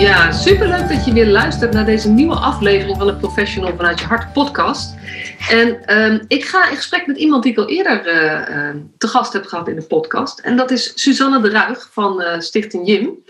Ja, 0.00 0.32
superleuk 0.32 0.88
dat 0.88 1.04
je 1.04 1.12
weer 1.12 1.26
luistert 1.26 1.72
naar 1.72 1.84
deze 1.84 2.08
nieuwe 2.08 2.34
aflevering 2.34 2.96
van 2.96 3.06
de 3.06 3.16
Professional 3.16 3.76
vanuit 3.76 4.00
je 4.00 4.06
hart 4.06 4.32
podcast. 4.32 4.94
En 5.48 5.84
ehm, 5.86 6.24
ik 6.28 6.44
ga 6.44 6.70
in 6.70 6.76
gesprek 6.76 7.06
met 7.06 7.16
iemand 7.16 7.42
die 7.42 7.52
ik 7.52 7.58
al 7.58 7.68
eerder 7.68 7.98
uh, 8.06 8.70
te 8.98 9.08
gast 9.08 9.32
heb 9.32 9.46
gehad 9.46 9.68
in 9.68 9.74
de 9.74 9.82
podcast. 9.82 10.38
En 10.38 10.56
dat 10.56 10.70
is 10.70 10.92
Suzanne 10.94 11.40
de 11.40 11.50
Ruig 11.50 11.88
van 11.92 12.22
uh, 12.22 12.38
Stichting 12.38 12.86
Jim. 12.88 13.24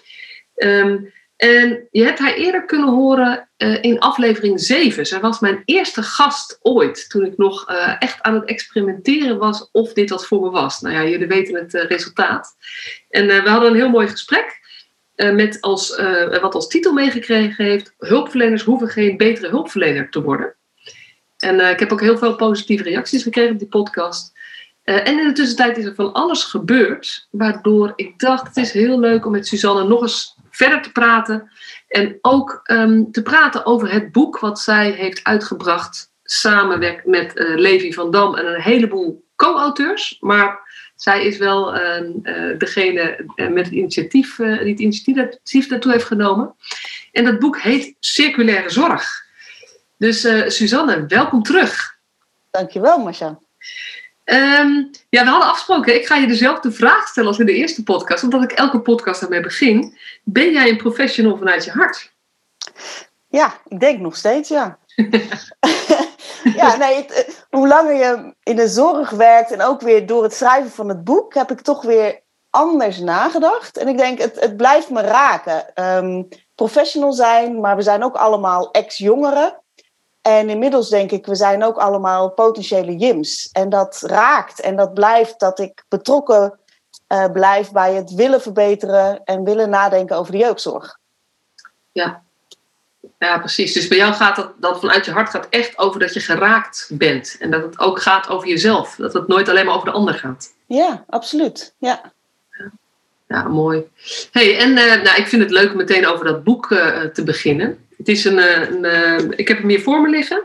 Ehm, 0.54 0.98
en 1.36 1.88
je 1.90 2.04
hebt 2.04 2.18
haar 2.18 2.34
eerder 2.34 2.64
kunnen 2.64 2.88
horen 2.88 3.48
uh, 3.58 3.82
in 3.82 3.98
aflevering 3.98 4.60
7. 4.60 5.06
Zij 5.06 5.20
was 5.20 5.40
mijn 5.40 5.62
eerste 5.64 6.02
gast 6.02 6.58
ooit, 6.62 7.10
toen 7.10 7.24
ik 7.24 7.36
nog 7.36 7.64
echt 7.98 8.22
aan 8.22 8.34
het 8.34 8.44
experimenteren 8.44 9.38
was 9.38 9.68
of 9.72 9.92
dit 9.92 10.10
wat 10.10 10.26
voor 10.26 10.40
me 10.40 10.50
was. 10.50 10.80
Nou 10.80 10.94
ja, 10.94 11.04
jullie 11.04 11.26
weten 11.26 11.54
het 11.54 11.72
resultaat. 11.72 12.56
En 13.08 13.26
we 13.26 13.48
hadden 13.48 13.70
een 13.70 13.76
heel 13.76 13.90
mooi 13.90 14.08
gesprek. 14.08 14.59
Met 15.32 15.60
als, 15.60 15.96
wat 16.40 16.54
als 16.54 16.68
titel 16.68 16.92
meegekregen 16.92 17.64
heeft: 17.64 17.94
Hulpverleners 17.98 18.62
hoeven 18.62 18.88
geen 18.88 19.16
betere 19.16 19.48
hulpverlener 19.48 20.10
te 20.10 20.22
worden. 20.22 20.54
En 21.40 21.54
uh, 21.54 21.70
ik 21.70 21.78
heb 21.78 21.92
ook 21.92 22.00
heel 22.00 22.18
veel 22.18 22.36
positieve 22.36 22.82
reacties 22.82 23.22
gekregen 23.22 23.52
op 23.52 23.58
die 23.58 23.68
podcast. 23.68 24.32
En 24.84 25.18
in 25.18 25.26
de 25.26 25.32
tussentijd 25.32 25.76
is 25.76 25.84
er 25.84 25.94
van 25.94 26.12
alles 26.12 26.44
gebeurd, 26.44 27.28
waardoor 27.30 27.92
ik 27.96 28.18
dacht: 28.18 28.46
het 28.46 28.56
is 28.56 28.72
heel 28.72 29.00
leuk 29.00 29.26
om 29.26 29.32
met 29.32 29.46
Suzanne 29.46 29.84
nog 29.84 30.02
eens 30.02 30.36
verder 30.50 30.82
te 30.82 30.92
praten. 30.92 31.50
En 31.88 32.18
ook 32.20 32.60
um, 32.64 33.12
te 33.12 33.22
praten 33.22 33.66
over 33.66 33.92
het 33.92 34.12
boek 34.12 34.38
wat 34.38 34.60
zij 34.60 34.90
heeft 34.90 35.24
uitgebracht, 35.24 36.12
samenwerkt 36.24 37.06
met 37.06 37.36
uh, 37.36 37.56
Levi 37.56 37.92
van 37.92 38.10
Dam 38.10 38.34
en 38.34 38.46
een 38.46 38.60
heleboel 38.60 39.24
co-auteurs. 39.36 40.16
Maar 40.20 40.69
zij 41.02 41.24
is 41.24 41.38
wel 41.38 41.72
degene 42.58 43.24
met 43.36 43.64
het 43.64 43.74
initiatief, 43.74 44.36
die 44.36 44.46
het 44.46 44.80
initiatief 44.80 45.68
daartoe 45.68 45.92
heeft 45.92 46.04
genomen. 46.04 46.54
En 47.12 47.24
dat 47.24 47.38
boek 47.38 47.60
heet 47.60 47.96
Circulaire 48.00 48.70
Zorg. 48.70 49.24
Dus 49.96 50.20
Suzanne, 50.46 51.06
welkom 51.06 51.42
terug. 51.42 51.98
Dankjewel, 52.50 52.98
Marcia. 52.98 53.38
Um, 54.24 54.90
ja, 55.08 55.24
we 55.24 55.30
hadden 55.30 55.48
afgesproken, 55.48 55.94
ik 55.94 56.06
ga 56.06 56.16
je 56.16 56.26
dezelfde 56.26 56.72
vraag 56.72 57.08
stellen 57.08 57.28
als 57.28 57.38
in 57.38 57.46
de 57.46 57.54
eerste 57.54 57.82
podcast, 57.82 58.22
omdat 58.22 58.42
ik 58.42 58.52
elke 58.52 58.80
podcast 58.80 59.20
daarmee 59.20 59.40
begin. 59.40 59.96
Ben 60.24 60.52
jij 60.52 60.68
een 60.68 60.76
professional 60.76 61.36
vanuit 61.36 61.64
je 61.64 61.70
hart? 61.70 62.12
Ja, 63.28 63.60
ik 63.68 63.80
denk 63.80 64.00
nog 64.00 64.16
steeds, 64.16 64.48
ja. 64.48 64.78
ja, 66.60 66.76
nee, 66.76 67.06
eh, 67.06 67.34
hoe 67.50 67.68
langer 67.68 67.94
je 67.94 68.34
in 68.42 68.56
de 68.56 68.68
zorg 68.68 69.10
werkt 69.10 69.50
en 69.50 69.62
ook 69.62 69.80
weer 69.80 70.06
door 70.06 70.22
het 70.22 70.34
schrijven 70.34 70.70
van 70.70 70.88
het 70.88 71.04
boek, 71.04 71.34
heb 71.34 71.50
ik 71.50 71.60
toch 71.60 71.82
weer 71.82 72.20
anders 72.50 72.98
nagedacht. 72.98 73.76
En 73.76 73.88
ik 73.88 73.96
denk, 73.96 74.18
het, 74.18 74.40
het 74.40 74.56
blijft 74.56 74.90
me 74.90 75.00
raken. 75.00 75.64
Um, 75.74 76.28
professional 76.54 77.12
zijn, 77.12 77.60
maar 77.60 77.76
we 77.76 77.82
zijn 77.82 78.04
ook 78.04 78.16
allemaal 78.16 78.70
ex-jongeren. 78.70 79.60
En 80.22 80.48
inmiddels 80.48 80.88
denk 80.88 81.10
ik, 81.10 81.26
we 81.26 81.34
zijn 81.34 81.64
ook 81.64 81.76
allemaal 81.76 82.30
potentiële 82.30 82.96
Jims. 82.96 83.48
En 83.52 83.68
dat 83.68 84.00
raakt 84.00 84.60
en 84.60 84.76
dat 84.76 84.94
blijft 84.94 85.40
dat 85.40 85.58
ik 85.58 85.84
betrokken 85.88 86.58
uh, 87.08 87.24
blijf 87.32 87.72
bij 87.72 87.94
het 87.94 88.14
willen 88.14 88.40
verbeteren 88.40 89.24
en 89.24 89.44
willen 89.44 89.70
nadenken 89.70 90.16
over 90.16 90.32
de 90.32 90.38
jeugdzorg. 90.38 90.98
Ja. 91.92 92.22
Ja, 93.18 93.38
precies. 93.38 93.72
Dus 93.72 93.88
bij 93.88 93.98
jou 93.98 94.12
gaat 94.12 94.36
dat, 94.36 94.52
dat 94.58 94.80
vanuit 94.80 95.04
je 95.04 95.10
hart 95.10 95.30
gaat 95.30 95.46
echt 95.50 95.78
over 95.78 96.00
dat 96.00 96.14
je 96.14 96.20
geraakt 96.20 96.90
bent. 96.92 97.36
En 97.38 97.50
dat 97.50 97.62
het 97.62 97.78
ook 97.78 98.02
gaat 98.02 98.28
over 98.28 98.48
jezelf. 98.48 98.94
Dat 98.94 99.12
het 99.12 99.28
nooit 99.28 99.48
alleen 99.48 99.66
maar 99.66 99.74
over 99.74 99.88
de 99.88 99.94
ander 99.94 100.14
gaat. 100.14 100.54
Ja, 100.66 101.04
absoluut. 101.08 101.74
Ja. 101.78 102.12
Ja, 103.30 103.48
mooi. 103.48 103.84
Hey, 104.30 104.58
en 104.58 104.70
uh, 104.70 105.02
nou, 105.02 105.16
ik 105.16 105.26
vind 105.26 105.42
het 105.42 105.50
leuk 105.50 105.70
om 105.70 105.76
meteen 105.76 106.06
over 106.06 106.24
dat 106.24 106.44
boek 106.44 106.70
uh, 106.70 107.00
te 107.00 107.24
beginnen. 107.24 107.86
Het 107.96 108.08
is 108.08 108.24
een, 108.24 108.38
eh, 108.38 108.70
een, 108.70 109.38
ik 109.38 109.48
heb 109.48 109.58
hem 109.58 109.68
hier 109.68 109.82
voor 109.82 110.00
me 110.00 110.08
liggen. 110.08 110.42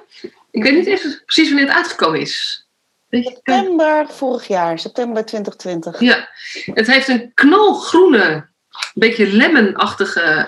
Ik 0.52 0.64
weet 0.64 0.74
niet 0.74 0.86
even 0.86 1.22
precies 1.26 1.48
wanneer 1.48 1.68
het 1.68 1.76
uitgekomen 1.76 2.20
is. 2.20 2.68
September 3.10 4.08
vorig 4.10 4.48
jaar, 4.48 4.80
september 4.80 5.26
2020. 5.26 6.00
Ja, 6.00 6.30
het 6.74 6.88
heeft 6.88 7.08
een 7.08 7.32
knalgroene, 7.34 8.48
beetje 8.94 9.28
lemonachtige 9.28 10.48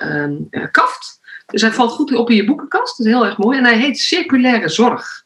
uh, 0.51 0.65
kaft. 0.71 1.16
Dus 1.47 1.61
hij 1.61 1.71
valt 1.71 1.91
goed 1.91 2.15
op 2.15 2.29
in 2.29 2.35
je 2.35 2.45
boekenkast. 2.45 2.97
Dat 2.97 3.05
is 3.05 3.13
heel 3.13 3.25
erg 3.25 3.37
mooi. 3.37 3.57
En 3.57 3.63
hij 3.63 3.77
heet 3.77 3.99
Circulaire 3.99 4.69
Zorg. 4.69 5.25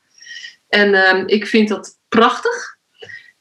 En 0.70 0.90
uh, 0.90 1.24
ik 1.26 1.48
vind 1.48 1.68
dat 1.68 1.98
prachtig. 2.10 2.78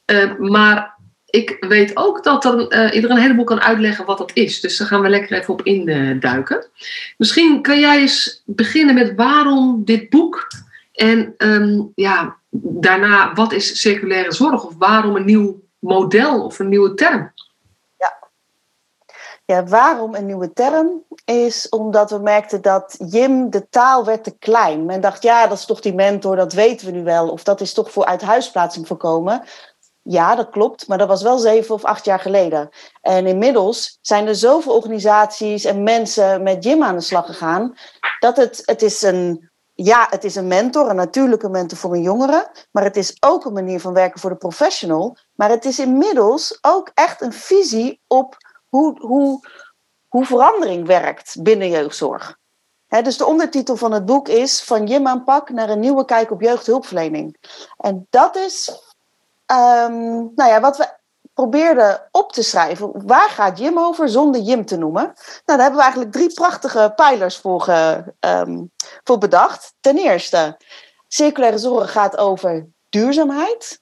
Uh, 0.06 0.38
maar 0.38 0.98
ik 1.26 1.56
weet 1.60 1.96
ook 1.96 2.24
dat 2.24 2.42
dan, 2.42 2.58
uh, 2.58 2.94
iedereen 2.94 3.16
een 3.16 3.22
heleboel 3.22 3.44
kan 3.44 3.60
uitleggen 3.60 4.04
wat 4.04 4.18
dat 4.18 4.30
is. 4.34 4.60
Dus 4.60 4.76
daar 4.76 4.86
gaan 4.86 5.00
we 5.00 5.08
lekker 5.08 5.38
even 5.38 5.52
op 5.52 5.62
induiken. 5.62 6.66
Misschien 7.16 7.62
kan 7.62 7.80
jij 7.80 8.00
eens 8.00 8.42
beginnen 8.46 8.94
met 8.94 9.14
waarom 9.16 9.84
dit 9.84 10.08
boek. 10.08 10.48
En 10.92 11.34
um, 11.38 11.92
ja, 11.94 12.36
daarna, 12.50 13.32
wat 13.34 13.52
is 13.52 13.80
circulaire 13.80 14.32
zorg? 14.32 14.64
Of 14.64 14.74
waarom 14.78 15.16
een 15.16 15.24
nieuw 15.24 15.62
model 15.78 16.44
of 16.44 16.58
een 16.58 16.68
nieuwe 16.68 16.94
term? 16.94 17.32
Ja, 19.50 19.64
waarom 19.64 20.14
een 20.14 20.26
nieuwe 20.26 20.52
term? 20.52 21.04
Is 21.24 21.68
omdat 21.68 22.10
we 22.10 22.18
merkten 22.18 22.62
dat 22.62 22.96
Jim, 23.08 23.50
de 23.50 23.68
taal 23.68 24.04
werd 24.04 24.24
te 24.24 24.38
klein. 24.38 24.84
Men 24.84 25.00
dacht, 25.00 25.22
ja, 25.22 25.46
dat 25.46 25.58
is 25.58 25.64
toch 25.64 25.80
die 25.80 25.94
mentor, 25.94 26.36
dat 26.36 26.52
weten 26.52 26.86
we 26.86 26.92
nu 26.92 27.04
wel. 27.04 27.28
Of 27.28 27.42
dat 27.42 27.60
is 27.60 27.74
toch 27.74 27.90
voor 27.90 28.04
uithuisplaatsing 28.04 28.86
voorkomen. 28.86 29.42
Ja, 30.02 30.34
dat 30.34 30.50
klopt, 30.50 30.88
maar 30.88 30.98
dat 30.98 31.08
was 31.08 31.22
wel 31.22 31.38
zeven 31.38 31.74
of 31.74 31.84
acht 31.84 32.04
jaar 32.04 32.20
geleden. 32.20 32.68
En 33.00 33.26
inmiddels 33.26 33.98
zijn 34.00 34.26
er 34.26 34.34
zoveel 34.34 34.74
organisaties 34.74 35.64
en 35.64 35.82
mensen 35.82 36.42
met 36.42 36.64
Jim 36.64 36.82
aan 36.82 36.96
de 36.96 37.02
slag 37.02 37.26
gegaan, 37.26 37.74
dat 38.18 38.36
het, 38.36 38.62
het 38.64 38.82
is 38.82 39.02
een, 39.02 39.50
ja, 39.74 40.06
het 40.10 40.24
is 40.24 40.34
een 40.34 40.46
mentor, 40.46 40.90
een 40.90 40.96
natuurlijke 40.96 41.48
mentor 41.48 41.78
voor 41.78 41.92
een 41.92 42.02
jongere, 42.02 42.50
maar 42.70 42.84
het 42.84 42.96
is 42.96 43.16
ook 43.20 43.44
een 43.44 43.52
manier 43.52 43.80
van 43.80 43.92
werken 43.92 44.20
voor 44.20 44.30
de 44.30 44.36
professional. 44.36 45.16
Maar 45.34 45.50
het 45.50 45.64
is 45.64 45.78
inmiddels 45.78 46.58
ook 46.60 46.90
echt 46.94 47.20
een 47.20 47.32
visie 47.32 48.00
op 48.06 48.36
hoe, 48.70 49.00
hoe, 49.00 49.48
hoe 50.08 50.24
verandering 50.24 50.86
werkt 50.86 51.42
binnen 51.42 51.68
jeugdzorg. 51.68 52.38
dus 52.88 53.16
de 53.16 53.26
ondertitel 53.26 53.76
van 53.76 53.92
het 53.92 54.04
boek 54.04 54.28
is 54.28 54.62
Van 54.62 54.86
Jim 54.86 55.06
aanpak 55.06 55.50
naar 55.50 55.68
een 55.68 55.80
nieuwe 55.80 56.04
kijk 56.04 56.30
op 56.30 56.40
jeugdhulpverlening. 56.40 57.36
En 57.76 58.06
dat 58.10 58.36
is 58.36 58.88
Um, 59.52 60.32
nou 60.34 60.50
ja, 60.50 60.60
wat 60.60 60.76
we 60.76 60.88
probeerden 61.34 62.08
op 62.10 62.32
te 62.32 62.42
schrijven, 62.42 63.06
waar 63.06 63.28
gaat 63.28 63.58
Jim 63.58 63.78
over 63.78 64.08
zonder 64.08 64.40
Jim 64.40 64.64
te 64.64 64.76
noemen? 64.76 65.02
Nou, 65.02 65.14
daar 65.44 65.58
hebben 65.58 65.76
we 65.76 65.82
eigenlijk 65.82 66.12
drie 66.12 66.32
prachtige 66.34 66.92
pijlers 66.96 67.36
voor, 67.36 67.60
ge, 67.60 68.04
um, 68.20 68.72
voor 69.04 69.18
bedacht. 69.18 69.74
Ten 69.80 69.98
eerste, 69.98 70.56
circulaire 71.08 71.58
zorg 71.58 71.92
gaat 71.92 72.16
over 72.16 72.66
duurzaamheid, 72.88 73.80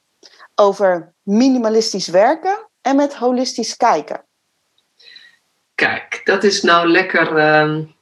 over 0.55 1.15
minimalistisch 1.23 2.09
werken 2.09 2.69
en 2.81 2.97
met 2.97 3.15
holistisch 3.15 3.77
kijken. 3.77 4.27
Kijk, 5.79 6.21
dat 6.25 6.45
is 6.45 6.63
nou 6.63 6.89
lekker. 6.89 7.59
Um, 7.61 7.95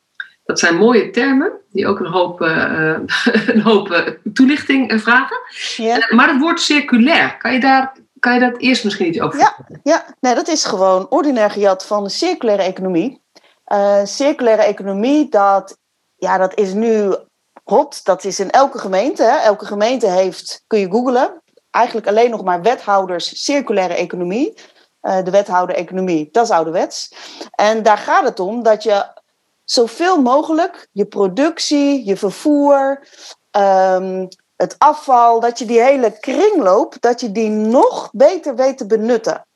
dat 0.45 0.59
zijn 0.59 0.77
mooie 0.77 1.11
termen 1.11 1.53
die 1.71 1.87
ook 1.87 1.99
een 1.99 2.07
hoop, 2.07 2.41
uh, 2.41 2.99
een 3.55 3.61
hoop 3.61 3.89
uh, 3.89 4.09
toelichting 4.33 5.01
vragen. 5.03 5.37
Ja. 5.77 6.07
maar 6.11 6.29
het 6.29 6.41
woord 6.41 6.61
circulair, 6.61 7.37
kan 7.37 7.53
je, 7.53 7.61
daar, 7.61 7.93
kan 8.19 8.35
je 8.35 8.41
dat 8.41 8.59
eerst 8.59 8.85
misschien 8.85 9.07
iets 9.07 9.21
over 9.21 9.39
Ja, 9.39 9.57
ja. 9.83 10.05
Nee, 10.21 10.35
dat 10.35 10.49
is 10.49 10.65
gewoon 10.65 11.07
ordinair 11.09 11.51
gejat 11.51 11.87
van 11.87 12.05
de 12.05 12.11
circulaire 12.11 12.63
economie. 12.63 13.23
Circulaire 14.05 14.63
economie, 14.63 15.29
dat, 15.29 15.79
ja, 16.17 16.39
dat 16.39 16.59
is 16.59 16.73
nu 16.73 17.15
hot. 17.65 18.05
Dat 18.05 18.25
is 18.25 18.41
in 18.41 18.51
elke 18.51 18.79
gemeente. 18.79 19.23
Hè. 19.23 19.37
Elke 19.37 19.67
gemeente 19.67 20.11
heeft, 20.11 20.65
kun 20.67 20.79
je 20.79 20.91
googlen, 20.91 21.43
eigenlijk 21.71 22.07
alleen 22.07 22.31
nog 22.31 22.45
maar 22.45 22.63
wethouders 22.63 23.45
circulaire 23.45 23.95
economie. 23.95 24.55
De 25.07 25.31
wethouder 25.31 25.77
economie, 25.77 26.29
dat 26.33 26.45
is 26.45 26.51
ouderwets. 26.51 27.13
En 27.51 27.83
daar 27.83 27.99
gaat 27.99 28.25
het 28.25 28.41
om 28.41 28.63
dat 28.63 28.83
je 28.83 29.05
zoveel 29.65 30.23
mogelijk 30.23 30.89
je 30.93 31.07
productie, 31.07 32.05
je 32.05 32.17
vervoer, 32.17 33.09
um, 33.51 34.29
het 34.57 34.75
afval, 34.79 35.41
dat 35.41 35.59
je 35.59 35.65
die 35.65 35.81
hele 35.81 36.19
kringloop, 36.19 36.95
dat 37.01 37.21
je 37.21 37.33
die 37.33 37.51
nog 37.51 38.11
beter 38.13 38.57
weet 38.57 38.79
te 38.79 38.87
benutten. 38.87 39.47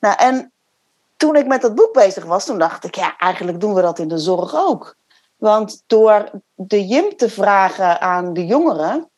Nou, 0.00 0.16
en 0.18 0.52
toen 1.16 1.36
ik 1.36 1.46
met 1.46 1.60
dat 1.60 1.74
boek 1.74 1.92
bezig 1.92 2.24
was, 2.24 2.44
toen 2.44 2.58
dacht 2.58 2.84
ik, 2.84 2.94
ja, 2.94 3.16
eigenlijk 3.16 3.60
doen 3.60 3.74
we 3.74 3.82
dat 3.82 3.98
in 3.98 4.08
de 4.08 4.18
zorg 4.18 4.56
ook. 4.56 4.96
Want 5.36 5.82
door 5.86 6.30
de 6.54 6.86
JIM 6.86 7.16
te 7.16 7.30
vragen 7.30 8.00
aan 8.00 8.32
de 8.32 8.46
jongeren, 8.46 9.10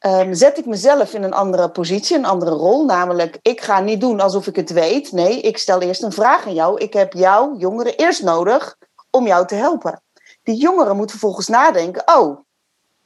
ehm, 0.00 0.34
zet 0.34 0.58
ik 0.58 0.66
mezelf 0.66 1.14
in 1.14 1.22
een 1.22 1.32
andere 1.32 1.70
positie, 1.70 2.16
een 2.16 2.24
andere 2.24 2.50
rol. 2.50 2.84
Namelijk, 2.84 3.38
ik 3.42 3.60
ga 3.60 3.80
niet 3.80 4.00
doen 4.00 4.20
alsof 4.20 4.46
ik 4.46 4.56
het 4.56 4.70
weet. 4.70 5.12
Nee, 5.12 5.40
ik 5.40 5.58
stel 5.58 5.80
eerst 5.80 6.02
een 6.02 6.12
vraag 6.12 6.46
aan 6.46 6.54
jou. 6.54 6.80
Ik 6.80 6.92
heb 6.92 7.12
jou, 7.12 7.58
jongeren, 7.58 7.96
eerst 7.96 8.22
nodig 8.22 8.76
om 9.10 9.26
jou 9.26 9.46
te 9.46 9.54
helpen. 9.54 10.02
Die 10.42 10.56
jongeren 10.56 10.96
moeten 10.96 11.18
vervolgens 11.18 11.48
nadenken: 11.48 12.02
oh, 12.06 12.38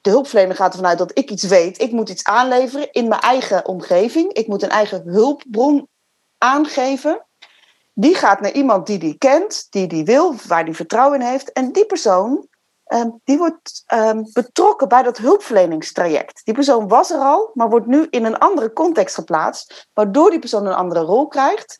de 0.00 0.10
hulpverlener 0.10 0.56
gaat 0.56 0.72
ervan 0.72 0.88
uit 0.88 0.98
dat 0.98 1.18
ik 1.18 1.30
iets 1.30 1.42
weet. 1.42 1.80
Ik 1.80 1.92
moet 1.92 2.08
iets 2.08 2.24
aanleveren 2.24 2.92
in 2.92 3.08
mijn 3.08 3.20
eigen 3.20 3.66
omgeving. 3.66 4.32
Ik 4.32 4.46
moet 4.46 4.62
een 4.62 4.68
eigen 4.68 5.02
hulpbron 5.06 5.88
aangeven. 6.38 7.26
Die 7.92 8.14
gaat 8.14 8.40
naar 8.40 8.52
iemand 8.52 8.86
die 8.86 8.98
die 8.98 9.18
kent, 9.18 9.66
die 9.70 9.86
die 9.86 10.04
wil, 10.04 10.34
waar 10.46 10.64
die 10.64 10.74
vertrouwen 10.74 11.20
in 11.20 11.26
heeft. 11.26 11.52
En 11.52 11.72
die 11.72 11.86
persoon 11.86 12.48
die 13.24 13.38
wordt 13.38 13.82
ehm, 13.86 14.22
betrokken 14.32 14.88
bij 14.88 15.02
dat 15.02 15.18
hulpverleningstraject. 15.18 16.40
Die 16.44 16.54
persoon 16.54 16.88
was 16.88 17.10
er 17.10 17.18
al, 17.18 17.50
maar 17.54 17.70
wordt 17.70 17.86
nu 17.86 18.06
in 18.10 18.24
een 18.24 18.38
andere 18.38 18.72
context 18.72 19.14
geplaatst, 19.14 19.88
waardoor 19.92 20.30
die 20.30 20.38
persoon 20.38 20.66
een 20.66 20.74
andere 20.74 21.00
rol 21.00 21.26
krijgt. 21.26 21.78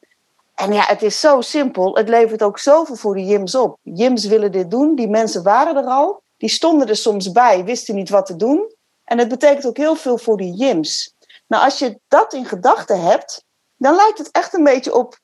En 0.54 0.72
ja, 0.72 0.84
het 0.84 1.02
is 1.02 1.20
zo 1.20 1.40
simpel. 1.40 1.96
Het 1.96 2.08
levert 2.08 2.42
ook 2.42 2.58
zoveel 2.58 2.96
voor 2.96 3.14
de 3.14 3.24
JIMS 3.24 3.54
op. 3.54 3.78
JIMS 3.82 4.26
willen 4.26 4.52
dit 4.52 4.70
doen. 4.70 4.94
Die 4.94 5.08
mensen 5.08 5.42
waren 5.42 5.76
er 5.76 5.84
al. 5.84 6.22
Die 6.36 6.48
stonden 6.48 6.88
er 6.88 6.96
soms 6.96 7.32
bij, 7.32 7.64
wisten 7.64 7.94
niet 7.94 8.08
wat 8.08 8.26
te 8.26 8.36
doen. 8.36 8.74
En 9.04 9.18
het 9.18 9.28
betekent 9.28 9.66
ook 9.66 9.76
heel 9.76 9.94
veel 9.96 10.18
voor 10.18 10.36
die 10.36 10.54
JIMS. 10.54 11.14
Nou, 11.46 11.64
als 11.64 11.78
je 11.78 12.00
dat 12.08 12.32
in 12.32 12.44
gedachten 12.44 13.00
hebt, 13.00 13.44
dan 13.76 13.94
lijkt 13.94 14.18
het 14.18 14.30
echt 14.30 14.54
een 14.54 14.64
beetje 14.64 14.94
op 14.94 15.18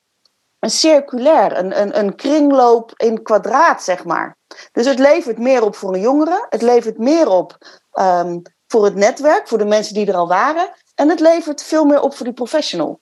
een 0.61 0.69
circulair, 0.69 1.57
een, 1.57 1.81
een, 1.81 1.99
een 1.99 2.15
kringloop 2.15 2.93
in 2.95 3.23
kwadraat, 3.23 3.83
zeg 3.83 4.05
maar. 4.05 4.37
Dus 4.71 4.85
het 4.85 4.99
levert 4.99 5.37
meer 5.37 5.63
op 5.63 5.75
voor 5.75 5.93
een 5.93 6.01
jongere, 6.01 6.45
het 6.49 6.61
levert 6.61 6.97
meer 6.97 7.27
op 7.27 7.57
ehm, 7.91 8.39
voor 8.67 8.85
het 8.85 8.95
netwerk, 8.95 9.47
voor 9.47 9.57
de 9.57 9.65
mensen 9.65 9.93
die 9.93 10.07
er 10.07 10.15
al 10.15 10.27
waren, 10.27 10.71
en 10.95 11.09
het 11.09 11.19
levert 11.19 11.63
veel 11.63 11.85
meer 11.85 12.01
op 12.01 12.15
voor 12.15 12.25
die 12.25 12.35
professional. 12.35 12.99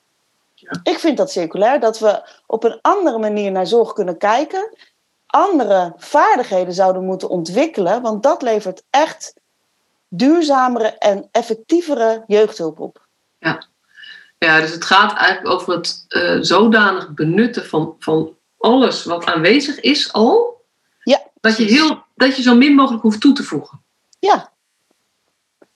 Ja. 0.54 0.80
Ik 0.82 0.98
vind 0.98 1.16
dat 1.16 1.30
circulair, 1.30 1.80
dat 1.80 1.98
we 1.98 2.28
op 2.46 2.64
een 2.64 2.78
andere 2.82 3.18
manier 3.18 3.50
naar 3.50 3.66
zorg 3.66 3.92
kunnen 3.92 4.18
kijken, 4.18 4.76
andere 5.26 5.92
vaardigheden 5.96 6.74
zouden 6.74 7.04
moeten 7.04 7.28
ontwikkelen, 7.28 8.02
want 8.02 8.22
dat 8.22 8.42
levert 8.42 8.82
echt 8.90 9.34
duurzamere 10.08 10.88
en 10.88 11.28
effectievere 11.30 12.24
jeugdhulp 12.26 12.80
op. 12.80 13.06
Ja, 13.38 13.68
ja 14.44 14.60
dus 14.60 14.70
het 14.70 14.84
gaat 14.84 15.16
eigenlijk 15.16 15.54
over 15.54 15.74
het 15.74 16.04
uh, 16.08 16.38
zodanig 16.40 17.14
benutten 17.14 17.66
van, 17.66 17.96
van 17.98 18.36
alles 18.58 19.04
wat 19.04 19.24
aanwezig 19.24 19.80
is 19.80 20.12
al, 20.12 20.50
dat 21.40 21.56
je, 21.56 21.64
heel, 21.64 22.04
dat 22.14 22.36
je 22.36 22.42
zo 22.42 22.54
min 22.54 22.74
mogelijk 22.74 23.02
hoeft 23.02 23.20
toe 23.20 23.32
te 23.32 23.42
voegen. 23.42 23.82
Ja. 24.18 24.52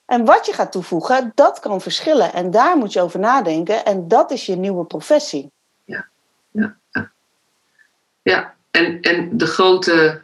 En 0.06 0.24
wat 0.24 0.46
je 0.46 0.52
gaat 0.52 0.72
toevoegen, 0.72 1.32
dat 1.34 1.60
kan 1.60 1.80
verschillen. 1.80 2.32
En 2.32 2.50
daar 2.50 2.76
moet 2.76 2.92
je 2.92 3.00
over 3.00 3.20
nadenken. 3.20 3.84
En 3.84 4.08
dat 4.08 4.30
is 4.30 4.46
je 4.46 4.56
nieuwe 4.56 4.84
professie. 4.84 5.50
Ja, 5.84 6.08
ja, 6.50 6.76
ja. 6.90 7.10
ja. 8.22 8.54
En, 8.70 9.00
en 9.00 9.36
de 9.36 9.46
grote 9.46 10.22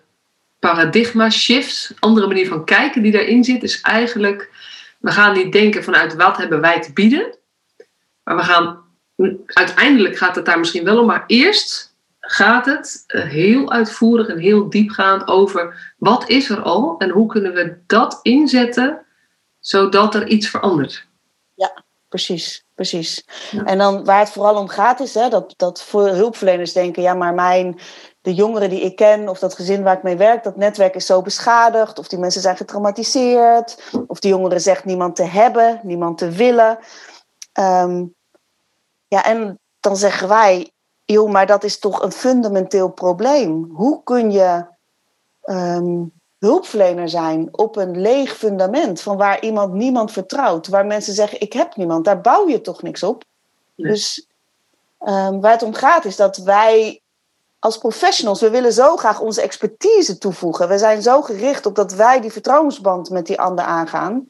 paradigma 0.58 1.30
shift, 1.30 1.94
andere 1.98 2.26
manier 2.26 2.48
van 2.48 2.64
kijken 2.64 3.02
die 3.02 3.12
daarin 3.12 3.44
zit, 3.44 3.62
is 3.62 3.80
eigenlijk, 3.80 4.50
we 4.98 5.10
gaan 5.10 5.34
niet 5.34 5.52
denken 5.52 5.84
vanuit 5.84 6.14
wat 6.14 6.36
hebben 6.36 6.60
wij 6.60 6.80
te 6.80 6.92
bieden. 6.92 7.38
Maar 8.22 8.36
we 8.36 8.42
gaan, 8.42 8.84
uiteindelijk 9.46 10.16
gaat 10.16 10.36
het 10.36 10.44
daar 10.44 10.58
misschien 10.58 10.84
wel 10.84 10.98
om, 10.98 11.06
maar 11.06 11.24
eerst 11.26 11.94
gaat 12.20 12.66
het 12.66 13.04
eh, 13.06 13.22
heel 13.22 13.70
uitvoerig 13.70 14.28
en 14.28 14.38
heel 14.38 14.70
diepgaand 14.70 15.28
over 15.28 15.92
wat 15.98 16.28
is 16.28 16.50
er 16.50 16.62
al 16.62 16.94
en 16.98 17.10
hoe 17.10 17.26
kunnen 17.26 17.52
we 17.52 17.78
dat 17.86 18.18
inzetten 18.22 19.04
zodat 19.60 20.14
er 20.14 20.26
iets 20.26 20.48
verandert. 20.48 21.06
Ja, 21.54 21.84
precies. 22.08 22.64
precies. 22.74 23.24
En 23.64 23.78
dan 23.78 24.04
waar 24.04 24.18
het 24.18 24.30
vooral 24.30 24.56
om 24.56 24.68
gaat 24.68 25.00
is 25.00 25.14
hè, 25.14 25.28
dat, 25.28 25.54
dat 25.56 25.82
voor 25.82 26.08
hulpverleners 26.08 26.72
denken, 26.72 27.02
ja 27.02 27.14
maar 27.14 27.34
mijn, 27.34 27.80
de 28.20 28.34
jongeren 28.34 28.70
die 28.70 28.80
ik 28.80 28.96
ken 28.96 29.28
of 29.28 29.38
dat 29.38 29.54
gezin 29.54 29.82
waar 29.82 29.96
ik 29.96 30.02
mee 30.02 30.16
werk, 30.16 30.42
dat 30.42 30.56
netwerk 30.56 30.94
is 30.94 31.06
zo 31.06 31.22
beschadigd 31.22 31.98
of 31.98 32.08
die 32.08 32.18
mensen 32.18 32.40
zijn 32.40 32.56
getraumatiseerd 32.56 33.90
of 34.06 34.20
die 34.20 34.30
jongeren 34.30 34.60
zegt 34.60 34.84
niemand 34.84 35.16
te 35.16 35.24
hebben, 35.24 35.80
niemand 35.82 36.18
te 36.18 36.30
willen. 36.30 36.78
Ehm, 37.52 38.06
ja, 39.08 39.24
en 39.24 39.58
dan 39.80 39.96
zeggen 39.96 40.28
wij, 40.28 40.70
joh, 41.04 41.30
maar 41.30 41.46
dat 41.46 41.64
is 41.64 41.78
toch 41.78 42.02
een 42.02 42.12
fundamenteel 42.12 42.88
probleem. 42.88 43.70
Hoe 43.72 44.02
kun 44.02 44.30
je 44.30 44.66
ehm, 45.42 46.04
hulpverlener 46.38 47.08
zijn 47.08 47.48
op 47.58 47.76
een 47.76 48.00
leeg 48.00 48.36
fundament 48.36 49.00
van 49.00 49.16
waar 49.16 49.42
iemand 49.42 49.72
niemand 49.72 50.12
vertrouwt, 50.12 50.68
waar 50.68 50.86
mensen 50.86 51.14
zeggen: 51.14 51.40
Ik 51.40 51.52
heb 51.52 51.76
niemand, 51.76 52.04
daar 52.04 52.20
bouw 52.20 52.48
je 52.48 52.60
toch 52.60 52.82
niks 52.82 53.02
op. 53.02 53.24
Dus 53.76 54.26
um, 55.00 55.40
waar 55.40 55.52
het 55.52 55.62
om 55.62 55.74
gaat 55.74 56.04
is 56.04 56.16
dat 56.16 56.36
wij 56.36 57.00
als 57.58 57.78
professionals, 57.78 58.40
we 58.40 58.50
willen 58.50 58.72
zo 58.72 58.96
graag 58.96 59.20
onze 59.20 59.42
expertise 59.42 60.18
toevoegen. 60.18 60.68
We 60.68 60.78
zijn 60.78 61.02
zo 61.02 61.22
gericht 61.22 61.66
op 61.66 61.74
dat 61.74 61.92
wij 61.92 62.20
die 62.20 62.32
vertrouwensband 62.32 63.10
met 63.10 63.26
die 63.26 63.40
ander 63.40 63.64
aangaan. 63.64 64.28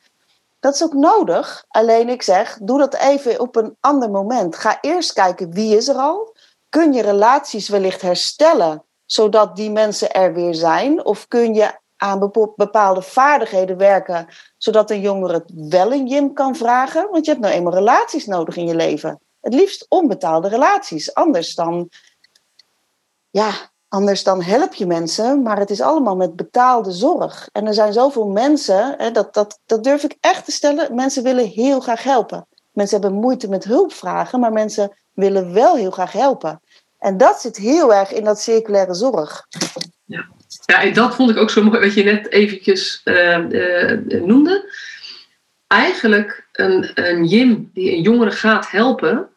Dat 0.61 0.75
is 0.75 0.83
ook 0.83 0.95
nodig. 0.95 1.65
Alleen 1.69 2.09
ik 2.09 2.23
zeg, 2.23 2.59
doe 2.63 2.79
dat 2.79 2.95
even 2.95 3.41
op 3.41 3.57
een 3.57 3.77
ander 3.81 4.11
moment. 4.11 4.57
Ga 4.57 4.79
eerst 4.81 5.13
kijken 5.13 5.53
wie 5.53 5.77
is 5.77 5.89
er 5.89 5.97
al 5.97 6.35
kun 6.71 6.93
je 6.93 7.03
relaties 7.03 7.69
wellicht 7.69 8.03
herstellen 8.03 8.85
zodat 9.05 9.57
die 9.57 9.71
mensen 9.71 10.13
er 10.13 10.35
weer 10.35 10.55
zijn? 10.55 11.05
Of 11.05 11.29
kun 11.29 11.55
je 11.55 11.79
aan 11.97 12.31
bepaalde 12.57 13.03
vaardigheden 13.03 13.77
werken 13.77 14.27
zodat 14.57 14.91
een 14.91 15.01
jongere 15.01 15.33
het 15.33 15.53
wel 15.55 15.93
een 15.93 16.07
Jim 16.07 16.33
kan 16.33 16.57
vragen? 16.57 17.11
Want 17.11 17.25
je 17.25 17.31
hebt 17.31 17.43
nou 17.43 17.55
eenmaal 17.55 17.73
relaties 17.73 18.27
nodig 18.27 18.57
in 18.57 18.67
je 18.67 18.75
leven. 18.75 19.21
Het 19.41 19.55
liefst 19.55 19.87
onbetaalde 19.89 20.49
relaties. 20.49 21.15
Anders 21.15 21.55
dan, 21.55 21.91
ja, 23.31 23.53
anders 23.91 24.23
dan 24.23 24.43
help 24.43 24.75
je 24.75 24.87
mensen, 24.87 25.43
maar 25.43 25.59
het 25.59 25.71
is 25.71 25.81
allemaal 25.81 26.17
met 26.17 26.37
betaalde 26.37 26.93
zorg. 26.93 27.49
En 27.53 27.67
er 27.67 27.75
zijn 27.75 27.93
zoveel 27.93 28.27
mensen, 28.27 28.95
hè, 28.99 29.11
dat, 29.11 29.35
dat, 29.35 29.61
dat 29.67 29.85
durf 29.85 30.03
ik 30.03 30.17
echt 30.21 30.45
te 30.45 30.53
stellen, 30.53 30.95
mensen 30.95 31.23
willen 31.23 31.47
heel 31.47 31.81
graag 31.81 32.03
helpen. 32.03 32.47
Mensen 32.73 33.01
hebben 33.01 33.21
moeite 33.21 33.49
met 33.49 33.65
hulp 33.65 33.93
vragen, 33.93 34.41
maar 34.41 34.53
mensen 34.53 34.97
willen 35.13 35.53
wel 35.53 35.77
heel 35.77 35.91
graag 35.91 36.13
helpen. 36.13 36.61
En 36.99 37.17
dat 37.17 37.41
zit 37.41 37.57
heel 37.57 37.95
erg 37.95 38.13
in 38.13 38.25
dat 38.25 38.41
circulaire 38.41 38.95
zorg. 38.95 39.47
Ja, 40.05 40.27
ja 40.65 40.83
en 40.83 40.95
dat 40.95 41.15
vond 41.15 41.31
ik 41.31 41.37
ook 41.37 41.51
zo 41.51 41.63
mooi 41.63 41.81
wat 41.81 41.95
je 41.95 42.03
net 42.03 42.33
eventjes 42.33 43.01
uh, 43.05 43.39
uh, 43.39 44.23
noemde. 44.23 44.75
Eigenlijk 45.67 46.49
een, 46.53 46.91
een 46.95 47.25
Jim 47.25 47.71
die 47.75 47.93
een 47.93 48.03
jongere 48.03 48.31
gaat 48.31 48.71
helpen, 48.71 49.29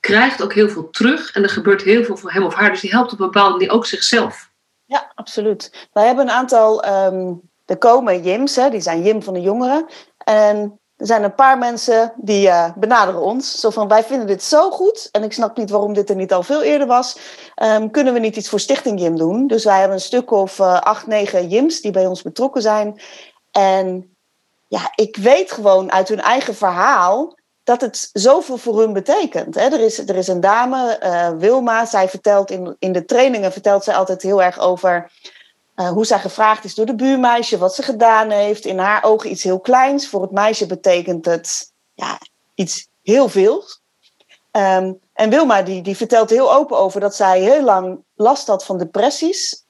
krijgt 0.00 0.42
ook 0.42 0.54
heel 0.54 0.68
veel 0.68 0.90
terug. 0.90 1.32
En 1.32 1.42
er 1.42 1.48
gebeurt 1.48 1.82
heel 1.82 2.04
veel 2.04 2.16
voor 2.16 2.32
hem 2.32 2.44
of 2.44 2.54
haar. 2.54 2.70
Dus 2.70 2.80
die 2.80 2.90
helpt 2.90 3.12
op 3.12 3.20
een 3.20 3.26
bepaalde 3.26 3.50
manier 3.50 3.70
ook 3.70 3.86
zichzelf. 3.86 4.50
Ja, 4.84 5.12
absoluut. 5.14 5.88
Wij 5.92 6.06
hebben 6.06 6.24
een 6.24 6.34
aantal, 6.34 6.86
um, 6.86 7.40
er 7.66 7.78
komen 7.78 8.22
Jims, 8.22 8.56
hè, 8.56 8.70
die 8.70 8.80
zijn 8.80 9.02
Jim 9.02 9.22
van 9.22 9.34
de 9.34 9.40
jongeren. 9.40 9.86
En 10.24 10.80
er 10.96 11.06
zijn 11.06 11.22
een 11.22 11.34
paar 11.34 11.58
mensen 11.58 12.12
die 12.16 12.46
uh, 12.46 12.70
benaderen 12.76 13.20
ons. 13.20 13.60
Zo 13.60 13.70
van, 13.70 13.88
wij 13.88 14.04
vinden 14.04 14.26
dit 14.26 14.42
zo 14.42 14.70
goed. 14.70 15.08
En 15.12 15.22
ik 15.22 15.32
snap 15.32 15.56
niet 15.56 15.70
waarom 15.70 15.92
dit 15.92 16.10
er 16.10 16.16
niet 16.16 16.32
al 16.32 16.42
veel 16.42 16.62
eerder 16.62 16.86
was. 16.86 17.18
Um, 17.62 17.90
kunnen 17.90 18.12
we 18.12 18.18
niet 18.18 18.36
iets 18.36 18.48
voor 18.48 18.60
Stichting 18.60 19.00
Jim 19.00 19.16
doen? 19.16 19.46
Dus 19.46 19.64
wij 19.64 19.78
hebben 19.78 19.96
een 19.96 20.02
stuk 20.02 20.30
of 20.30 20.58
uh, 20.58 20.80
acht, 20.80 21.06
negen 21.06 21.48
Jims 21.48 21.80
die 21.80 21.92
bij 21.92 22.06
ons 22.06 22.22
betrokken 22.22 22.62
zijn. 22.62 23.00
En 23.50 24.16
ja, 24.68 24.92
ik 24.94 25.16
weet 25.16 25.52
gewoon 25.52 25.92
uit 25.92 26.08
hun 26.08 26.20
eigen 26.20 26.54
verhaal 26.54 27.38
dat 27.70 27.80
het 27.80 28.10
zoveel 28.12 28.56
voor 28.56 28.78
hun 28.78 28.92
betekent. 28.92 29.54
Hè? 29.54 29.60
Er, 29.60 29.80
is, 29.80 29.98
er 29.98 30.16
is 30.16 30.28
een 30.28 30.40
dame, 30.40 31.00
uh, 31.02 31.30
Wilma, 31.38 31.86
zij 31.86 32.08
vertelt 32.08 32.50
in, 32.50 32.76
in 32.78 32.92
de 32.92 33.04
trainingen 33.04 33.52
vertelt 33.52 33.84
zij 33.84 33.94
altijd 33.94 34.22
heel 34.22 34.42
erg 34.42 34.58
over 34.58 35.10
uh, 35.76 35.88
hoe 35.88 36.04
zij 36.04 36.18
gevraagd 36.18 36.64
is 36.64 36.74
door 36.74 36.86
de 36.86 36.94
buurmeisje, 36.94 37.58
wat 37.58 37.74
ze 37.74 37.82
gedaan 37.82 38.30
heeft. 38.30 38.64
In 38.64 38.78
haar 38.78 39.04
ogen 39.04 39.30
iets 39.30 39.42
heel 39.42 39.60
kleins. 39.60 40.08
Voor 40.08 40.22
het 40.22 40.30
meisje 40.30 40.66
betekent 40.66 41.24
het 41.24 41.72
ja, 41.94 42.18
iets 42.54 42.88
heel 43.02 43.28
veel. 43.28 43.64
Um, 44.52 45.00
en 45.12 45.30
Wilma 45.30 45.62
die, 45.62 45.82
die 45.82 45.96
vertelt 45.96 46.30
heel 46.30 46.54
open 46.54 46.78
over 46.78 47.00
dat 47.00 47.14
zij 47.14 47.40
heel 47.40 47.62
lang 47.62 48.02
last 48.14 48.46
had 48.46 48.64
van 48.64 48.78
depressies. 48.78 49.64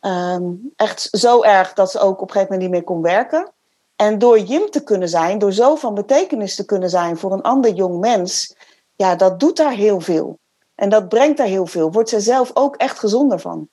Um, 0.00 0.72
echt 0.76 1.08
zo 1.10 1.42
erg 1.42 1.72
dat 1.72 1.90
ze 1.90 1.98
ook 1.98 2.20
op 2.20 2.28
een 2.28 2.34
gegeven 2.34 2.52
moment 2.52 2.60
niet 2.60 2.70
meer 2.70 2.84
kon 2.84 3.02
werken. 3.02 3.52
En 3.98 4.18
door 4.18 4.38
Jim 4.38 4.70
te 4.70 4.84
kunnen 4.84 5.08
zijn, 5.08 5.38
door 5.38 5.52
zo 5.52 5.76
van 5.76 5.94
betekenis 5.94 6.54
te 6.54 6.64
kunnen 6.64 6.90
zijn 6.90 7.16
voor 7.16 7.32
een 7.32 7.42
ander 7.42 7.72
jong 7.72 8.00
mens, 8.00 8.56
ja, 8.96 9.16
dat 9.16 9.40
doet 9.40 9.56
daar 9.56 9.72
heel 9.72 10.00
veel. 10.00 10.38
En 10.74 10.88
dat 10.88 11.08
brengt 11.08 11.38
daar 11.38 11.46
heel 11.46 11.66
veel. 11.66 11.92
Wordt 11.92 12.08
zij 12.08 12.20
zelf 12.20 12.50
ook 12.54 12.76
echt 12.76 12.98
gezonder 12.98 13.40
van. 13.40 13.68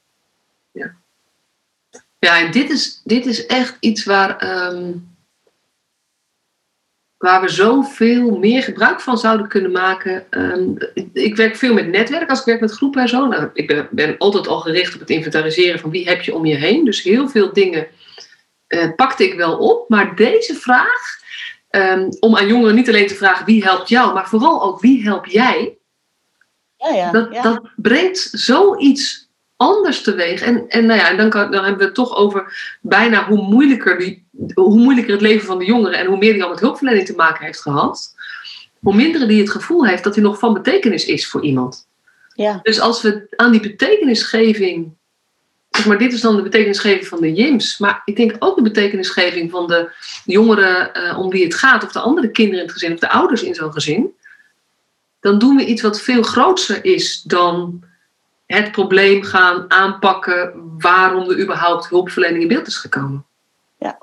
Ja. 0.71 0.93
Ja, 2.19 2.39
en 2.39 2.51
dit 2.51 2.69
is, 2.69 3.01
dit 3.03 3.25
is 3.25 3.45
echt 3.45 3.77
iets 3.79 4.03
waar, 4.03 4.65
um, 4.73 5.15
waar 7.17 7.41
we 7.41 7.49
zoveel 7.49 8.37
meer 8.37 8.63
gebruik 8.63 9.01
van 9.01 9.17
zouden 9.17 9.47
kunnen 9.47 9.71
maken. 9.71 10.25
Um, 10.29 10.77
ik 11.13 11.35
werk 11.35 11.55
veel 11.55 11.73
met 11.73 11.87
netwerk 11.87 12.29
als 12.29 12.39
ik 12.39 12.45
werk 12.45 12.61
met 12.61 12.71
groepen 12.71 13.01
en 13.01 13.09
zo. 13.09 13.49
Ik 13.53 13.67
ben, 13.67 13.87
ben, 13.91 14.17
altijd 14.17 14.47
al 14.47 14.59
gericht 14.59 14.93
op 14.93 14.99
het 14.99 15.09
inventariseren 15.09 15.79
van 15.79 15.89
wie 15.89 16.07
heb 16.07 16.21
je 16.21 16.35
om 16.35 16.45
je 16.45 16.55
heen. 16.55 16.85
Dus 16.85 17.03
heel 17.03 17.29
veel 17.29 17.53
dingen 17.53 17.87
uh, 18.67 18.89
pakte 18.95 19.23
ik 19.23 19.33
wel 19.33 19.57
op. 19.57 19.89
Maar 19.89 20.15
deze 20.15 20.55
vraag 20.55 21.19
ehm, 21.69 22.09
om 22.19 22.37
aan 22.37 22.47
jongeren 22.47 22.75
niet 22.75 22.89
alleen 22.89 23.07
te 23.07 23.15
vragen 23.15 23.45
wie 23.45 23.63
helpt 23.63 23.89
jou, 23.89 24.13
maar 24.13 24.27
vooral 24.27 24.63
ook 24.63 24.79
wie 24.79 25.03
help 25.03 25.25
jij. 25.25 25.77
Ja, 26.77 26.89
ja, 26.89 27.11
dat, 27.11 27.33
ja. 27.33 27.41
dat 27.41 27.61
brengt 27.75 28.29
zoiets 28.31 29.29
anders 29.57 30.01
teweeg. 30.01 30.41
En, 30.41 30.67
en, 30.67 30.85
nou 30.85 30.99
ja, 30.99 31.09
en 31.09 31.17
dan, 31.17 31.29
kan, 31.29 31.51
dan 31.51 31.61
hebben 31.61 31.79
we 31.79 31.85
het 31.85 31.95
toch 31.95 32.15
over 32.15 32.77
bijna 32.81 33.27
hoe 33.27 33.41
moeilijker, 33.41 33.99
die, 33.99 34.27
hoe 34.53 34.77
moeilijker 34.77 35.13
het 35.13 35.21
leven 35.21 35.45
van 35.45 35.59
de 35.59 35.65
jongeren 35.65 35.99
en 35.99 36.05
hoe 36.05 36.17
meer 36.17 36.33
die 36.33 36.43
al 36.43 36.49
met 36.49 36.59
hulpverlening 36.59 37.05
te 37.05 37.15
maken 37.15 37.45
heeft 37.45 37.61
gehad, 37.61 38.15
hoe 38.79 38.95
minder 38.95 39.27
die 39.27 39.39
het 39.39 39.49
gevoel 39.49 39.85
heeft 39.85 40.03
dat 40.03 40.15
hij 40.15 40.23
nog 40.23 40.39
van 40.39 40.53
betekenis 40.53 41.05
is 41.05 41.27
voor 41.27 41.43
iemand. 41.43 41.87
ja. 42.33 42.59
Dus 42.63 42.79
als 42.79 43.01
we 43.01 43.33
aan 43.35 43.51
die 43.51 43.61
betekenisgeving, 43.61 44.93
maar 45.87 45.97
dit 45.97 46.13
is 46.13 46.21
dan 46.21 46.35
de 46.35 46.41
betekenisgeving 46.41 47.07
van 47.07 47.21
de 47.21 47.33
JIMS, 47.33 47.77
maar 47.77 48.01
ik 48.05 48.15
denk 48.15 48.35
ook 48.39 48.55
de 48.55 48.61
betekenisgeving 48.61 49.51
van 49.51 49.67
de 49.67 49.91
jongeren 50.25 50.93
eh, 50.93 51.19
om 51.19 51.29
wie 51.29 51.43
het 51.43 51.55
gaat, 51.55 51.83
of 51.83 51.91
de 51.91 51.99
andere 51.99 52.31
kinderen 52.31 52.59
in 52.59 52.65
het 52.65 52.73
gezin, 52.73 52.93
of 52.93 52.99
de 52.99 53.09
ouders 53.09 53.43
in 53.43 53.55
zo'n 53.55 53.73
gezin, 53.73 54.13
dan 55.19 55.39
doen 55.39 55.55
we 55.55 55.65
iets 55.65 55.81
wat 55.81 56.01
veel 56.01 56.23
groter 56.23 56.85
is 56.85 57.21
dan 57.21 57.83
het 58.45 58.71
probleem 58.71 59.23
gaan 59.23 59.71
aanpakken 59.71 60.53
waarom 60.77 61.29
er 61.29 61.39
überhaupt 61.39 61.89
hulpverlening 61.89 62.41
in 62.41 62.47
beeld 62.47 62.67
is 62.67 62.77
gekomen. 62.77 63.25
Ja, 63.79 63.97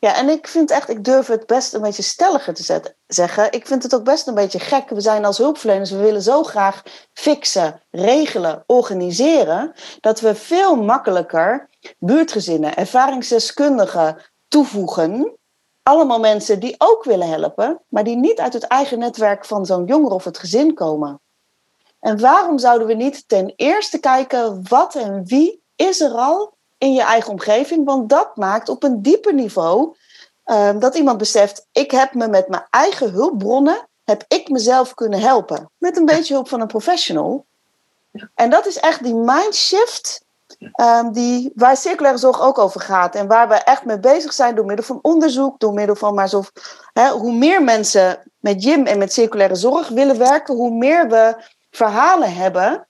en 0.00 0.28
ik 0.28 0.48
vind 0.48 0.70
echt, 0.70 0.88
ik 0.88 1.04
durf 1.04 1.26
het 1.26 1.46
best 1.46 1.74
een 1.74 1.80
beetje 1.80 2.02
stelliger 2.02 2.54
te 2.54 2.62
zetten, 2.62 2.94
zeggen. 3.06 3.52
Ik 3.52 3.66
vind 3.66 3.82
het 3.82 3.94
ook 3.94 4.04
best 4.04 4.26
een 4.26 4.34
beetje 4.34 4.58
gek. 4.58 4.88
We 4.88 5.00
zijn 5.00 5.24
als 5.24 5.38
hulpverleners, 5.38 5.90
we 5.90 5.96
willen 5.96 6.22
zo 6.22 6.42
graag 6.42 6.82
fixen, 7.12 7.82
regelen, 7.90 8.64
organiseren, 8.66 9.72
dat 10.00 10.20
we 10.20 10.34
veel 10.34 10.76
makkelijker 10.76 11.68
buurtgezinnen, 11.98 12.76
ervaringsdeskundigen 12.76 14.22
toevoegen. 14.48 15.32
Allemaal 15.82 16.20
mensen 16.20 16.60
die 16.60 16.74
ook 16.78 17.04
willen 17.04 17.28
helpen, 17.28 17.80
maar 17.88 18.04
die 18.04 18.16
niet 18.16 18.40
uit 18.40 18.52
het 18.52 18.64
eigen 18.64 18.98
netwerk 18.98 19.44
van 19.44 19.66
zo'n 19.66 19.84
jongere 19.84 20.14
of 20.14 20.24
het 20.24 20.38
gezin 20.38 20.74
komen. 20.74 21.20
En 22.00 22.20
waarom 22.20 22.58
zouden 22.58 22.86
we 22.86 22.94
niet 22.94 23.28
ten 23.28 23.52
eerste 23.56 23.98
kijken 23.98 24.68
wat 24.68 24.94
en 24.94 25.24
wie 25.24 25.62
is 25.76 26.00
er 26.00 26.12
al 26.12 26.56
in 26.78 26.92
je 26.92 27.02
eigen 27.02 27.30
omgeving? 27.30 27.84
Want 27.84 28.08
dat 28.08 28.36
maakt 28.36 28.68
op 28.68 28.82
een 28.82 29.02
dieper 29.02 29.34
niveau 29.34 29.96
ehm, 30.44 30.78
dat 30.78 30.94
iemand 30.94 31.18
beseft: 31.18 31.66
ik 31.72 31.90
heb 31.90 32.14
me 32.14 32.28
met 32.28 32.48
mijn 32.48 32.66
eigen 32.70 33.10
hulpbronnen 33.10 33.88
heb 34.04 34.24
ik 34.28 34.48
mezelf 34.48 34.94
kunnen 34.94 35.20
helpen 35.20 35.70
met 35.78 35.96
een 35.96 36.04
beetje 36.04 36.34
hulp 36.34 36.48
van 36.48 36.60
een 36.60 36.66
professional. 36.66 37.46
En 38.34 38.50
dat 38.50 38.66
is 38.66 38.78
echt 38.78 39.02
die 39.02 39.14
mindshift 39.14 40.24
ehm, 40.72 41.12
die, 41.12 41.52
waar 41.54 41.76
circulaire 41.76 42.18
zorg 42.18 42.40
ook 42.40 42.58
over 42.58 42.80
gaat. 42.80 43.14
En 43.14 43.26
waar 43.26 43.48
we 43.48 43.54
echt 43.54 43.84
mee 43.84 43.98
bezig 44.00 44.32
zijn 44.32 44.54
door 44.54 44.64
middel 44.64 44.84
van 44.84 44.98
onderzoek, 45.02 45.58
door 45.60 45.72
middel 45.72 45.96
van 45.96 46.14
maar 46.14 46.28
zo. 46.28 46.42
Hè, 46.92 47.08
hoe 47.10 47.32
meer 47.32 47.62
mensen 47.62 48.22
met 48.38 48.62
Jim 48.62 48.86
en 48.86 48.98
met 48.98 49.12
circulaire 49.12 49.54
zorg 49.54 49.88
willen 49.88 50.18
werken, 50.18 50.54
hoe 50.54 50.70
meer 50.70 51.08
we 51.08 51.44
verhalen 51.70 52.34
hebben. 52.34 52.86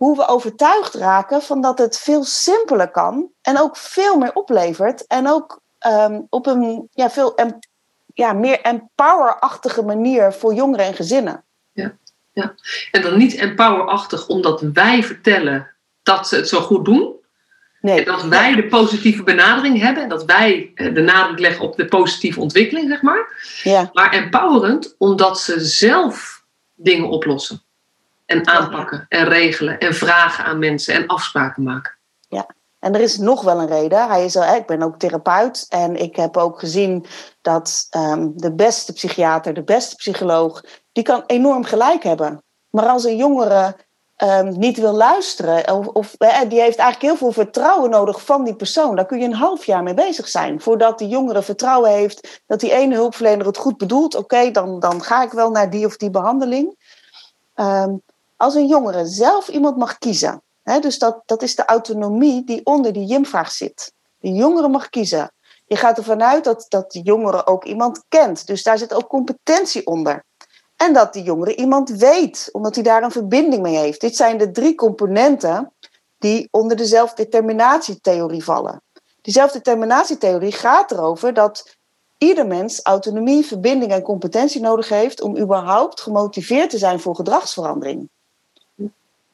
Hoe 0.00 0.16
we 0.16 0.26
overtuigd 0.26 0.94
raken 0.94 1.42
van 1.42 1.60
dat 1.60 1.78
het 1.78 1.98
veel 1.98 2.24
simpeler 2.24 2.90
kan 2.90 3.28
en 3.42 3.58
ook 3.58 3.76
veel 3.76 4.18
meer 4.18 4.32
oplevert. 4.34 5.06
En 5.06 5.28
ook 5.28 5.60
ehm, 5.78 6.20
op 6.28 6.46
een 6.46 6.88
ja, 6.92 7.10
veel 7.10 7.34
em- 7.34 7.58
ja, 8.14 8.32
meer 8.32 8.60
empower-achtige 8.60 9.82
manier 9.82 10.32
voor 10.32 10.54
jongeren 10.54 10.86
en 10.86 10.94
gezinnen. 10.94 11.44
En 12.90 13.02
dan 13.02 13.18
niet 13.18 13.34
empowerachtig 13.34 14.28
omdat 14.28 14.60
wij 14.60 15.02
vertellen 15.02 15.70
dat 16.02 16.28
ze 16.28 16.36
het 16.36 16.48
zo 16.48 16.60
goed 16.60 16.84
doen. 16.84 17.14
Nee, 17.80 17.98
En 17.98 18.04
dat 18.04 18.22
wij 18.22 18.54
de 18.54 18.66
positieve 18.66 19.22
benadering 19.22 19.80
hebben. 19.80 20.02
En 20.02 20.08
dat 20.08 20.24
wij 20.24 20.72
eh, 20.74 20.94
de 20.94 21.00
nadruk 21.00 21.38
leggen 21.38 21.64
op 21.64 21.76
de 21.76 21.84
positieve 21.84 22.40
ontwikkeling, 22.40 22.88
zeg 22.88 23.02
maar. 23.02 23.28
ja, 23.62 23.90
Maar 23.92 24.12
empowerend 24.12 24.94
omdat 24.98 25.40
ze 25.40 25.60
zelf 25.60 26.44
dingen 26.74 27.08
oplossen. 27.08 27.62
En 28.30 28.46
aanpakken 28.46 29.06
en 29.08 29.24
regelen 29.24 29.78
en 29.78 29.94
vragen 29.94 30.44
aan 30.44 30.58
mensen 30.58 30.94
en 30.94 31.06
afspraken 31.06 31.62
maken. 31.62 31.98
En 32.80 32.94
er 32.94 33.00
is 33.00 33.18
nog 33.18 33.42
wel 33.42 33.60
een 33.60 33.66
reden. 33.66 34.08
Hij 34.08 34.24
is 34.24 34.36
al, 34.36 34.54
ik 34.54 34.66
ben 34.66 34.82
ook 34.82 34.98
therapeut 34.98 35.66
en 35.68 35.96
ik 35.96 36.16
heb 36.16 36.36
ook 36.36 36.58
gezien 36.58 37.06
dat 37.40 37.86
ehm, 37.90 38.28
de 38.34 38.54
beste 38.54 38.92
psychiater, 38.92 39.54
de 39.54 39.62
beste 39.62 39.96
psycholoog, 39.96 40.64
die 40.92 41.04
kan 41.04 41.22
enorm 41.26 41.64
gelijk 41.64 42.02
hebben. 42.02 42.42
Maar 42.70 42.86
als 42.86 43.04
een 43.04 43.16
jongere 43.16 43.76
ehm, 44.16 44.58
niet 44.58 44.78
wil 44.78 44.92
luisteren, 44.92 45.72
of, 45.72 45.86
of 45.86 46.14
die 46.48 46.60
heeft 46.60 46.78
eigenlijk 46.78 47.00
heel 47.00 47.16
veel 47.16 47.32
vertrouwen 47.32 47.90
nodig 47.90 48.24
van 48.24 48.44
die 48.44 48.56
persoon, 48.56 48.96
daar 48.96 49.06
kun 49.06 49.18
je 49.18 49.24
een 49.24 49.34
half 49.34 49.64
jaar 49.64 49.82
mee 49.82 49.94
bezig 49.94 50.28
zijn. 50.28 50.60
Voordat 50.60 50.98
die 50.98 51.08
jongere 51.08 51.42
vertrouwen 51.42 51.90
heeft 51.90 52.42
dat 52.46 52.60
die 52.60 52.72
ene 52.72 52.94
hulpverlener 52.94 53.46
het 53.46 53.56
goed 53.56 53.76
bedoelt, 53.76 54.14
oké, 54.14 54.50
dan, 54.50 54.80
dan 54.80 55.02
ga 55.02 55.22
ik 55.22 55.32
wel 55.32 55.50
naar 55.50 55.70
die 55.70 55.86
of 55.86 55.96
die 55.96 56.10
behandeling. 56.10 56.76
Ehm, 57.54 57.94
als 58.40 58.54
een 58.54 58.66
jongere 58.66 59.06
zelf 59.06 59.48
iemand 59.48 59.76
mag 59.76 59.98
kiezen, 59.98 60.42
Hè, 60.62 60.80
dus 60.80 60.98
dat, 60.98 61.22
dat 61.26 61.42
is 61.42 61.54
de 61.54 61.64
autonomie 61.64 62.44
die 62.44 62.66
onder 62.66 62.92
die 62.92 63.06
JIM-vraag 63.06 63.50
zit. 63.50 63.92
De 64.18 64.32
jongere 64.32 64.68
mag 64.68 64.88
kiezen. 64.88 65.32
Je 65.66 65.76
gaat 65.76 65.98
ervan 65.98 66.22
uit 66.22 66.44
dat, 66.44 66.66
dat 66.68 66.92
de 66.92 67.00
jongere 67.00 67.46
ook 67.46 67.64
iemand 67.64 68.04
kent. 68.08 68.46
Dus 68.46 68.62
daar 68.62 68.78
zit 68.78 68.94
ook 68.94 69.08
competentie 69.08 69.86
onder. 69.86 70.24
En 70.76 70.92
dat 70.92 71.12
die 71.12 71.22
jongere 71.22 71.56
iemand 71.56 71.90
weet, 71.90 72.48
omdat 72.52 72.74
hij 72.74 72.84
daar 72.84 73.02
een 73.02 73.10
verbinding 73.10 73.62
mee 73.62 73.76
heeft. 73.76 74.00
Dit 74.00 74.16
zijn 74.16 74.38
de 74.38 74.50
drie 74.50 74.74
componenten 74.74 75.72
die 76.18 76.48
onder 76.50 76.76
de 76.76 76.86
zelfdeterminatietheorie 76.86 78.44
vallen. 78.44 78.82
Die 79.20 79.32
zelfdeterminatietheorie 79.32 80.52
gaat 80.52 80.90
erover 80.90 81.34
dat 81.34 81.76
ieder 82.18 82.46
mens 82.46 82.82
autonomie, 82.82 83.46
verbinding 83.46 83.92
en 83.92 84.02
competentie 84.02 84.60
nodig 84.60 84.88
heeft 84.88 85.20
om 85.20 85.38
überhaupt 85.38 86.00
gemotiveerd 86.00 86.70
te 86.70 86.78
zijn 86.78 87.00
voor 87.00 87.14
gedragsverandering. 87.14 88.08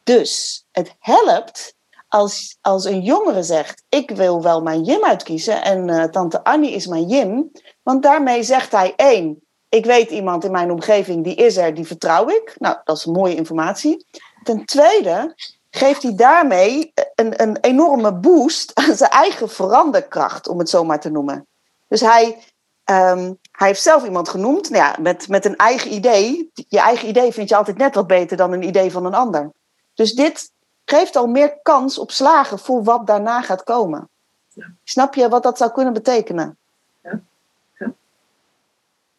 Dus 0.07 0.65
het 0.73 0.95
helpt 0.99 1.75
als, 2.09 2.59
als 2.61 2.85
een 2.85 3.01
jongere 3.01 3.43
zegt: 3.43 3.83
Ik 3.89 4.11
wil 4.11 4.43
wel 4.43 4.63
mijn 4.63 4.83
Jim 4.83 5.05
uitkiezen 5.05 5.63
en 5.63 5.89
eh, 5.89 6.05
tante 6.05 6.45
Annie 6.45 6.73
is 6.73 6.87
mijn 6.87 7.07
Jim. 7.07 7.51
Want 7.83 8.03
daarmee 8.03 8.43
zegt 8.43 8.73
hij: 8.73 8.93
één, 8.97 9.43
ik 9.69 9.85
weet 9.85 10.11
iemand 10.11 10.45
in 10.45 10.51
mijn 10.51 10.71
omgeving 10.71 11.25
die 11.25 11.35
is 11.35 11.57
er, 11.57 11.75
die 11.75 11.87
vertrouw 11.87 12.29
ik. 12.29 12.55
Nou, 12.59 12.77
dat 12.85 12.97
is 12.97 13.05
mooie 13.05 13.35
informatie. 13.35 14.07
Ten 14.43 14.65
tweede 14.65 15.35
geeft 15.71 16.03
hij 16.03 16.15
daarmee 16.15 16.93
een, 17.15 17.43
een 17.43 17.59
enorme 17.61 18.15
boost 18.15 18.71
aan 18.75 18.97
zijn 18.97 19.11
eigen 19.11 19.49
veranderkracht, 19.49 20.49
om 20.49 20.59
het 20.59 20.69
zo 20.69 20.85
maar 20.85 21.01
te 21.01 21.11
noemen. 21.11 21.47
Dus 21.89 22.01
hij, 22.01 22.39
ehm, 22.85 23.33
hij 23.53 23.67
heeft 23.67 23.83
zelf 23.83 24.05
iemand 24.05 24.29
genoemd 24.29 24.71
nou 24.71 24.83
ja, 24.83 24.97
met, 25.01 25.29
met 25.29 25.45
een 25.45 25.57
eigen 25.57 25.93
idee. 25.93 26.51
Je 26.69 26.81
eigen 26.81 27.09
idee 27.09 27.33
vind 27.33 27.49
je 27.49 27.57
altijd 27.57 27.77
net 27.77 27.95
wat 27.95 28.07
beter 28.07 28.37
dan 28.37 28.53
een 28.53 28.63
idee 28.63 28.91
van 28.91 29.07
een 29.07 29.15
ander. 29.15 29.51
Dus 29.97 30.13
dit 30.13 30.51
geeft 30.85 31.17
al 31.17 31.27
meer 31.27 31.59
kans 31.63 31.99
op 31.99 32.11
slagen 32.11 32.59
voor 32.59 32.85
wat 32.85 33.07
daarna 33.07 33.43
gaat 33.43 33.65
komen. 33.65 34.09
Ja. 34.53 34.67
Snap 34.85 35.15
je 35.15 35.29
wat 35.29 35.43
dat 35.43 35.59
zou 35.59 35.73
kunnen 35.73 35.93
betekenen? 35.93 36.59
Ja. 37.03 37.21
Ja. 37.79 37.93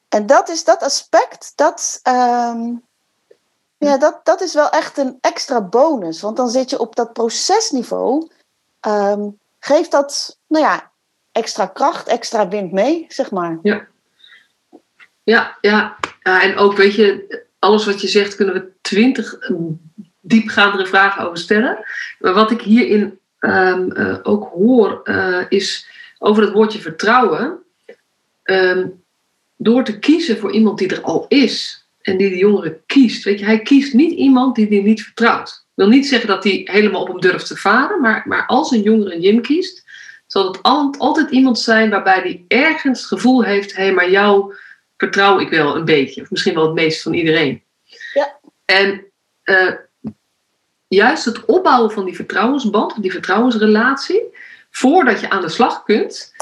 En 0.10 0.26
dat 0.26 0.50
is 0.50 0.64
dat 0.64 0.84
aspect, 0.84 1.52
dat, 1.56 2.00
ehm, 2.04 2.76
ja, 3.78 3.98
dat, 3.98 4.20
dat 4.24 4.42
is 4.42 4.54
wel 4.54 4.70
echt 4.70 4.98
een 4.98 5.18
extra 5.22 5.62
bonus. 5.62 6.22
Want 6.22 6.38
dan 6.38 6.50
zit 6.50 6.70
je 6.70 6.80
op 6.80 6.96
dat 6.96 7.14
procesniveau. 7.14 8.30
ehm, 8.80 9.30
geeft 9.60 9.92
dat, 9.92 10.38
nou 10.48 10.66
ja, 10.66 10.92
extra 11.32 11.66
kracht, 11.66 12.08
extra 12.08 12.48
wind 12.48 12.72
mee, 12.72 13.06
zeg 13.08 13.32
maar. 13.32 13.60
Ja, 13.62 13.88
ja, 15.24 15.58
ja. 15.62 15.98
en 16.22 16.58
ook, 16.58 16.76
weet 16.76 16.96
je, 16.96 17.46
alles 17.60 17.86
wat 17.86 18.02
je 18.02 18.08
zegt 18.08 18.36
kunnen 18.36 18.56
we 18.56 18.72
twintig 18.82 19.38
diepgaandere 20.28 20.86
vragen 20.86 21.26
over 21.26 21.38
stellen. 21.38 21.86
Maar 22.20 22.34
wat 22.34 22.52
ik 22.52 22.62
hierin 22.62 23.20
um, 23.40 23.92
uh, 23.98 24.18
ook 24.24 24.50
hoor, 24.54 25.02
uh, 25.04 25.46
is 25.50 25.88
over 26.18 26.44
het 26.44 26.54
woordje 26.54 26.80
vertrouwen. 26.80 27.58
Um, 28.44 29.04
door 29.58 29.84
te 29.84 30.00
kiezen 30.00 30.38
voor 30.38 30.52
iemand 30.52 30.78
die 30.78 30.88
er 30.88 31.02
al 31.02 31.26
is 31.28 31.86
en 32.02 32.18
die 32.18 32.30
de 32.30 32.38
jongere 32.38 32.80
kiest. 32.86 33.24
Weet 33.24 33.40
je, 33.40 33.46
hij 33.46 33.62
kiest 33.62 33.94
niet 33.94 34.12
iemand 34.12 34.56
die 34.56 34.68
hij 34.68 34.80
niet 34.80 35.04
vertrouwt. 35.04 35.50
Ik 35.50 35.84
wil 35.84 35.88
niet 35.88 36.08
zeggen 36.08 36.28
dat 36.28 36.44
hij 36.44 36.62
helemaal 36.72 37.02
op 37.02 37.08
hem 37.08 37.20
durft 37.20 37.48
te 37.48 37.56
varen, 37.56 38.02
maar, 38.02 38.24
maar 38.26 38.46
als 38.46 38.72
een 38.72 38.82
jongere 38.82 39.20
Jim 39.20 39.42
kiest, 39.42 39.86
zal 40.28 40.48
het 40.48 40.62
altijd 40.98 41.32
iemand 41.32 41.60
zijn 41.60 41.90
waarbij 41.90 42.20
hij 42.20 42.46
ergens 42.48 43.00
het 43.00 43.08
gevoel 43.08 43.44
heeft: 43.44 43.76
hé, 43.76 43.84
hey, 43.84 43.94
maar 43.94 44.10
jou 44.10 44.54
vertrouw 44.98 45.40
ik 45.40 45.50
wel 45.50 45.76
een 45.76 45.86
beetje. 45.86 46.22
Of 46.22 46.32
misschien 46.32 46.54
wel 46.54 46.66
het 46.66 46.74
meest 46.74 47.02
van 47.02 47.14
iedereen. 47.14 47.62
Ja. 48.14 48.40
En 48.66 49.06
uh, 49.46 49.74
juist 50.88 51.26
het 51.26 51.46
opbouwen 51.46 51.92
van 51.92 52.06
die 52.06 52.16
vertrouwensband, 52.16 53.02
die 53.02 53.12
vertrouwensrelatie, 53.12 54.24
voordat 54.72 55.20
je 55.20 55.30
aan 55.30 55.42
de 55.42 55.50
slag 55.50 55.84
kunt, 55.84 56.34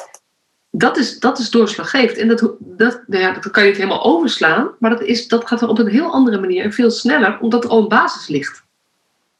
dat 0.77 0.97
is, 0.97 1.19
dat 1.19 1.39
is 1.39 1.49
doorslaggevend. 1.49 2.17
En 2.17 2.27
dat, 2.27 2.51
dat, 2.59 3.01
ja, 3.07 3.31
dat 3.31 3.51
kan 3.51 3.63
je 3.63 3.69
niet 3.69 3.77
helemaal 3.77 4.03
overslaan, 4.03 4.71
maar 4.79 4.89
dat, 4.89 5.01
is, 5.01 5.27
dat 5.27 5.47
gaat 5.47 5.61
op 5.61 5.79
een 5.79 5.87
heel 5.87 6.11
andere 6.11 6.39
manier 6.39 6.63
en 6.63 6.73
veel 6.73 6.91
sneller, 6.91 7.39
omdat 7.41 7.63
er 7.63 7.69
al 7.69 7.77
een 7.77 7.87
basis 7.87 8.27
ligt. 8.27 8.63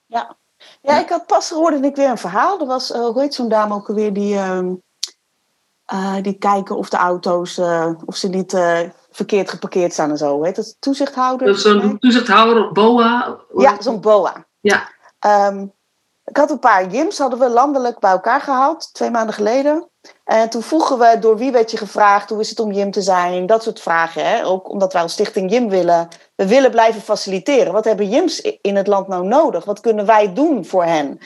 Ja, 0.06 0.36
ja 0.82 1.00
ik 1.00 1.10
had 1.10 1.26
pas 1.26 1.50
hoorde 1.50 1.88
ik 1.88 1.96
weer 1.96 2.10
een 2.10 2.18
verhaal. 2.18 2.60
Er 2.60 2.66
was, 2.66 2.92
uh, 2.92 2.98
hoe 2.98 3.22
heet 3.22 3.34
zo'n 3.34 3.50
dame 3.50 3.74
ook 3.74 3.90
alweer, 3.90 4.14
die, 4.14 4.34
uh, 4.34 4.60
eh, 5.86 6.16
die 6.22 6.38
kijken 6.38 6.78
of 6.78 6.90
de 6.90 6.98
auto's, 6.98 7.58
uh, 7.58 7.92
of 8.06 8.16
ze 8.16 8.28
niet 8.28 8.58
verkeerd 9.12 9.50
geparkeerd 9.50 9.94
staan 9.94 10.10
en 10.10 10.18
zo. 10.18 10.44
Heet 10.44 10.56
dat 10.56 10.76
toezichthouder? 10.80 11.48
Dat 11.48 11.56
is 11.56 11.62
zo'n 11.62 12.00
toezichthouder 12.00 12.66
of 12.66 12.72
BOA? 12.72 13.40
Ja, 13.58 13.82
zo'n 13.82 14.02
BOA. 14.02 14.46
Ja. 14.60 14.94
Um, 15.26 15.74
ik 16.26 16.38
had 16.38 16.52
een 16.52 16.60
paar 16.60 16.90
gyms, 16.90 17.18
hadden 17.18 17.40
we 17.40 17.50
landelijk 17.50 18.00
bij 18.00 18.12
elkaar 18.12 18.42
gehaald, 18.42 18.94
twee 18.94 19.10
maanden 19.10 19.36
geleden. 19.36 19.90
En 20.24 20.50
toen 20.50 20.62
vroegen 20.62 21.00
we 21.00 21.20
door 21.20 21.38
wie 21.38 21.52
werd 21.52 21.72
je 21.72 21.78
gevraagd, 21.78 22.30
hoe 22.30 22.40
is 22.40 22.50
het 22.50 22.60
om 22.60 22.72
Jim 22.72 22.92
te 22.92 23.02
zijn, 23.02 23.46
dat 23.46 23.64
soort 23.64 23.80
vragen. 23.80 24.26
Hè? 24.26 24.46
Ook 24.46 24.70
omdat 24.70 24.94
wij 24.94 25.02
als 25.02 25.12
stichting 25.12 25.52
Jim 25.52 25.70
willen, 25.70 26.08
we 26.36 26.48
willen 26.48 26.72
blijven 26.72 27.02
faciliteren. 27.02 27.74
Wat 27.74 27.86
hebben 27.86 28.10
Jims 28.10 28.42
in 28.42 28.76
het 28.76 28.88
land 28.88 29.08
nou 29.08 29.28
nodig? 29.28 29.66
Wat 29.66 29.80
kunnen 29.80 30.06
wij 30.06 30.34
doen 30.34 30.66
voor 30.66 30.84
hen? 30.84 31.20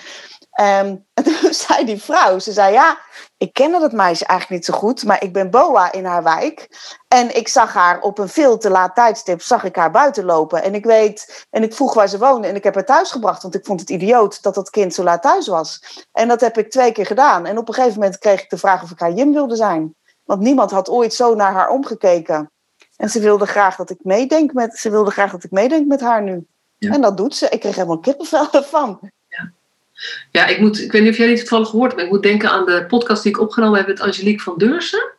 Um, 0.59 0.65
en 1.13 1.23
toen 1.23 1.53
zei 1.53 1.85
die 1.85 2.01
vrouw, 2.01 2.39
ze 2.39 2.51
zei 2.51 2.73
ja, 2.73 2.97
ik 3.37 3.53
kende 3.53 3.79
dat 3.79 3.91
meisje 3.91 4.25
eigenlijk 4.25 4.61
niet 4.61 4.75
zo 4.75 4.79
goed, 4.79 5.03
maar 5.03 5.23
ik 5.23 5.33
ben 5.33 5.49
BOA 5.49 5.91
in 5.91 6.05
haar 6.05 6.23
wijk. 6.23 6.67
En 7.07 7.35
ik 7.35 7.47
zag 7.47 7.73
haar 7.73 8.01
op 8.01 8.17
een 8.17 8.29
veel 8.29 8.57
te 8.57 8.69
laat 8.69 8.95
tijdstip, 8.95 9.41
zag 9.41 9.63
ik 9.63 9.75
haar 9.75 9.91
buiten 9.91 10.25
lopen. 10.25 10.63
En 10.63 10.75
ik 10.75 10.85
weet, 10.85 11.45
en 11.49 11.63
ik 11.63 11.73
vroeg 11.73 11.93
waar 11.93 12.07
ze 12.07 12.17
woonde 12.17 12.47
en 12.47 12.55
ik 12.55 12.63
heb 12.63 12.75
haar 12.75 12.85
thuis 12.85 13.11
gebracht, 13.11 13.41
want 13.41 13.55
ik 13.55 13.65
vond 13.65 13.79
het 13.79 13.89
idioot 13.89 14.43
dat 14.43 14.55
dat 14.55 14.69
kind 14.69 14.93
zo 14.93 15.03
laat 15.03 15.21
thuis 15.21 15.47
was. 15.47 16.03
En 16.11 16.27
dat 16.27 16.41
heb 16.41 16.57
ik 16.57 16.71
twee 16.71 16.91
keer 16.91 17.05
gedaan. 17.05 17.45
En 17.45 17.57
op 17.57 17.67
een 17.67 17.73
gegeven 17.73 17.99
moment 17.99 18.17
kreeg 18.17 18.41
ik 18.41 18.49
de 18.49 18.57
vraag 18.57 18.83
of 18.83 18.91
ik 18.91 18.99
haar 18.99 19.13
Jim 19.13 19.33
wilde 19.33 19.55
zijn. 19.55 19.95
Want 20.23 20.41
niemand 20.41 20.71
had 20.71 20.89
ooit 20.89 21.13
zo 21.13 21.35
naar 21.35 21.53
haar 21.53 21.69
omgekeken. 21.69 22.51
En 22.95 23.09
ze 23.09 23.19
wilde 23.19 23.45
graag 23.45 23.75
dat 23.75 23.89
ik 23.89 23.99
meedenk 24.03 24.53
met, 24.53 24.77
ze 24.77 24.89
wilde 24.89 25.11
graag 25.11 25.31
dat 25.31 25.43
ik 25.43 25.51
meedenk 25.51 25.87
met 25.87 26.01
haar 26.01 26.23
nu. 26.23 26.47
Ja. 26.77 26.93
En 26.93 27.01
dat 27.01 27.17
doet 27.17 27.35
ze. 27.35 27.49
Ik 27.49 27.59
kreeg 27.59 27.75
helemaal 27.75 27.99
kippenvel 27.99 28.51
ervan. 28.61 28.99
Ja, 30.31 30.45
ik, 30.45 30.59
moet, 30.59 30.81
ik 30.81 30.91
weet 30.91 31.01
niet 31.01 31.11
of 31.11 31.17
jij 31.17 31.27
dit 31.27 31.37
toevallig 31.37 31.69
gehoord 31.69 31.87
hebt, 31.87 31.95
maar 31.95 32.05
ik 32.05 32.11
moet 32.11 32.23
denken 32.23 32.49
aan 32.49 32.65
de 32.65 32.85
podcast 32.87 33.23
die 33.23 33.31
ik 33.31 33.39
opgenomen 33.39 33.77
heb 33.77 33.87
met 33.87 33.99
Angelique 33.99 34.43
van 34.43 34.57
Deursen. 34.57 35.11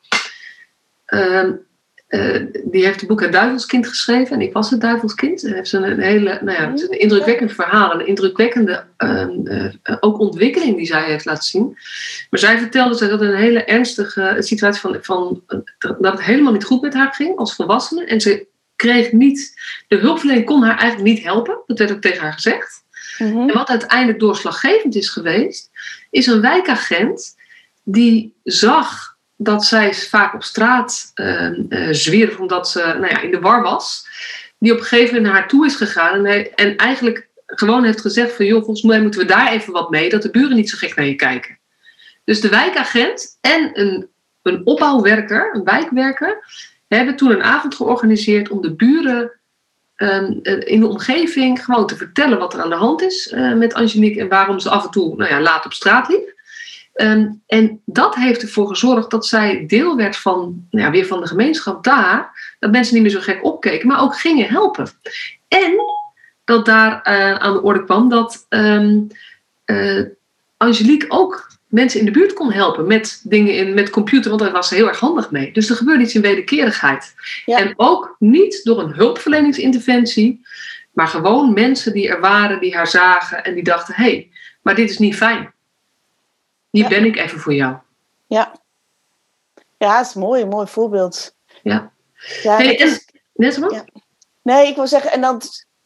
Uh, 1.06 1.48
uh, 2.08 2.46
die 2.64 2.84
heeft 2.84 3.00
het 3.00 3.08
boek 3.08 3.20
Het 3.20 3.32
Duivelskind 3.32 3.86
geschreven 3.86 4.34
en 4.34 4.40
ik 4.40 4.52
was 4.52 4.70
het 4.70 4.80
Duivelskind. 4.80 5.40
Ze 5.40 5.54
heeft 5.54 5.72
een, 5.72 6.00
hele, 6.00 6.38
nou 6.42 6.62
ja, 6.62 6.70
het 6.70 6.80
is 6.80 6.88
een 6.88 7.00
indrukwekkend 7.00 7.52
verhaal, 7.52 7.94
een 7.94 8.06
indrukwekkende 8.06 8.84
uh, 8.98 9.96
ook 10.00 10.18
ontwikkeling 10.18 10.76
die 10.76 10.86
zij 10.86 11.04
heeft 11.04 11.24
laten 11.24 11.44
zien. 11.44 11.76
Maar 12.30 12.40
zij 12.40 12.58
vertelde 12.58 12.98
dat 12.98 13.10
het 13.10 13.20
een 13.20 13.34
hele 13.34 13.64
ernstige 13.64 14.36
situatie 14.38 14.80
van, 14.80 14.98
van 15.00 15.42
dat 15.78 16.12
het 16.12 16.22
helemaal 16.22 16.52
niet 16.52 16.64
goed 16.64 16.82
met 16.82 16.94
haar 16.94 17.14
ging 17.14 17.36
als 17.36 17.54
volwassene. 17.54 18.04
En 18.04 18.20
ze 18.20 18.46
kreeg 18.76 19.12
niet, 19.12 19.54
de 19.88 19.96
hulpverlening 19.96 20.46
kon 20.46 20.62
haar 20.62 20.78
eigenlijk 20.78 21.14
niet 21.14 21.24
helpen. 21.24 21.58
Dat 21.66 21.78
werd 21.78 21.92
ook 21.92 22.00
tegen 22.00 22.22
haar 22.22 22.32
gezegd. 22.32 22.84
Mhm. 23.20 23.48
En 23.48 23.54
wat 23.54 23.68
uiteindelijk 23.68 24.20
doorslaggevend 24.20 24.94
is 24.94 25.08
geweest, 25.08 25.70
is 26.10 26.26
een 26.26 26.40
wijkagent 26.40 27.36
die 27.82 28.34
zag 28.42 29.16
dat 29.36 29.64
zij 29.64 29.94
vaak 29.94 30.34
op 30.34 30.42
straat 30.42 31.12
uh, 31.14 31.88
zwierf 31.90 32.38
omdat 32.38 32.68
ze 32.68 32.78
nou 32.78 33.08
ja, 33.08 33.20
in 33.20 33.30
de 33.30 33.40
war 33.40 33.62
was. 33.62 34.06
Die 34.58 34.72
op 34.72 34.78
een 34.78 34.84
gegeven 34.84 35.14
moment 35.14 35.24
naar 35.24 35.40
haar 35.40 35.48
toe 35.48 35.66
is 35.66 35.74
gegaan 35.74 36.26
en, 36.26 36.54
en 36.54 36.76
eigenlijk 36.76 37.28
gewoon 37.46 37.84
heeft 37.84 38.00
gezegd 38.00 38.32
van 38.32 38.46
joh, 38.46 38.64
volgens 38.64 38.82
mij 38.82 39.00
moeten 39.00 39.20
we 39.20 39.26
daar 39.26 39.52
even 39.52 39.72
wat 39.72 39.90
mee, 39.90 40.08
dat 40.08 40.22
de 40.22 40.30
buren 40.30 40.56
niet 40.56 40.70
zo 40.70 40.76
gek 40.76 40.94
naar 40.94 41.06
je 41.06 41.14
kijken. 41.14 41.58
Dus 42.24 42.40
de 42.40 42.48
wijkagent 42.48 43.38
en 43.40 43.70
een, 43.80 44.08
een 44.42 44.66
opbouwwerker, 44.66 45.54
een 45.54 45.64
wijkwerker, 45.64 46.44
hebben 46.88 47.16
toen 47.16 47.30
een 47.30 47.42
avond 47.42 47.74
georganiseerd 47.74 48.48
om 48.48 48.60
de 48.60 48.74
buren 48.74 49.39
Ehm, 50.00 50.32
eh, 50.42 50.72
in 50.72 50.80
de 50.80 50.86
omgeving 50.86 51.64
gewoon 51.64 51.86
te 51.86 51.96
vertellen 51.96 52.38
wat 52.38 52.54
er 52.54 52.60
aan 52.60 52.68
de 52.68 52.74
hand 52.74 53.02
is 53.02 53.32
uh, 53.32 53.54
met 53.54 53.74
Angelique 53.74 54.20
en 54.20 54.28
waarom 54.28 54.58
ze 54.58 54.70
af 54.70 54.84
en 54.84 54.90
toe 54.90 55.16
nou 55.16 55.30
ja, 55.30 55.40
laat 55.40 55.64
op 55.64 55.72
straat 55.72 56.08
liep. 56.08 56.34
Um, 56.94 57.42
en 57.46 57.80
dat 57.84 58.14
heeft 58.14 58.42
ervoor 58.42 58.68
gezorgd 58.68 59.10
dat 59.10 59.26
zij 59.26 59.64
deel 59.66 59.96
werd 59.96 60.16
van, 60.16 60.66
nou 60.70 60.84
ja, 60.84 60.90
weer 60.90 61.06
van 61.06 61.20
de 61.20 61.26
gemeenschap 61.26 61.84
daar. 61.84 62.54
Dat 62.58 62.70
mensen 62.70 62.94
niet 62.94 63.02
meer 63.02 63.12
zo 63.12 63.20
gek 63.20 63.44
opkeken, 63.44 63.88
maar 63.88 64.02
ook 64.02 64.18
gingen 64.18 64.48
helpen. 64.48 64.88
En 65.48 65.74
dat 66.44 66.66
daar 66.66 66.92
uh, 66.92 67.34
aan 67.34 67.52
de 67.52 67.62
orde 67.62 67.84
kwam 67.84 68.08
dat 68.08 68.46
um, 68.48 69.06
Angelique 70.56 71.10
ook 71.10 71.50
mensen 71.70 71.98
in 71.98 72.06
de 72.06 72.10
buurt 72.10 72.32
kon 72.32 72.52
helpen 72.52 72.86
met 72.86 73.20
dingen 73.24 73.54
in, 73.54 73.74
met 73.74 73.90
computer, 73.90 74.30
want 74.30 74.42
daar 74.42 74.52
was 74.52 74.68
ze 74.68 74.74
heel 74.74 74.88
erg 74.88 75.00
handig 75.00 75.30
mee. 75.30 75.52
Dus 75.52 75.70
er 75.70 75.76
gebeurde 75.76 76.02
iets 76.02 76.14
in 76.14 76.20
wederkerigheid. 76.20 77.14
En 77.44 77.72
ook 77.76 78.16
niet 78.18 78.64
door 78.64 78.80
een 78.80 78.92
hulpverleningsinterventie, 78.92 80.46
maar 80.92 81.08
gewoon 81.08 81.52
mensen 81.52 81.92
die 81.92 82.08
er 82.08 82.20
waren, 82.20 82.60
die 82.60 82.76
haar 82.76 82.86
zagen 82.86 83.44
en 83.44 83.54
die 83.54 83.64
dachten: 83.64 83.94
hé, 83.94 84.02
hey, 84.02 84.30
maar 84.62 84.74
dit 84.74 84.90
is 84.90 84.98
niet 84.98 85.16
fijn. 85.16 85.52
Hier 86.70 86.88
ben 86.88 87.04
ik 87.04 87.16
even 87.16 87.38
voor 87.38 87.54
jou. 87.54 87.76
Ja. 88.26 88.58
Ja, 89.78 89.96
dat 89.96 90.06
is 90.06 90.14
mooi, 90.14 90.42
een 90.42 90.48
mooi 90.48 90.66
voorbeeld. 90.66 91.34
Ja. 91.62 91.92
ja 92.42 92.56
hey, 92.56 92.80
en, 92.80 93.00
net 93.34 93.54
zo? 93.54 93.74
Ja. 93.74 93.84
Nee, 94.42 94.66
ik 94.66 94.74
wil 94.76 94.86
zeggen, 94.86 95.12
en 95.12 95.20
dan, 95.20 95.40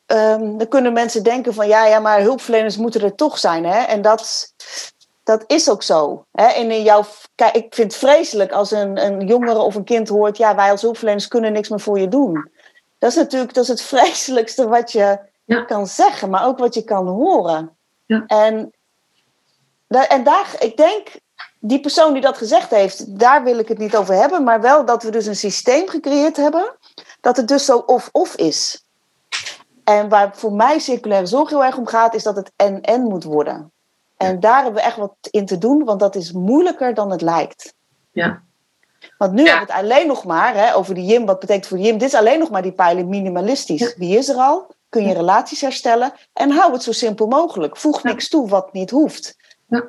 um, 0.06 0.58
dan 0.58 0.68
kunnen 0.68 0.92
mensen 0.92 1.22
denken 1.22 1.54
van 1.54 1.68
ja, 1.68 1.86
ja, 1.86 1.98
maar 1.98 2.20
hulpverleners 2.20 2.76
moeten 2.76 3.02
er 3.02 3.14
toch 3.14 3.38
zijn. 3.38 3.64
Hè? 3.64 3.82
En 3.82 4.02
dat, 4.02 4.52
dat 5.24 5.44
is 5.46 5.70
ook 5.70 5.82
zo. 5.82 6.24
Hè? 6.32 6.46
En 6.46 6.70
in 6.70 6.82
jouw, 6.82 7.04
kijk, 7.34 7.54
ik 7.54 7.74
vind 7.74 7.92
het 7.92 8.00
vreselijk 8.00 8.52
als 8.52 8.70
een, 8.70 9.04
een 9.04 9.26
jongere 9.26 9.58
of 9.58 9.74
een 9.74 9.84
kind 9.84 10.08
hoort: 10.08 10.36
ja, 10.36 10.54
wij 10.54 10.70
als 10.70 10.82
hulpverleners 10.82 11.28
kunnen 11.28 11.52
niks 11.52 11.68
meer 11.68 11.80
voor 11.80 11.98
je 11.98 12.08
doen. 12.08 12.50
Dat 12.98 13.10
is 13.10 13.16
natuurlijk 13.16 13.54
dat 13.54 13.62
is 13.62 13.68
het 13.68 13.82
vreselijkste 13.94 14.68
wat 14.68 14.92
je 14.92 15.18
kan 15.66 15.86
zeggen, 15.86 16.30
maar 16.30 16.46
ook 16.46 16.58
wat 16.58 16.74
je 16.74 16.84
kan 16.84 17.06
horen. 17.06 17.76
Ja. 18.06 18.24
En, 18.26 18.72
en 19.88 20.24
daar, 20.24 20.56
ik 20.58 20.76
denk, 20.76 21.08
die 21.60 21.80
persoon 21.80 22.12
die 22.12 22.22
dat 22.22 22.38
gezegd 22.38 22.70
heeft, 22.70 23.18
daar 23.18 23.44
wil 23.44 23.58
ik 23.58 23.68
het 23.68 23.78
niet 23.78 23.96
over 23.96 24.14
hebben, 24.14 24.44
maar 24.44 24.60
wel 24.60 24.84
dat 24.84 25.02
we 25.02 25.10
dus 25.10 25.26
een 25.26 25.36
systeem 25.36 25.88
gecreëerd 25.88 26.36
hebben 26.36 26.76
dat 27.20 27.36
het 27.36 27.48
dus 27.48 27.64
zo 27.64 27.78
of-of 27.78 28.36
is. 28.36 28.84
En 29.84 30.08
waar 30.08 30.36
voor 30.36 30.52
mij 30.52 30.78
circulaire 30.78 31.26
zorg 31.26 31.50
heel 31.50 31.64
erg 31.64 31.76
om 31.76 31.86
gaat, 31.86 32.14
is 32.14 32.22
dat 32.22 32.36
het 32.36 32.52
en-en 32.56 33.02
moet 33.02 33.24
worden. 33.24 33.72
En 34.16 34.40
daar 34.40 34.62
hebben 34.62 34.74
we 34.82 34.86
echt 34.86 34.96
wat 34.96 35.16
in 35.30 35.46
te 35.46 35.58
doen, 35.58 35.84
want 35.84 36.00
dat 36.00 36.14
is 36.14 36.32
moeilijker 36.32 36.94
dan 36.94 37.10
het 37.10 37.22
lijkt. 37.22 37.74
Ja. 38.12 38.42
Want 39.18 39.32
nu 39.32 39.46
hebben 39.46 39.66
we 39.66 39.72
het 39.72 39.82
alleen 39.82 40.06
nog 40.06 40.24
maar 40.24 40.54
hè, 40.54 40.74
over 40.74 40.94
die 40.94 41.04
Jim. 41.04 41.26
Wat 41.26 41.38
betekent 41.38 41.66
voor 41.66 41.78
Jim? 41.78 41.98
Dit 41.98 42.08
is 42.08 42.14
alleen 42.14 42.38
nog 42.38 42.50
maar 42.50 42.62
die 42.62 42.72
pijlen 42.72 43.08
minimalistisch. 43.08 43.94
Wie 43.96 44.18
is 44.18 44.28
er 44.28 44.36
al? 44.36 44.74
Kun 44.88 45.06
je 45.06 45.14
relaties 45.14 45.60
herstellen? 45.60 46.12
En 46.32 46.50
hou 46.50 46.72
het 46.72 46.82
zo 46.82 46.92
simpel 46.92 47.26
mogelijk. 47.26 47.76
Voeg 47.76 48.02
niks 48.02 48.28
toe 48.28 48.48
wat 48.48 48.72
niet 48.72 48.90
hoeft. 48.90 49.36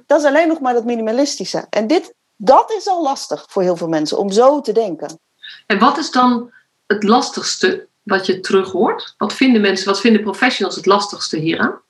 Dat 0.06 0.20
is 0.20 0.26
alleen 0.26 0.48
nog 0.48 0.60
maar 0.60 0.74
dat 0.74 0.86
minimalistische. 0.86 1.66
En 1.70 1.88
dit, 1.88 2.14
dat 2.36 2.72
is 2.72 2.88
al 2.88 3.04
lastig 3.04 3.46
voor 3.50 3.62
heel 3.62 3.76
veel 3.76 3.88
mensen 3.88 4.18
om 4.18 4.32
zo 4.32 4.62
te 4.62 4.72
denken. 4.72 5.20
En 5.66 5.80
wat 5.80 5.98
is 5.98 6.12
dan 6.12 6.52
het 6.88 7.04
lastigste 7.04 7.88
wat 8.04 8.26
je 8.26 8.40
terug 8.40 8.72
hoort? 8.72 9.14
Wat 9.18 9.34
vinden 9.34 9.62
mensen, 9.62 9.88
wat 9.88 10.00
vinden 10.00 10.22
professionals 10.22 10.76
het 10.76 10.86
lastigste 10.86 11.38
hieraan? 11.38 11.82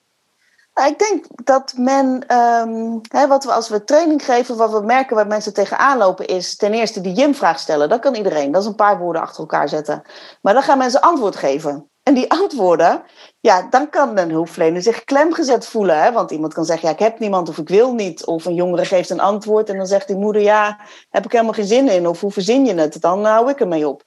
Nou, 0.75 0.89
ik 0.89 0.99
denk 0.99 1.25
dat 1.43 1.73
men, 1.77 2.35
um, 2.38 3.01
hè, 3.09 3.27
wat 3.27 3.43
we 3.43 3.51
als 3.51 3.69
we 3.69 3.83
training 3.83 4.25
geven, 4.25 4.57
wat 4.57 4.71
we 4.71 4.81
merken 4.81 5.15
waar 5.15 5.27
mensen 5.27 5.53
tegenaan 5.53 5.97
lopen, 5.97 6.27
is 6.27 6.55
ten 6.55 6.73
eerste 6.73 7.01
die 7.01 7.13
Jim-vraag 7.13 7.59
stellen. 7.59 7.89
Dat 7.89 7.99
kan 7.99 8.15
iedereen. 8.15 8.51
Dat 8.51 8.61
is 8.61 8.67
een 8.67 8.75
paar 8.75 8.99
woorden 8.99 9.21
achter 9.21 9.39
elkaar 9.39 9.69
zetten. 9.69 10.01
Maar 10.41 10.53
dan 10.53 10.63
gaan 10.63 10.77
mensen 10.77 11.01
antwoord 11.01 11.35
geven. 11.35 11.89
En 12.03 12.13
die 12.13 12.31
antwoorden, 12.31 13.03
ja, 13.39 13.67
dan 13.69 13.89
kan 13.89 14.17
een 14.17 14.29
hulpverlener 14.29 14.81
zich 14.81 15.03
klemgezet 15.03 15.67
voelen. 15.67 16.03
Hè? 16.03 16.11
Want 16.11 16.31
iemand 16.31 16.53
kan 16.53 16.65
zeggen, 16.65 16.88
ja, 16.88 16.93
ik 16.93 16.99
heb 16.99 17.19
niemand 17.19 17.49
of 17.49 17.57
ik 17.57 17.69
wil 17.69 17.93
niet. 17.93 18.25
Of 18.25 18.45
een 18.45 18.53
jongere 18.53 18.85
geeft 18.85 19.09
een 19.09 19.19
antwoord 19.19 19.69
en 19.69 19.77
dan 19.77 19.88
zegt 19.88 20.07
die 20.07 20.17
moeder, 20.17 20.41
ja, 20.41 20.79
heb 21.09 21.25
ik 21.25 21.31
helemaal 21.31 21.53
geen 21.53 21.65
zin 21.65 21.89
in. 21.89 22.07
Of 22.07 22.21
hoe 22.21 22.31
verzin 22.31 22.65
je 22.65 22.73
het? 22.73 23.01
Dan 23.01 23.25
hou 23.25 23.49
ik 23.49 23.59
ermee 23.59 23.88
op. 23.88 24.03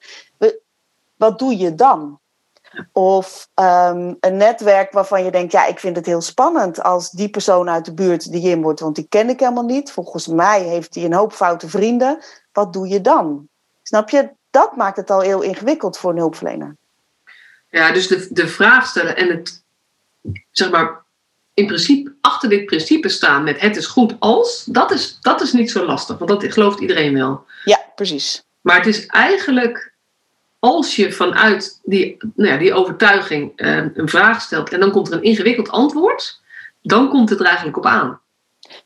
Wat 1.17 1.39
doe 1.39 1.59
je 1.59 1.75
dan? 1.75 2.21
Of 2.93 3.49
um, 3.55 4.17
een 4.21 4.37
netwerk 4.37 4.93
waarvan 4.93 5.25
je 5.25 5.31
denkt, 5.31 5.53
ja, 5.53 5.67
ik 5.67 5.79
vind 5.79 5.97
het 5.97 6.07
heel 6.07 6.21
spannend 6.21 6.83
als 6.83 7.11
die 7.11 7.29
persoon 7.29 7.71
uit 7.71 7.85
de 7.85 7.95
buurt 7.95 8.33
die 8.33 8.51
in 8.51 8.63
wordt, 8.63 8.81
want 8.81 8.95
die 8.95 9.07
ken 9.09 9.29
ik 9.29 9.41
helemaal 9.41 9.65
niet. 9.65 9.91
Volgens 9.91 10.27
mij 10.27 10.63
heeft 10.63 10.95
hij 10.95 11.05
een 11.05 11.13
hoop 11.13 11.33
foute 11.33 11.69
vrienden. 11.69 12.19
Wat 12.53 12.73
doe 12.73 12.89
je 12.89 13.01
dan? 13.01 13.49
Snap 13.83 14.11
je? 14.11 14.31
Dat 14.51 14.77
maakt 14.77 14.97
het 14.97 15.11
al 15.11 15.21
heel 15.21 15.43
ingewikkeld 15.43 15.99
voor 15.99 16.11
een 16.11 16.17
hulpverlener. 16.17 16.77
Ja, 17.71 17.93
dus 17.93 18.07
de, 18.07 18.29
de 18.31 18.49
vraag 18.49 18.87
stellen 18.87 19.17
en 19.17 19.29
het, 19.29 19.63
zeg 20.51 20.71
maar, 20.71 21.07
in 21.55 21.67
principe 21.67 22.15
achter 22.21 22.49
dit 22.49 22.65
principe 22.67 23.09
staan 23.09 23.45
met 23.45 23.61
het 23.61 23.77
is 23.77 23.87
goed 23.87 24.17
als, 24.19 24.65
dat 24.65 24.91
is, 24.91 25.19
dat 25.21 25.41
is 25.41 25.53
niet 25.53 25.71
zo 25.71 25.85
lastig, 25.85 26.19
want 26.19 26.31
dat 26.31 26.53
gelooft 26.53 26.81
iedereen 26.81 27.15
wel. 27.15 27.45
Ja, 27.65 27.85
precies. 27.95 28.45
Maar 28.61 28.77
het 28.77 28.87
is 28.87 29.07
eigenlijk 29.07 29.93
als 30.59 30.97
je 30.97 31.13
vanuit 31.13 31.81
die, 31.83 32.17
nou 32.35 32.53
ja, 32.53 32.59
die 32.59 32.75
overtuiging 32.75 33.53
eh, 33.57 33.77
een 33.77 34.09
vraag 34.09 34.41
stelt 34.41 34.73
en 34.73 34.81
dan 34.81 34.91
komt 34.91 35.09
er 35.09 35.15
een 35.15 35.23
ingewikkeld 35.23 35.71
antwoord, 35.71 36.41
dan 36.83 37.09
komt 37.09 37.31
het 37.31 37.41
er 37.41 37.47
eigenlijk 37.47 37.77
op 37.77 37.87
aan. 37.87 38.21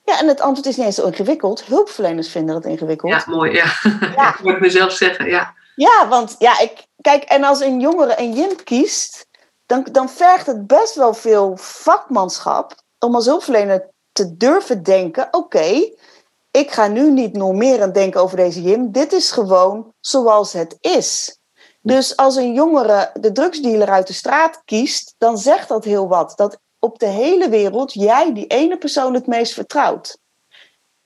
Ja, 0.04 0.18
en 0.20 0.28
het 0.28 0.40
antwoord 0.40 0.66
is 0.66 0.76
niet 0.76 0.86
eens 0.86 0.94
zo 0.94 1.06
ingewikkeld. 1.06 1.64
Hulpverleners 1.64 2.28
vinden 2.28 2.54
het 2.54 2.64
ingewikkeld. 2.64 3.12
Ja, 3.12 3.24
mooi. 3.26 3.52
Ja, 3.52 3.64
ja. 4.00 4.30
dat 4.30 4.42
moet 4.42 4.52
ik 4.52 4.60
mezelf 4.60 4.92
zeggen. 4.92 5.28
Ja, 5.28 5.54
ja 5.74 6.08
want 6.08 6.36
ja, 6.38 6.60
ik, 6.60 6.86
kijk, 7.00 7.22
en 7.22 7.44
als 7.44 7.60
een 7.60 7.80
jongere 7.80 8.20
een 8.20 8.32
JIM 8.32 8.62
kiest, 8.64 9.26
dan, 9.66 9.86
dan 9.92 10.10
vergt 10.10 10.46
het 10.46 10.66
best 10.66 10.94
wel 10.94 11.14
veel 11.14 11.56
vakmanschap 11.56 12.74
om 12.98 13.14
als 13.14 13.26
hulpverlener 13.26 13.90
te 14.12 14.36
durven 14.36 14.82
denken: 14.82 15.28
oké, 15.30 15.90
ik 16.50 16.70
ga 16.70 16.86
nu 16.86 17.10
niet 17.10 17.32
normerend 17.32 17.94
denken 17.94 18.20
over 18.20 18.36
deze 18.36 18.62
Jim. 18.62 18.92
Dit 18.92 19.12
is 19.12 19.30
gewoon 19.30 19.92
zoals 20.00 20.52
het 20.52 20.76
is. 20.80 21.40
Dus 21.82 22.16
als 22.16 22.36
een 22.36 22.54
jongere 22.54 23.10
de 23.20 23.32
drugsdealer 23.32 23.88
uit 23.88 24.06
de 24.06 24.12
straat 24.12 24.62
kiest, 24.64 25.14
dan 25.18 25.38
zegt 25.38 25.68
dat 25.68 25.84
heel 25.84 26.08
wat. 26.08 26.32
Dat 26.36 26.58
op 26.78 26.98
de 26.98 27.06
hele 27.06 27.48
wereld 27.48 27.92
jij 27.92 28.32
die 28.32 28.46
ene 28.46 28.78
persoon 28.78 29.14
het 29.14 29.26
meest 29.26 29.54
vertrouwt. 29.54 30.18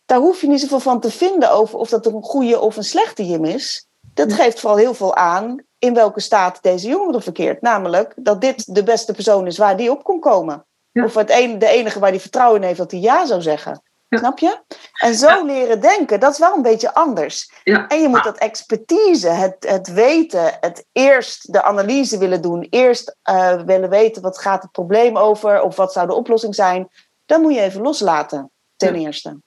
Daar 0.05 0.19
hoef 0.19 0.41
je 0.41 0.47
niet 0.47 0.61
zoveel 0.61 0.81
van 0.81 1.01
te 1.01 1.11
vinden 1.11 1.51
over 1.51 1.79
of 1.79 1.89
dat 1.89 2.07
een 2.07 2.23
goede 2.23 2.61
of 2.61 2.77
een 2.77 2.85
slechte 2.85 3.27
Jim 3.27 3.45
is. 3.45 3.87
Dat 4.15 4.33
geeft 4.33 4.61
vooral 4.61 4.79
heel 4.79 4.95
veel 4.95 5.15
aan 5.15 5.65
in 5.79 5.95
welke 5.95 6.21
staat 6.21 6.63
deze 6.63 6.89
jongere 6.89 7.21
verkeert. 7.21 7.63
Namelijk 7.63 8.13
dat 8.17 8.41
dit 8.41 8.75
de 8.75 8.83
beste 8.83 9.13
persoon 9.13 9.47
is 9.47 9.59
waar 9.59 9.77
die 9.77 9.91
op 9.91 10.05
kon 10.05 10.21
komen. 10.21 10.67
Of 10.93 11.15
het 11.15 11.31
een, 11.31 11.59
de 11.59 11.69
enige 11.69 11.99
waar 11.99 12.11
die 12.11 12.21
vertrouwen 12.21 12.61
in 12.61 12.67
heeft 12.67 12.79
dat 12.79 12.91
hij 12.91 13.01
ja 13.01 13.27
zou 13.27 13.43
zeggen. 13.43 13.83
Snap 14.19 14.39
je? 14.39 14.59
En 14.95 15.15
zo 15.15 15.47
leren 15.47 15.81
denken, 15.81 16.21
dat 16.21 16.33
is 16.33 16.39
wel 16.39 16.57
een 16.57 16.63
beetje 16.63 16.95
anders. 16.95 17.53
En 17.65 18.01
je 18.01 18.09
moet 18.09 18.25
dat 18.25 18.39
expertise, 18.39 19.29
het, 19.29 19.57
het 19.69 19.93
weten, 19.93 20.57
het 20.61 20.87
eerst 20.93 21.53
de 21.53 21.63
analyse 21.63 22.19
willen 22.19 22.43
doen, 22.43 22.67
eerst 22.71 23.17
uh, 23.31 23.63
willen 23.63 23.91
weten 23.91 24.23
wat 24.23 24.39
gaat 24.39 24.63
het 24.63 24.73
probleem 24.73 25.17
over 25.17 25.63
of 25.63 25.77
wat 25.77 25.93
zou 25.93 26.07
de 26.07 26.15
oplossing 26.15 26.55
zijn. 26.55 26.89
Dan 27.27 27.41
moet 27.41 27.55
je 27.55 27.61
even 27.61 27.81
loslaten, 27.81 28.51
ten 28.77 28.95
eerste. 28.95 29.39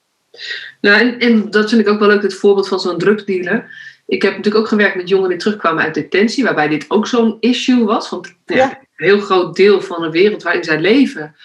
Nou, 0.81 0.99
en, 0.99 1.19
en, 1.19 1.51
dat 1.51 1.69
vind 1.69 1.81
ik 1.81 1.87
ook 1.87 1.99
wel 1.99 2.07
leuk, 2.07 2.21
het 2.21 2.33
voorbeeld 2.33 2.67
van 2.67 2.79
zo'n 2.79 2.97
drugsdealer. 2.97 3.69
Ik 4.05 4.21
heb 4.21 4.31
natuurlijk 4.35 4.63
ook 4.63 4.69
gewerkt 4.69 4.95
met 4.95 5.09
jongeren 5.09 5.29
die 5.29 5.39
terugkwamen 5.39 5.83
uit 5.83 5.93
detentie, 5.93 6.43
waarbij 6.43 6.67
dit 6.67 6.85
ook 6.87 7.07
zo'n 7.07 7.37
issue 7.39 7.85
was. 7.85 8.09
Want 8.09 8.33
ja, 8.45 8.69
een 8.69 9.05
heel 9.05 9.19
groot 9.19 9.55
deel 9.55 9.81
van 9.81 10.01
de 10.01 10.09
wereld 10.09 10.43
waarin 10.43 10.63
zij 10.63 10.79
leven, 10.79 11.35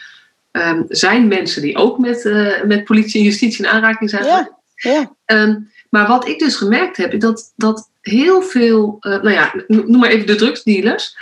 Ehm, 0.55 0.83
zijn 0.89 1.29
mensen 1.29 1.63
die 1.63 1.77
ook 1.77 1.99
met, 1.99 2.25
uh, 2.25 2.63
met 2.63 2.85
politie 2.85 3.21
en 3.21 3.27
justitie 3.27 3.65
in 3.65 3.71
aanraking 3.71 4.11
zijn. 4.11 4.25
Ja, 4.25 4.59
ja. 4.75 5.15
Ehm, 5.25 5.61
maar 5.91 6.07
wat 6.07 6.29
ik 6.29 6.39
dus 6.39 6.57
gemerkt 6.57 6.97
heb, 6.97 7.13
is 7.13 7.19
dat, 7.19 7.53
dat 7.57 7.91
heel 8.01 8.43
veel, 8.43 8.97
uh, 9.01 9.13
nou 9.23 9.31
ja, 9.31 9.55
noem 9.67 9.99
maar 9.99 10.09
even 10.09 10.27
de 10.27 10.35
drugsdealers, 10.35 11.17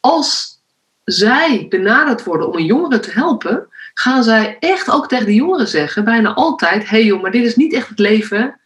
als 0.00 0.60
zij 1.04 1.66
benaderd 1.68 2.24
worden 2.24 2.48
om 2.48 2.56
een 2.56 2.64
jongere 2.64 3.00
te 3.00 3.10
helpen, 3.10 3.66
gaan 3.94 4.24
zij 4.24 4.56
echt 4.60 4.90
ook 4.90 5.08
tegen 5.08 5.26
de 5.26 5.34
jongeren 5.34 5.68
zeggen, 5.68 6.04
bijna 6.04 6.34
altijd: 6.34 6.82
hé 6.82 6.88
hey 6.88 7.04
joh, 7.04 7.22
maar 7.22 7.30
dit 7.30 7.44
is 7.44 7.56
niet 7.56 7.72
echt 7.72 7.88
het 7.88 7.98
leven 7.98 8.60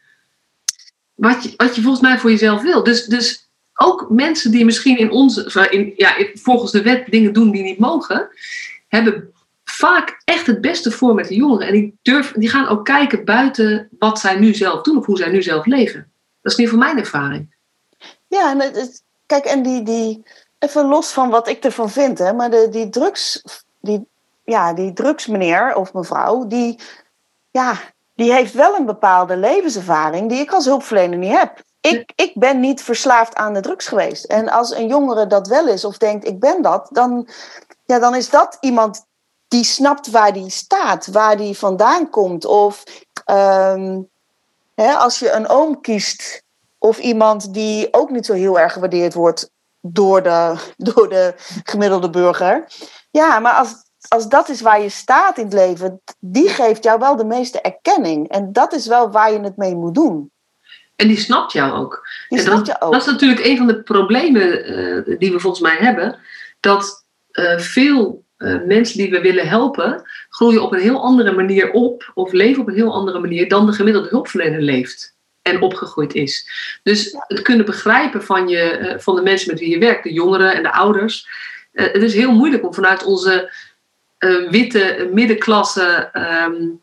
wat 1.15 1.43
je, 1.43 1.53
wat 1.57 1.75
je 1.75 1.83
volgens 1.83 2.03
mij 2.03 2.19
voor 2.19 2.31
jezelf 2.31 2.63
wil. 2.63 2.83
Dus, 2.83 3.05
dus 3.05 3.49
ook 3.75 4.11
mensen 4.11 4.51
die 4.51 4.65
misschien 4.65 4.99
in 4.99 5.11
onze, 5.11 5.69
in, 5.71 5.93
ja, 5.97 6.15
volgens 6.35 6.73
de 6.73 6.83
wet 6.83 7.07
dingen 7.11 7.33
doen 7.33 7.51
die 7.51 7.63
niet 7.63 7.79
mogen, 7.79 8.29
hebben 8.89 9.35
vaak 9.77 10.21
echt 10.25 10.47
het 10.47 10.61
beste 10.61 10.91
voor 10.91 11.15
met 11.15 11.29
de 11.29 11.35
jongeren. 11.35 11.67
En 11.67 11.73
die, 11.73 11.99
durven, 12.03 12.41
die 12.41 12.49
gaan 12.49 12.69
ook 12.69 12.85
kijken 12.85 13.25
buiten 13.25 13.89
wat 13.99 14.19
zij 14.19 14.39
nu 14.39 14.55
zelf 14.55 14.83
doen 14.83 14.97
of 14.97 15.07
hoe 15.07 15.17
zij 15.17 15.31
nu 15.31 15.43
zelf 15.43 15.67
leven. 15.67 16.11
Dat 16.43 16.53
is 16.53 16.59
niet 16.59 16.69
voor 16.69 16.79
mijn 16.79 16.99
ervaring. 16.99 17.55
Ja, 18.27 18.51
en 18.51 18.61
het, 18.61 19.03
kijk, 19.27 19.45
en 19.45 19.63
die, 19.63 19.83
die, 19.83 20.23
even 20.59 20.87
los 20.87 21.13
van 21.13 21.31
wat 21.31 21.49
ik 21.49 21.65
ervan 21.65 21.91
vind, 21.91 22.19
hè, 22.19 22.33
maar 22.33 22.51
de, 22.51 22.69
die 22.71 22.89
drugs, 22.89 23.43
die, 23.81 24.07
ja, 24.45 24.73
die 24.73 24.93
drugsmeneer 24.93 25.75
of 25.75 25.93
mevrouw, 25.93 26.47
die, 26.47 26.79
ja, 27.51 27.79
die 28.15 28.33
heeft 28.33 28.53
wel 28.53 28.77
een 28.77 28.87
bepaalde 28.87 29.37
levenservaring 29.37 30.29
die 30.29 30.41
ik 30.41 30.53
als 30.53 30.65
hulpverlener 30.65 31.19
niet 31.19 31.39
heb. 31.39 31.63
Ik, 31.81 32.13
ik 32.15 32.33
ben 32.35 32.61
niet 32.61 32.83
verslaafd 32.83 33.35
aan 33.35 33.55
de 33.55 33.61
drugs 33.61 33.87
geweest. 33.87 34.25
En 34.25 34.49
als 34.49 34.75
een 34.75 34.87
jongere 34.87 35.27
dat 35.27 35.49
wel 35.49 35.69
is 35.69 35.85
of 35.85 35.99
denkt 35.99 36.27
ik 36.27 36.41
ben 36.41 36.63
dat, 36.63 36.89
dan, 36.93 37.29
ja, 37.85 37.99
dan 37.99 38.15
is 38.15 38.31
dat 38.31 38.57
iemand 38.61 39.07
die 39.49 39.65
snapt 39.65 40.11
waar 40.11 40.33
die 40.33 40.51
staat, 40.51 41.07
waar 41.07 41.37
die 41.37 41.59
vandaan 41.59 42.11
komt. 42.11 42.45
Of 42.45 42.83
ehm, 43.25 44.01
hè, 44.75 44.93
als 44.93 45.19
je 45.19 45.33
een 45.33 45.49
oom 45.49 45.81
kiest 45.81 46.45
of 46.79 46.99
iemand 46.99 47.55
die 47.55 47.89
ook 47.91 48.11
niet 48.11 48.27
zo 48.27 48.33
heel 48.33 48.59
erg 48.59 48.73
gewaardeerd 48.73 49.15
wordt 49.15 49.51
door 49.81 50.23
de, 50.23 50.55
door 50.93 51.09
de 51.09 51.35
gemiddelde 51.65 52.11
burger. 52.11 52.65
Ja, 53.11 53.39
maar 53.39 53.53
als, 53.53 53.75
als 54.09 54.29
dat 54.29 54.49
is 54.49 54.61
waar 54.61 54.81
je 54.81 54.89
staat 54.89 55.39
in 55.39 55.45
het 55.45 55.55
leven, 55.55 56.03
die 56.19 56.49
geeft 56.49 56.85
jou 56.85 56.99
wel 56.99 57.17
de 57.17 57.25
meeste 57.25 57.61
erkenning. 57.61 58.29
En 58.29 58.53
dat 58.53 58.73
is 58.73 58.87
wel 58.87 59.11
waar 59.11 59.33
je 59.33 59.41
het 59.41 59.57
mee 59.57 59.75
moet 59.75 59.95
doen. 59.95 60.31
En 60.97 61.09
die 61.09 61.19
snapt 61.19 61.53
jou 61.53 61.73
ook. 61.73 62.09
Die 62.29 62.39
snapt 62.39 62.67
je 62.67 62.81
ook. 62.81 62.93
Dat 62.93 63.01
is 63.01 63.07
natuurlijk 63.07 63.45
een 63.45 63.57
van 63.57 63.67
de 63.67 63.83
problemen 63.83 64.71
uh, 64.71 65.19
die 65.19 65.33
we 65.33 65.41
volgens 65.41 65.63
mij 65.63 65.77
hebben. 65.77 66.19
Dat 66.61 67.05
uh, 67.33 67.59
veel 67.59 68.25
uh, 68.39 68.63
mensen 68.67 68.99
die 68.99 69.11
we 69.11 69.21
willen 69.21 69.49
helpen, 69.49 70.03
groeien 70.29 70.63
op 70.63 70.73
een 70.73 70.81
heel 70.81 71.03
andere 71.03 71.33
manier 71.33 71.71
op 71.71 72.11
of 72.15 72.33
leven 72.33 72.63
op 72.63 72.69
een 72.69 72.75
heel 72.75 72.95
andere 72.95 73.19
manier 73.19 73.49
dan 73.49 73.67
de 73.67 73.73
gemiddelde 73.73 74.09
hulpverlener 74.09 74.61
leeft 74.61 75.15
en 75.43 75.61
opgegroeid 75.61 76.15
is. 76.15 76.49
Dus 76.83 77.17
het 77.19 77.43
kunnen 77.43 77.67
begrijpen 77.67 78.23
van, 78.23 78.49
je, 78.49 78.79
uh, 78.81 78.99
van 78.99 79.15
de 79.15 79.23
mensen 79.23 79.51
met 79.51 79.61
wie 79.61 79.71
je 79.71 79.79
werkt, 79.79 80.05
de 80.05 80.13
jongeren 80.13 80.55
en 80.55 80.63
de 80.63 80.73
ouders. 80.73 81.29
Uh, 81.73 81.93
het 81.93 82.03
is 82.03 82.15
heel 82.15 82.33
moeilijk 82.33 82.65
om 82.65 82.75
vanuit 82.75 83.05
onze 83.05 83.53
witte 84.51 85.09
middenklasse 85.13 86.11
um, 86.47 86.81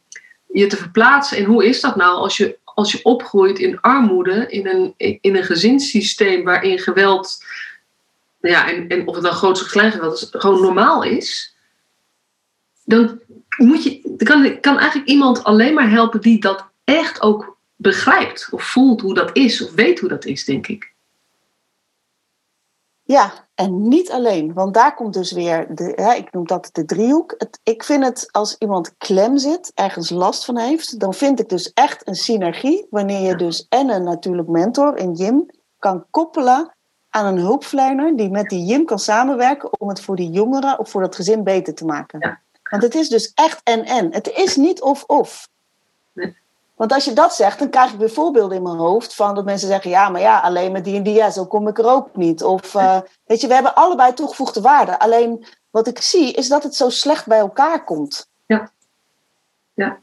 je 0.54 0.68
te 0.68 0.78
verplaatsen. 0.78 1.38
En 1.38 1.44
hoe 1.44 1.66
is 1.66 1.82
dat 1.82 1.96
nou 1.96 2.18
als 2.18 2.38
je, 2.38 2.58
als 2.64 2.92
je 2.92 3.04
opgroeit 3.04 3.60
in 3.60 3.82
armoede, 3.82 4.46
in 4.50 4.68
een, 4.68 4.94
in 5.22 5.36
een 5.36 5.44
gezinssysteem 5.44 6.44
waarin 6.44 6.80
geweld 6.80 7.46
ja, 8.50 8.70
en, 8.70 8.88
en 8.88 9.08
of 9.08 9.16
het 9.16 9.24
dan 9.24 9.34
groot 9.34 9.62
of 9.62 9.68
klein 9.68 9.92
geweld 9.92 10.14
is, 10.14 10.28
gewoon 10.32 10.62
normaal 10.62 11.04
is, 11.04 11.56
dan 12.86 13.22
moet 13.58 13.84
je, 13.84 14.16
kan, 14.18 14.60
kan 14.60 14.78
eigenlijk 14.78 15.10
iemand 15.10 15.44
alleen 15.44 15.74
maar 15.74 15.90
helpen 15.90 16.22
die 16.22 16.40
dat 16.40 16.66
echt 16.84 17.22
ook 17.22 17.58
begrijpt 17.76 18.48
of 18.52 18.64
voelt 18.64 19.02
hoe 19.02 19.14
dat 19.14 19.30
is 19.34 19.64
of 19.64 19.74
weet 19.74 20.00
hoe 20.00 20.10
dat 20.10 20.26
is, 20.26 20.46
denk 20.46 20.68
ik. 20.68 20.92
Ja, 23.04 23.48
en 23.56 23.88
niet 23.88 24.12
alleen, 24.12 24.54
want 24.54 24.74
daar 24.74 24.96
komt 24.96 25.14
dus 25.14 25.32
weer, 25.32 25.76
de, 25.76 25.94
ja, 25.96 26.14
ik 26.14 26.32
noem 26.32 26.48
dat 26.48 26.70
de 26.72 26.86
driehoek. 26.86 27.34
Het, 27.38 27.60
ik 27.64 27.84
vind 27.84 28.04
het 28.04 28.32
als 28.32 28.56
iemand 28.58 28.98
klem 28.98 29.38
zit, 29.38 29.72
ergens 29.74 30.10
last 30.10 30.46
van 30.46 30.58
heeft, 30.58 31.00
dan 31.00 31.14
vind 31.14 31.40
ik 31.40 31.50
dus 31.50 31.74
echt 31.74 32.08
een 32.08 32.16
synergie 32.16 32.88
wanneer 32.90 33.28
je 33.28 33.36
dus 33.36 33.66
en 33.70 33.90
een 33.90 34.04
natuurlijk 34.04 34.48
mentor, 34.48 35.00
een 35.00 35.14
Jim, 35.14 35.46
kan 35.80 36.06
koppelen 36.10 36.76
aan 37.14 37.26
een 37.26 37.38
hulpverlener 37.38 38.16
die 38.16 38.30
met 38.30 38.50
die 38.50 38.66
Jim 38.66 38.86
kan 38.86 39.00
samenwerken 39.00 39.80
om 39.80 39.90
het 39.90 40.02
voor 40.02 40.16
die 40.16 40.30
jongeren 40.30 40.80
of 40.80 40.90
voor 40.90 41.02
dat 41.02 41.16
gezin 41.16 41.44
beter 41.44 41.74
te 41.76 41.86
maken. 41.86 42.20
Ja. 42.20 42.40
Want 42.70 42.84
het 42.84 42.96
is 42.96 43.10
dus 43.10 43.32
echt 43.34 43.62
en-en. 43.64 44.14
Het 44.14 44.30
is 44.30 44.56
niet 44.56 44.82
of-of. 44.82 45.50
Nee. 46.14 46.38
Want 46.76 46.92
als 46.94 47.06
je 47.06 47.14
dat 47.14 47.36
zegt, 47.36 47.60
dan 47.60 47.70
krijg 47.70 47.92
ik 47.94 48.00
weer 48.00 48.10
voorbeelden 48.10 48.58
in 48.58 48.64
mijn 48.64 48.78
hoofd 48.78 49.16
van 49.16 49.36
dat 49.36 49.46
mensen 49.46 49.68
zeggen: 49.68 49.90
ja, 49.90 50.10
maar 50.10 50.22
ja, 50.22 50.40
alleen 50.40 50.72
met 50.72 50.84
die 50.84 50.96
en 50.96 51.04
die, 51.04 51.14
ja, 51.14 51.32
zo 51.32 51.46
kom 51.46 51.68
ik 51.68 51.78
er 51.78 51.90
ook 51.90 52.16
niet. 52.16 52.44
Of 52.44 52.74
uh, 52.74 53.00
weet 53.26 53.42
je, 53.42 53.48
we 53.48 53.54
hebben 53.54 53.76
allebei 53.76 54.14
toegevoegde 54.14 54.62
waarde. 54.62 55.00
Alleen 55.00 55.46
wat 55.70 55.88
ik 55.88 56.02
zie 56.02 56.34
is 56.34 56.48
dat 56.48 56.64
het 56.64 56.76
zo 56.76 56.90
slecht 56.90 57.26
bij 57.26 57.40
elkaar 57.40 57.84
komt. 57.84 58.30
Ja. 58.46 58.72
ja. 59.74 60.00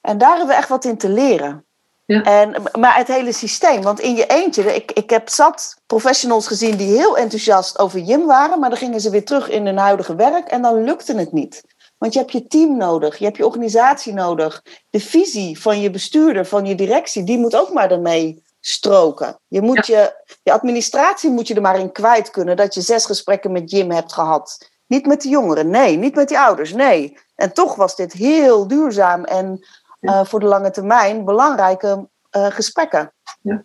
En 0.00 0.18
daar 0.18 0.30
hebben 0.30 0.48
we 0.48 0.54
echt 0.54 0.68
wat 0.68 0.84
in 0.84 0.98
te 0.98 1.08
leren. 1.08 1.64
Ja. 2.06 2.22
En, 2.22 2.62
maar 2.78 2.96
het 2.96 3.08
hele 3.08 3.32
systeem, 3.32 3.82
want 3.82 4.00
in 4.00 4.16
je 4.16 4.26
eentje, 4.26 4.74
ik, 4.74 4.92
ik 4.92 5.10
heb 5.10 5.28
zat 5.28 5.76
professionals 5.86 6.46
gezien 6.46 6.76
die 6.76 6.96
heel 6.96 7.16
enthousiast 7.16 7.78
over 7.78 8.00
Jim 8.00 8.26
waren, 8.26 8.60
maar 8.60 8.68
dan 8.68 8.78
gingen 8.78 9.00
ze 9.00 9.10
weer 9.10 9.24
terug 9.24 9.48
in 9.48 9.66
hun 9.66 9.76
huidige 9.76 10.14
werk 10.14 10.48
en 10.48 10.62
dan 10.62 10.84
lukte 10.84 11.16
het 11.16 11.32
niet. 11.32 11.62
Want 11.98 12.12
je 12.12 12.18
hebt 12.18 12.32
je 12.32 12.46
team 12.46 12.76
nodig, 12.76 13.18
je 13.18 13.24
hebt 13.24 13.36
je 13.36 13.46
organisatie 13.46 14.12
nodig. 14.12 14.62
De 14.90 15.00
visie 15.00 15.60
van 15.60 15.80
je 15.80 15.90
bestuurder, 15.90 16.46
van 16.46 16.66
je 16.66 16.74
directie, 16.74 17.24
die 17.24 17.38
moet 17.38 17.56
ook 17.56 17.72
maar 17.72 17.90
ermee 17.90 18.42
stroken. 18.60 19.38
Je, 19.48 19.62
moet 19.62 19.86
je, 19.86 20.24
je 20.42 20.52
administratie 20.52 21.30
moet 21.30 21.48
je 21.48 21.54
er 21.54 21.60
maar 21.60 21.78
in 21.78 21.92
kwijt 21.92 22.30
kunnen 22.30 22.56
dat 22.56 22.74
je 22.74 22.80
zes 22.80 23.04
gesprekken 23.04 23.52
met 23.52 23.70
Jim 23.70 23.90
hebt 23.90 24.12
gehad. 24.12 24.70
Niet 24.86 25.06
met 25.06 25.22
de 25.22 25.28
jongeren, 25.28 25.70
nee. 25.70 25.96
Niet 25.96 26.14
met 26.14 26.28
die 26.28 26.38
ouders, 26.38 26.72
nee. 26.72 27.18
En 27.34 27.52
toch 27.52 27.74
was 27.74 27.96
dit 27.96 28.12
heel 28.12 28.68
duurzaam 28.68 29.24
en 29.24 29.66
uh, 30.04 30.24
voor 30.24 30.40
de 30.40 30.46
lange 30.46 30.70
termijn 30.70 31.24
belangrijke 31.24 32.08
uh, 32.36 32.46
gesprekken. 32.46 33.12
Ja. 33.42 33.64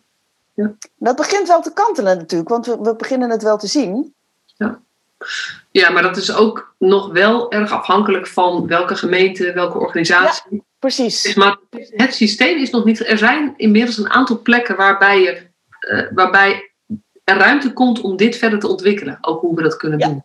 Ja. 0.54 0.74
Dat 0.96 1.16
begint 1.16 1.48
wel 1.48 1.62
te 1.62 1.74
kantelen 1.74 2.18
natuurlijk, 2.18 2.50
want 2.50 2.66
we, 2.66 2.78
we 2.82 2.96
beginnen 2.96 3.30
het 3.30 3.44
wel 3.44 3.58
te 3.58 3.68
zien. 3.68 4.14
Ja. 4.46 4.80
ja, 5.72 5.90
maar 5.90 6.02
dat 6.02 6.18
is 6.18 6.36
ook 6.36 6.76
nog 6.78 7.12
wel 7.12 7.52
erg 7.52 7.72
afhankelijk 7.72 8.28
van 8.28 8.68
welke 8.68 8.96
gemeente, 8.96 9.54
welke 9.54 9.78
organisatie. 9.78 10.44
Ja, 10.50 10.60
precies. 10.80 11.36
Maar 11.36 11.58
het 11.72 12.14
systeem 12.14 12.58
is 12.58 12.70
nog 12.70 12.86
niet. 12.86 13.08
Er 13.08 13.18
zijn 13.18 13.54
inmiddels 13.58 13.98
een 13.98 14.10
aantal 14.10 14.42
plekken 14.42 14.76
waarbij, 14.76 15.22
je, 15.22 15.48
uh, 15.92 16.12
waarbij 16.14 16.74
er 17.24 17.38
ruimte 17.38 17.74
komt 17.74 18.02
om 18.02 18.18
dit 18.18 18.38
verder 18.38 18.60
te 18.60 18.68
ontwikkelen. 18.68 19.18
Ook 19.22 19.42
hoe 19.42 19.56
we 19.56 19.62
dat 19.62 19.78
kunnen 19.78 20.00
ja. 20.00 20.08
doen. 20.08 20.24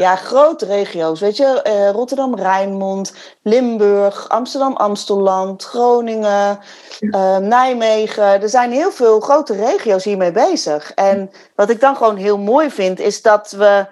Ja, 0.00 0.16
grote 0.16 0.66
regio's. 0.66 1.20
Weet 1.20 1.36
je, 1.36 1.64
uh, 1.66 1.90
Rotterdam, 1.90 2.34
Rijnmond, 2.34 3.12
Limburg, 3.42 4.28
Amsterdam, 4.28 4.76
Amstelland, 4.76 5.64
Groningen, 5.64 6.58
uh, 7.00 7.36
Nijmegen. 7.36 8.42
Er 8.42 8.48
zijn 8.48 8.72
heel 8.72 8.92
veel 8.92 9.20
grote 9.20 9.54
regio's 9.54 10.04
hiermee 10.04 10.32
bezig. 10.32 10.92
En 10.94 11.30
wat 11.54 11.70
ik 11.70 11.80
dan 11.80 11.96
gewoon 11.96 12.16
heel 12.16 12.38
mooi 12.38 12.70
vind, 12.70 13.00
is 13.00 13.22
dat 13.22 13.50
we. 13.50 13.86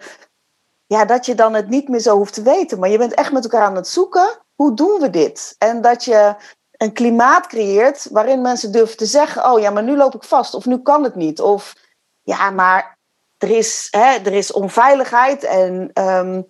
Ja, 0.86 1.04
dat 1.04 1.26
je 1.26 1.34
dan 1.34 1.54
het 1.54 1.68
niet 1.68 1.88
meer 1.88 2.00
zo 2.00 2.16
hoeft 2.16 2.34
te 2.34 2.42
weten. 2.42 2.78
Maar 2.78 2.88
je 2.88 2.98
bent 2.98 3.14
echt 3.14 3.32
met 3.32 3.44
elkaar 3.44 3.66
aan 3.66 3.76
het 3.76 3.88
zoeken. 3.88 4.28
Hoe 4.54 4.74
doen 4.74 5.00
we 5.00 5.10
dit? 5.10 5.54
En 5.58 5.80
dat 5.80 6.04
je 6.04 6.34
een 6.72 6.92
klimaat 6.92 7.46
creëert 7.46 8.08
waarin 8.10 8.42
mensen 8.42 8.72
durven 8.72 8.96
te 8.96 9.06
zeggen: 9.06 9.50
Oh 9.50 9.60
ja, 9.60 9.70
maar 9.70 9.82
nu 9.82 9.96
loop 9.96 10.14
ik 10.14 10.24
vast, 10.24 10.54
of 10.54 10.66
nu 10.66 10.78
kan 10.78 11.04
het 11.04 11.14
niet. 11.14 11.40
Of 11.40 11.74
ja, 12.22 12.50
maar 12.50 12.97
er 13.38 13.50
is, 13.50 13.88
hè, 13.90 14.16
er 14.16 14.32
is 14.32 14.52
onveiligheid 14.52 15.44
en 15.44 15.90
ehm, 15.92 16.42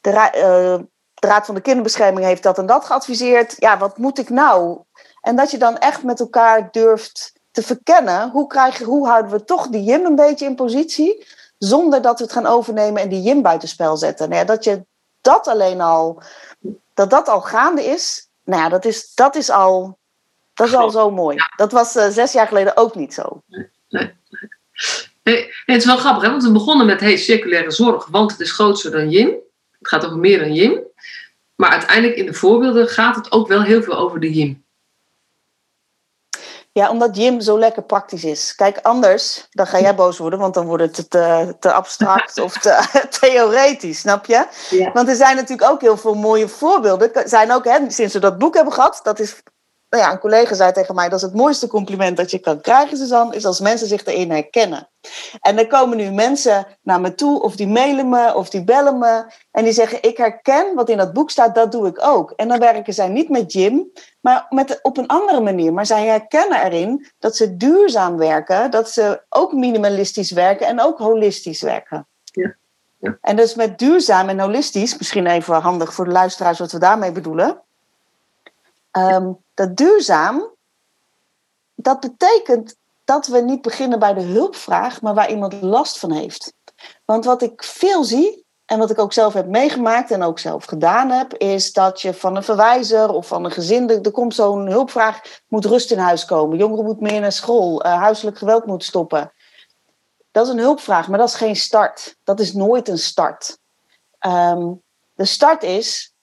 de, 0.00 0.10
uh, 0.10 0.86
de 1.14 1.26
Raad 1.26 1.46
van 1.46 1.54
de 1.54 1.60
Kinderbescherming 1.60 2.26
heeft 2.26 2.42
dat 2.42 2.58
en 2.58 2.66
dat 2.66 2.84
geadviseerd. 2.84 3.54
Ja, 3.58 3.78
wat 3.78 3.98
moet 3.98 4.18
ik 4.18 4.28
nou? 4.28 4.78
En 5.20 5.36
dat 5.36 5.50
je 5.50 5.58
dan 5.58 5.78
echt 5.78 6.02
met 6.02 6.20
elkaar 6.20 6.68
durft 6.70 7.32
te 7.50 7.62
verkennen. 7.62 8.30
Hoe, 8.30 8.46
krijgen, 8.46 8.86
hoe 8.86 9.06
houden 9.08 9.30
we 9.30 9.44
toch 9.44 9.68
die 9.68 9.84
Jim 9.84 10.04
een 10.04 10.14
beetje 10.14 10.46
in 10.46 10.54
positie? 10.54 11.26
Zonder 11.58 12.02
dat 12.02 12.18
we 12.18 12.24
het 12.24 12.32
gaan 12.32 12.46
overnemen 12.46 13.02
en 13.02 13.08
die 13.08 13.22
Jim 13.22 13.42
buitenspel 13.42 13.96
zetten. 13.96 14.28
Nou 14.28 14.40
ja, 14.40 14.46
dat 14.46 14.64
je 14.64 14.86
dat 15.20 15.46
alleen 15.46 15.80
al, 15.80 16.22
dat 16.94 17.10
dat 17.10 17.28
al 17.28 17.40
gaande 17.40 17.84
is. 17.84 18.28
Nou 18.44 18.62
ja, 18.62 18.68
dat 18.68 18.84
is, 18.84 19.14
dat 19.14 19.36
is 19.36 19.50
al, 19.50 19.98
dat 20.54 20.66
is 20.66 20.74
al 20.74 20.90
zo 20.90 21.10
mooi. 21.10 21.36
Dat 21.56 21.72
was 21.72 21.96
uh, 21.96 22.08
zes 22.08 22.32
jaar 22.32 22.46
geleden 22.46 22.76
ook 22.76 22.94
niet 22.94 23.14
zo. 23.14 23.42
Nee, 23.46 23.70
nee. 23.88 24.18
Hey, 25.22 25.52
het 25.64 25.76
is 25.76 25.84
wel 25.84 25.96
grappig, 25.96 26.22
hè? 26.22 26.30
want 26.30 26.42
we 26.42 26.52
begonnen 26.52 26.86
met 26.86 27.00
hey, 27.00 27.16
circulaire 27.16 27.70
zorg, 27.70 28.06
want 28.06 28.30
het 28.30 28.40
is 28.40 28.52
groter 28.52 28.90
dan 28.90 29.10
Jim. 29.10 29.28
Het 29.78 29.88
gaat 29.88 30.04
over 30.04 30.18
meer 30.18 30.38
dan 30.38 30.54
Jim. 30.54 30.80
Maar 31.54 31.70
uiteindelijk 31.70 32.16
in 32.16 32.26
de 32.26 32.34
voorbeelden 32.34 32.88
gaat 32.88 33.16
het 33.16 33.32
ook 33.32 33.48
wel 33.48 33.62
heel 33.62 33.82
veel 33.82 33.96
over 33.96 34.20
de 34.20 34.32
Jim. 34.32 34.64
Ja, 36.72 36.90
omdat 36.90 37.16
Jim 37.16 37.40
zo 37.40 37.58
lekker 37.58 37.82
praktisch 37.82 38.24
is. 38.24 38.54
Kijk, 38.54 38.78
anders 38.82 39.46
dan 39.50 39.66
ga 39.66 39.80
jij 39.80 39.94
boos 39.94 40.18
worden, 40.18 40.38
want 40.38 40.54
dan 40.54 40.66
wordt 40.66 40.96
het 40.96 41.10
te, 41.10 41.56
te 41.60 41.72
abstract 41.72 42.40
of 42.40 42.58
te 42.58 42.88
theoretisch, 43.20 43.98
snap 43.98 44.26
je? 44.26 44.46
Want 44.92 45.08
er 45.08 45.14
zijn 45.14 45.36
natuurlijk 45.36 45.70
ook 45.70 45.80
heel 45.80 45.96
veel 45.96 46.14
mooie 46.14 46.48
voorbeelden. 46.48 47.14
Er 47.14 47.28
zijn 47.28 47.52
ook, 47.52 47.64
hè, 47.64 47.90
sinds 47.90 48.14
we 48.14 48.20
dat 48.20 48.38
boek 48.38 48.54
hebben 48.54 48.72
gehad, 48.72 49.00
dat 49.02 49.18
is 49.20 49.42
nou 49.90 50.02
ja, 50.02 50.12
een 50.12 50.18
collega 50.18 50.54
zei 50.54 50.72
tegen 50.72 50.94
mij: 50.94 51.08
dat 51.08 51.18
is 51.18 51.24
het 51.24 51.34
mooiste 51.34 51.66
compliment 51.66 52.16
dat 52.16 52.30
je 52.30 52.38
kan 52.38 52.60
krijgen, 52.60 52.96
Suzanne, 52.96 53.34
is 53.34 53.44
als 53.44 53.60
mensen 53.60 53.86
zich 53.86 54.04
erin 54.04 54.30
herkennen. 54.30 54.88
En 55.40 55.58
er 55.58 55.66
komen 55.66 55.96
nu 55.96 56.10
mensen 56.10 56.66
naar 56.82 57.00
me 57.00 57.14
toe, 57.14 57.42
of 57.42 57.56
die 57.56 57.68
mailen 57.68 58.08
me, 58.08 58.34
of 58.34 58.50
die 58.50 58.64
bellen 58.64 58.98
me. 58.98 59.24
En 59.50 59.64
die 59.64 59.72
zeggen: 59.72 60.02
Ik 60.02 60.16
herken 60.16 60.74
wat 60.74 60.88
in 60.88 60.96
dat 60.96 61.12
boek 61.12 61.30
staat, 61.30 61.54
dat 61.54 61.72
doe 61.72 61.86
ik 61.86 62.02
ook. 62.02 62.30
En 62.30 62.48
dan 62.48 62.58
werken 62.58 62.94
zij 62.94 63.08
niet 63.08 63.28
met 63.28 63.52
Jim, 63.52 63.92
maar 64.20 64.46
met, 64.48 64.78
op 64.82 64.96
een 64.96 65.06
andere 65.06 65.40
manier. 65.40 65.72
Maar 65.72 65.86
zij 65.86 66.06
herkennen 66.06 66.64
erin 66.64 67.06
dat 67.18 67.36
ze 67.36 67.56
duurzaam 67.56 68.16
werken, 68.16 68.70
dat 68.70 68.90
ze 68.90 69.22
ook 69.28 69.52
minimalistisch 69.52 70.30
werken 70.30 70.66
en 70.66 70.80
ook 70.80 70.98
holistisch 70.98 71.62
werken. 71.62 72.06
Ja. 72.24 72.58
Ja. 72.98 73.18
En 73.20 73.36
dus 73.36 73.54
met 73.54 73.78
duurzaam 73.78 74.28
en 74.28 74.40
holistisch, 74.40 74.98
misschien 74.98 75.26
even 75.26 75.54
handig 75.54 75.94
voor 75.94 76.04
de 76.04 76.10
luisteraars 76.10 76.58
wat 76.58 76.72
we 76.72 76.78
daarmee 76.78 77.12
bedoelen. 77.12 77.62
Um, 78.92 79.38
dat 79.60 79.76
duurzaam, 79.76 80.54
dat 81.74 82.00
betekent 82.00 82.76
dat 83.04 83.26
we 83.26 83.40
niet 83.40 83.62
beginnen 83.62 83.98
bij 83.98 84.14
de 84.14 84.20
hulpvraag, 84.20 85.02
maar 85.02 85.14
waar 85.14 85.30
iemand 85.30 85.62
last 85.62 85.98
van 85.98 86.12
heeft. 86.12 86.52
Want 87.04 87.24
wat 87.24 87.42
ik 87.42 87.64
veel 87.64 88.04
zie, 88.04 88.44
en 88.64 88.78
wat 88.78 88.90
ik 88.90 88.98
ook 88.98 89.12
zelf 89.12 89.32
heb 89.32 89.46
meegemaakt 89.46 90.10
en 90.10 90.22
ook 90.22 90.38
zelf 90.38 90.64
gedaan 90.64 91.10
heb, 91.10 91.34
is 91.34 91.72
dat 91.72 92.00
je 92.00 92.14
van 92.14 92.36
een 92.36 92.42
verwijzer 92.42 93.12
of 93.12 93.26
van 93.26 93.44
een 93.44 93.50
gezin, 93.50 93.88
er 93.88 94.10
komt 94.10 94.34
zo'n 94.34 94.66
hulpvraag, 94.66 95.42
moet 95.48 95.64
rust 95.64 95.90
in 95.90 95.98
huis 95.98 96.24
komen, 96.24 96.58
jongeren 96.58 96.84
moeten 96.84 97.02
meer 97.02 97.20
naar 97.20 97.32
school, 97.32 97.86
uh, 97.86 97.98
huiselijk 97.98 98.38
geweld 98.38 98.66
moet 98.66 98.84
stoppen. 98.84 99.32
Dat 100.30 100.46
is 100.46 100.52
een 100.52 100.58
hulpvraag, 100.58 101.08
maar 101.08 101.18
dat 101.18 101.28
is 101.28 101.34
geen 101.34 101.56
start. 101.56 102.16
Dat 102.24 102.40
is 102.40 102.52
nooit 102.52 102.88
een 102.88 102.98
start. 102.98 103.58
Um, 104.26 104.82
de 105.14 105.24
start 105.24 105.62
is, 105.62 106.14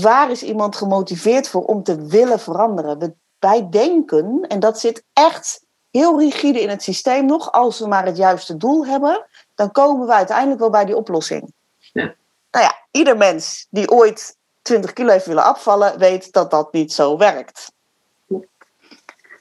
waar 0.00 0.30
is 0.30 0.42
iemand 0.42 0.76
gemotiveerd 0.76 1.48
voor 1.48 1.64
om 1.64 1.82
te 1.82 2.06
willen 2.06 2.40
veranderen? 2.40 2.98
We, 2.98 3.14
wij 3.38 3.68
denken, 3.70 4.44
en 4.48 4.60
dat 4.60 4.80
zit 4.80 5.04
echt 5.12 5.64
heel 5.90 6.18
rigide 6.18 6.60
in 6.60 6.68
het 6.68 6.82
systeem 6.82 7.26
nog, 7.26 7.52
als 7.52 7.78
we 7.78 7.86
maar 7.86 8.06
het 8.06 8.16
juiste 8.16 8.56
doel 8.56 8.86
hebben, 8.86 9.26
dan 9.54 9.70
komen 9.70 10.06
we 10.06 10.12
uiteindelijk 10.12 10.60
wel 10.60 10.70
bij 10.70 10.84
die 10.84 10.96
oplossing. 10.96 11.52
Ja. 11.92 12.14
Nou 12.50 12.64
ja, 12.64 12.74
ieder 12.90 13.16
mens 13.16 13.66
die 13.70 13.90
ooit 13.90 14.36
20 14.62 14.92
kilo 14.92 15.10
heeft 15.10 15.26
willen 15.26 15.44
afvallen, 15.44 15.98
weet 15.98 16.32
dat 16.32 16.50
dat 16.50 16.72
niet 16.72 16.92
zo 16.92 17.16
werkt. 17.16 17.72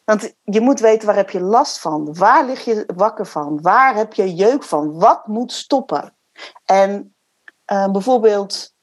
Want 0.03 0.33
je 0.43 0.61
moet 0.61 0.79
weten 0.79 1.07
waar 1.07 1.15
heb 1.15 1.29
je 1.29 1.41
last 1.41 1.79
van? 1.79 2.15
Waar 2.15 2.45
lig 2.45 2.65
je 2.65 2.83
wakker 2.95 3.25
van? 3.25 3.61
Waar 3.61 3.95
heb 3.95 4.13
je 4.13 4.35
jeuk 4.35 4.63
van? 4.63 4.99
Wat 4.99 5.27
moet 5.27 5.51
stoppen? 5.51 6.15
En 6.65 7.15
uh, 7.71 7.91
bijvoorbeeld 7.91 8.73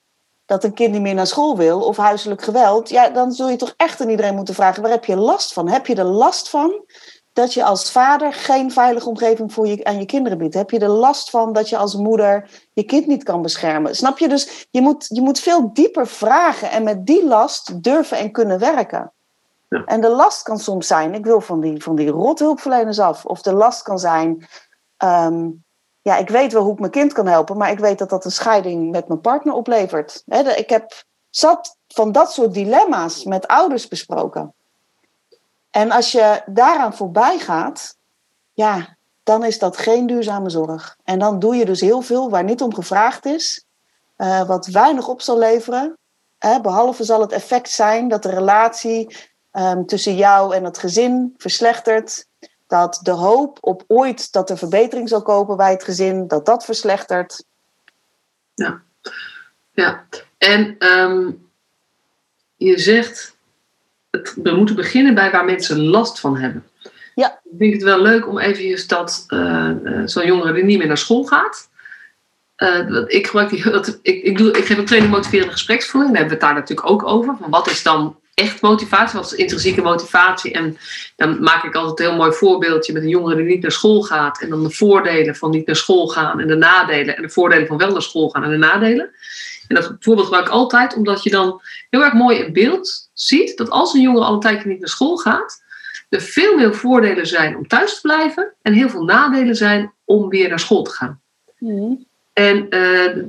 dat 0.49 0.65
een 0.65 0.75
kind 0.75 0.93
niet 0.93 1.01
meer 1.01 1.15
naar 1.15 1.27
school 1.27 1.57
wil 1.57 1.81
of 1.81 1.97
huiselijk 1.97 2.43
geweld, 2.43 2.89
ja, 2.89 3.09
dan 3.09 3.33
zul 3.33 3.49
je 3.49 3.57
toch 3.57 3.75
echt 3.77 4.01
aan 4.01 4.09
iedereen 4.09 4.35
moeten 4.35 4.55
vragen: 4.55 4.83
waar 4.83 4.91
heb 4.91 5.05
je 5.05 5.17
last 5.17 5.53
van? 5.53 5.69
Heb 5.69 5.87
je 5.87 5.95
er 5.95 6.05
last 6.05 6.51
van 6.51 6.85
dat 7.33 7.55
je 7.55 7.65
als 7.65 7.91
vader 7.91 8.33
geen 8.33 8.73
veilige 8.73 9.09
omgeving 9.09 9.53
voor 9.53 9.67
je, 9.67 9.85
aan 9.85 9.99
je 9.99 10.07
kinderen 10.07 10.39
biedt? 10.39 10.55
Heb 10.55 10.71
je 10.71 10.79
er 10.79 10.89
last 10.89 11.31
van 11.31 11.53
dat 11.53 11.69
je 11.69 11.77
als 11.77 11.95
moeder 11.95 12.51
je 12.73 12.83
kind 12.83 13.07
niet 13.07 13.23
kan 13.23 13.43
beschermen? 13.43 13.97
Snap 13.97 14.19
je? 14.19 14.29
Dus 14.29 14.67
je 14.71 14.81
moet, 14.81 15.07
je 15.09 15.21
moet 15.21 15.41
veel 15.41 15.73
dieper 15.73 16.07
vragen 16.07 16.71
en 16.71 16.83
met 16.83 17.07
die 17.07 17.27
last 17.27 17.83
durven 17.83 18.19
en 18.19 18.33
kunnen 18.33 18.59
werken. 18.59 19.13
Ja. 19.69 19.85
En 19.85 20.01
de 20.01 20.11
last 20.11 20.43
kan 20.43 20.59
soms 20.59 20.87
zijn: 20.87 21.15
ik 21.15 21.25
wil 21.25 21.41
van 21.41 21.61
die, 21.61 21.83
van 21.83 21.97
die 21.97 22.09
rothulpverleners 22.09 22.99
af. 22.99 23.25
Of 23.25 23.43
de 23.43 23.53
last 23.53 23.83
kan 23.83 23.99
zijn. 23.99 24.47
Ehm, 24.97 25.49
ja, 26.09 26.17
ik 26.17 26.29
weet 26.29 26.53
wel 26.53 26.63
hoe 26.63 26.73
ik 26.73 26.79
mijn 26.79 26.91
kind 26.91 27.13
kan 27.13 27.27
helpen, 27.27 27.57
maar 27.57 27.71
ik 27.71 27.79
weet 27.79 27.99
dat 27.99 28.11
dat 28.11 28.25
een 28.25 28.31
scheiding 28.31 28.91
met 28.91 29.09
mijn 29.09 29.21
partner 29.21 29.55
oplevert. 29.55 30.23
ik 30.57 30.71
heb 30.71 31.05
zat 31.31 31.77
van 31.89 32.13
dat 32.13 32.33
soort 32.33 32.55
dilemma's 32.55 33.25
met 33.25 33.47
ouders 33.47 33.89
besproken. 33.89 34.55
En 35.71 35.91
als 35.91 36.13
je 36.13 36.43
daaraan 36.47 36.95
voorbij 36.95 37.39
gaat, 37.39 37.97
ja, 38.53 38.97
dan 39.23 39.45
is 39.45 39.59
dat 39.59 39.77
geen 39.77 40.07
duurzame 40.07 40.51
zorg. 40.51 40.97
En 41.05 41.19
dan 41.19 41.39
doe 41.39 41.57
je 41.57 41.65
dus 41.65 41.81
heel 41.81 42.01
veel 42.01 42.31
waar 42.31 42.45
niet 42.45 42.63
om 42.63 42.75
gevraagd 42.75 43.25
is, 43.25 43.65
uh, 44.17 44.43
wat 44.43 44.67
weinig 44.67 45.09
op 45.09 45.21
zal 45.21 45.39
leveren. 45.39 45.99
behalve 46.63 47.05
zal 47.05 47.21
het 47.21 47.33
effect 47.33 47.71
zijn 47.71 48.09
dat 48.09 48.23
de 48.23 48.31
relatie 48.31 49.17
um, 49.53 49.87
tussen 49.87 50.17
jou 50.17 50.55
en 50.55 50.65
het 50.65 50.79
gezin 50.79 51.35
verslechtert 51.37 52.28
dat 52.69 53.01
de 53.03 53.11
hoop 53.11 53.59
op 53.61 53.85
ooit 53.87 54.33
dat 54.33 54.51
er 54.51 54.59
verbetering 54.59 55.09
zal 55.09 55.23
komen 55.23 55.57
bij 55.57 55.71
het 55.71 55.85
gezin, 55.85 56.29
dat 56.29 56.47
dat 56.47 56.65
verslechtert. 56.65 57.45
Ja, 58.55 58.83
ja. 59.73 60.05
en 60.39 60.77
um, 60.79 61.49
je 62.57 62.79
zegt, 62.79 63.37
het, 64.11 64.35
we 64.43 64.51
moeten 64.51 64.75
beginnen 64.75 65.15
bij 65.15 65.31
waar 65.31 65.45
mensen 65.45 65.85
last 65.85 66.21
van 66.21 66.37
hebben. 66.37 66.67
Ja. 67.15 67.41
Ik 67.45 67.59
vind 67.59 67.73
het 67.73 67.83
wel 67.83 68.03
leuk 68.03 68.29
om 68.29 68.39
even 68.39 68.89
dat 68.89 69.25
uh, 69.29 69.71
zo'n 70.05 70.27
jongere 70.27 70.53
die 70.53 70.65
niet 70.65 70.79
meer 70.79 70.87
naar 70.87 70.99
school 70.99 71.25
gaat. 71.25 71.69
Uh, 72.57 73.05
ik, 73.07 73.27
gebruik 73.27 73.51
die, 73.51 73.71
dat, 73.71 73.99
ik, 74.03 74.23
ik, 74.23 74.39
doe, 74.39 74.51
ik 74.53 74.65
geef 74.65 74.79
een 74.79 74.85
training 74.85 75.13
motiverende 75.13 75.53
gespreksvoering. 75.53 76.13
Daar 76.13 76.21
hebben 76.21 76.39
we 76.39 76.45
het 76.45 76.55
daar 76.55 76.61
natuurlijk 76.61 76.91
ook 76.91 77.07
over. 77.07 77.37
Van 77.41 77.51
wat 77.51 77.67
is 77.67 77.83
dan 77.83 78.17
echt 78.39 78.61
motivatie, 78.61 79.19
wat 79.19 79.33
is 79.33 79.39
intrinsieke 79.39 79.83
motivatie. 79.83 80.53
En 80.53 80.79
dan 81.17 81.43
maak 81.43 81.65
ik 81.65 81.75
altijd 81.75 81.99
een 81.99 82.07
heel 82.07 82.25
mooi 82.25 82.33
voorbeeldje 82.33 82.93
met 82.93 83.03
een 83.03 83.09
jongere 83.09 83.37
die 83.37 83.47
niet 83.47 83.63
naar 83.63 83.73
school 83.73 84.03
gaat. 84.03 84.41
En 84.41 84.49
dan 84.49 84.63
de 84.63 84.71
voordelen 84.71 85.37
van 85.37 85.51
niet 85.51 85.67
naar 85.67 85.77
school 85.77 86.07
gaan 86.09 86.41
en 86.41 86.47
de 86.47 86.57
nadelen. 86.57 87.17
En 87.17 87.23
de 87.23 87.31
voordelen 87.31 87.67
van 87.67 87.77
wel 87.77 87.93
naar 87.93 88.03
school 88.03 88.29
gaan 88.29 88.43
en 88.43 88.51
de 88.51 88.57
nadelen. 88.57 89.11
En 89.69 89.75
dat 89.75 89.97
voorbeeld 90.01 90.27
gebruik 90.27 90.47
ik 90.47 90.53
altijd 90.53 90.95
omdat 90.95 91.23
je 91.23 91.31
dan 91.31 91.61
heel 91.91 92.05
erg 92.05 92.13
mooi 92.13 92.39
in 92.39 92.53
beeld 92.53 93.11
ziet 93.13 93.57
dat 93.57 93.71
als 93.71 93.95
een 93.95 94.01
jongere 94.01 94.25
al 94.25 94.35
een 94.35 94.41
tijdje 94.41 94.69
niet 94.69 94.81
naar 94.81 94.89
school 94.89 95.17
gaat, 95.17 95.63
er 96.09 96.21
veel 96.21 96.57
meer 96.57 96.75
voordelen 96.75 97.27
zijn 97.27 97.57
om 97.57 97.67
thuis 97.67 97.95
te 97.95 98.01
blijven 98.01 98.55
en 98.63 98.73
heel 98.73 98.89
veel 98.89 99.05
nadelen 99.05 99.57
zijn 99.57 99.93
om 100.05 100.29
weer 100.29 100.49
naar 100.49 100.61
school 100.61 100.83
te 100.83 100.91
gaan. 100.91 101.21
Mm. 101.59 102.07
En, 102.33 102.67
uh, 102.71 103.25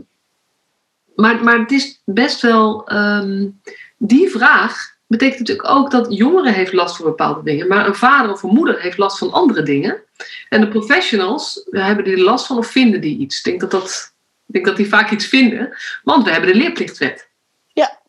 maar, 1.15 1.43
maar 1.43 1.59
het 1.59 1.71
is 1.71 2.01
best 2.05 2.41
wel 2.41 2.91
um, 2.93 3.61
die 3.97 4.29
vraag 4.29 4.97
betekent 5.09 5.39
natuurlijk 5.39 5.69
ook 5.69 5.91
dat 5.91 6.05
jongeren 6.09 6.53
heeft 6.53 6.73
last 6.73 6.95
van 6.95 7.05
bepaalde 7.05 7.43
dingen, 7.43 7.67
maar 7.67 7.87
een 7.87 7.95
vader 7.95 8.31
of 8.31 8.43
een 8.43 8.53
moeder 8.53 8.81
heeft 8.81 8.97
last 8.97 9.17
van 9.17 9.31
andere 9.31 9.63
dingen. 9.63 10.03
En 10.49 10.61
de 10.61 10.67
professionals 10.67 11.67
hebben 11.69 12.05
die 12.05 12.17
last 12.17 12.45
van 12.45 12.57
of 12.57 12.67
vinden 12.67 13.01
die 13.01 13.17
iets. 13.17 13.37
Ik 13.37 13.43
denk 13.43 13.59
dat, 13.59 13.71
dat, 13.71 14.13
ik 14.45 14.53
denk 14.53 14.65
dat 14.65 14.75
die 14.75 14.89
vaak 14.89 15.11
iets 15.11 15.25
vinden, 15.25 15.77
want 16.03 16.23
we 16.23 16.31
hebben 16.31 16.51
de 16.51 16.57
leerplichtwet. 16.57 17.29
Ja. 17.73 17.99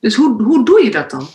Dus 0.00 0.14
hoe, 0.14 0.42
hoe 0.42 0.64
doe 0.64 0.84
je 0.84 0.90
dat 0.90 1.10
dan? 1.10 1.28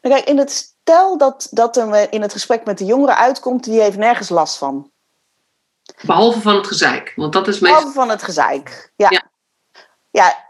Nou, 0.00 0.14
kijk, 0.14 0.28
in 0.28 0.38
het 0.38 0.50
stel 0.50 1.18
dat, 1.18 1.48
dat 1.50 1.76
er 1.76 2.12
in 2.12 2.22
het 2.22 2.32
gesprek 2.32 2.64
met 2.64 2.78
de 2.78 2.84
jongeren 2.84 3.16
uitkomt, 3.16 3.64
die 3.64 3.80
heeft 3.80 3.96
nergens 3.96 4.28
last 4.28 4.58
van. 4.58 4.90
Behalve 6.02 6.40
van 6.40 6.56
het 6.56 6.66
gezeik, 6.66 7.12
want 7.16 7.32
dat 7.32 7.48
is 7.48 7.58
meestal... 7.58 7.78
Behalve 7.78 7.98
van 7.98 8.08
het 8.08 8.22
gezeik, 8.22 8.92
ja. 8.96 9.10
ja. 9.10 9.30
ja 10.10 10.45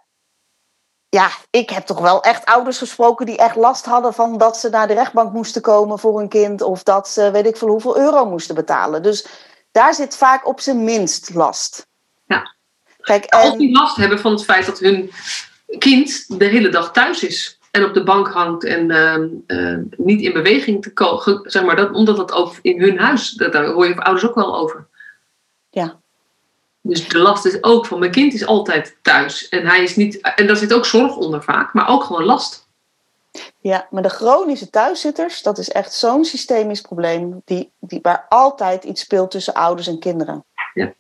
ja, 1.17 1.31
ik 1.51 1.71
heb 1.71 1.87
toch 1.87 2.01
wel 2.01 2.23
echt 2.23 2.45
ouders 2.45 2.79
gesproken 2.79 3.27
die 3.27 3.37
echt 3.37 3.57
last 3.57 3.85
hadden 3.85 4.15
van 4.15 4.39
dat 4.39 4.57
ze 4.57 4.69
naar 4.69 4.87
de 4.87 4.95
rechtbank 4.95 5.33
moesten 5.33 5.63
komen 5.63 5.99
voor 5.99 6.19
hun 6.19 6.29
kind. 6.29 6.63
Of 6.63 6.83
dat 6.83 7.09
ze 7.09 7.31
weet 7.31 7.47
ik 7.47 7.57
veel 7.57 7.69
hoeveel 7.69 7.99
euro 7.99 8.27
moesten 8.27 8.55
betalen. 8.55 9.03
Dus 9.03 9.27
daar 9.71 9.95
zit 9.95 10.17
vaak 10.17 10.47
op 10.47 10.61
zijn 10.61 10.85
minst 10.85 11.35
last. 11.35 11.87
Ja. 12.27 12.55
Kijk, 13.01 13.25
en... 13.25 13.39
Als 13.39 13.57
die 13.57 13.73
last 13.73 13.97
hebben 13.97 14.19
van 14.19 14.33
het 14.33 14.45
feit 14.45 14.67
dat 14.67 14.79
hun 14.79 15.11
kind 15.79 16.39
de 16.39 16.45
hele 16.45 16.69
dag 16.69 16.93
thuis 16.93 17.25
is. 17.25 17.59
en 17.71 17.85
op 17.85 17.95
de 17.95 18.03
bank 18.03 18.29
hangt 18.29 18.65
en 18.65 18.91
ehm, 18.91 19.29
eh, 19.47 19.79
niet 19.97 20.21
in 20.21 20.33
beweging 20.33 20.83
te 20.83 20.93
komen. 20.93 21.51
Zeg 21.51 21.65
maar, 21.65 21.77
dat, 21.77 21.93
omdat 21.93 22.17
dat 22.17 22.33
ook 22.33 22.55
in 22.63 22.81
hun 22.81 22.99
huis, 22.99 23.31
dat, 23.31 23.53
daar 23.53 23.67
hoor 23.67 23.87
je 23.87 24.03
ouders 24.03 24.27
ook 24.27 24.35
wel 24.35 24.57
over. 24.57 24.87
Ja. 25.71 26.01
Dus 26.89 27.09
de 27.09 27.19
last 27.19 27.45
is 27.45 27.63
ook 27.63 27.87
van 27.87 27.99
mijn 27.99 28.11
kind 28.11 28.33
is 28.33 28.47
altijd 28.47 28.97
thuis. 29.03 29.49
En 29.49 29.67
hij 29.67 29.83
is 29.83 29.97
niet. 29.97 30.21
En 30.21 30.47
daar 30.47 30.57
zit 30.57 30.75
ook 30.75 30.87
zorg 30.87 31.17
onder 31.17 31.43
vaak, 31.43 31.73
maar 31.73 31.89
ook 31.89 32.05
gewoon 32.05 32.25
last. 32.25 32.67
Ja, 33.61 33.87
maar 33.91 34.03
de 34.03 34.09
chronische 34.09 34.71
thuiszitters, 34.71 35.43
dat 35.43 35.59
is 35.59 35.71
echt 35.71 35.93
zo'n 35.93 36.25
systemisch 36.25 36.81
probleem, 36.81 37.43
die, 37.45 37.71
die, 37.81 37.99
waar 38.03 38.27
altijd 38.29 38.85
iets 38.85 39.01
speelt 39.01 39.31
tussen 39.31 39.55
ouders 39.55 39.87
en 39.87 39.99
kinderen. 39.99 40.45
Ja. 40.75 40.93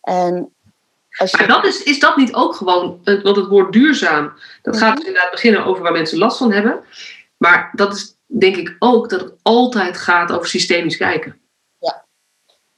En 0.00 0.52
als 1.18 1.30
je... 1.30 1.36
Maar 1.36 1.46
dat 1.46 1.64
is, 1.64 1.82
is 1.82 1.98
dat 1.98 2.16
niet 2.16 2.34
ook 2.34 2.54
gewoon, 2.54 3.00
want 3.04 3.36
het 3.36 3.46
woord 3.46 3.72
duurzaam, 3.72 4.32
dat 4.62 4.76
gaat 4.76 4.96
dus 4.96 5.06
inderdaad 5.06 5.30
beginnen 5.30 5.64
over 5.64 5.82
waar 5.82 5.92
mensen 5.92 6.18
last 6.18 6.38
van 6.38 6.52
hebben. 6.52 6.84
Maar 7.36 7.70
dat 7.72 7.94
is 7.94 8.14
denk 8.26 8.56
ik 8.56 8.76
ook 8.78 9.10
dat 9.10 9.20
het 9.20 9.34
altijd 9.42 9.96
gaat 9.96 10.32
over 10.32 10.48
systemisch 10.48 10.96
kijken. 10.96 11.38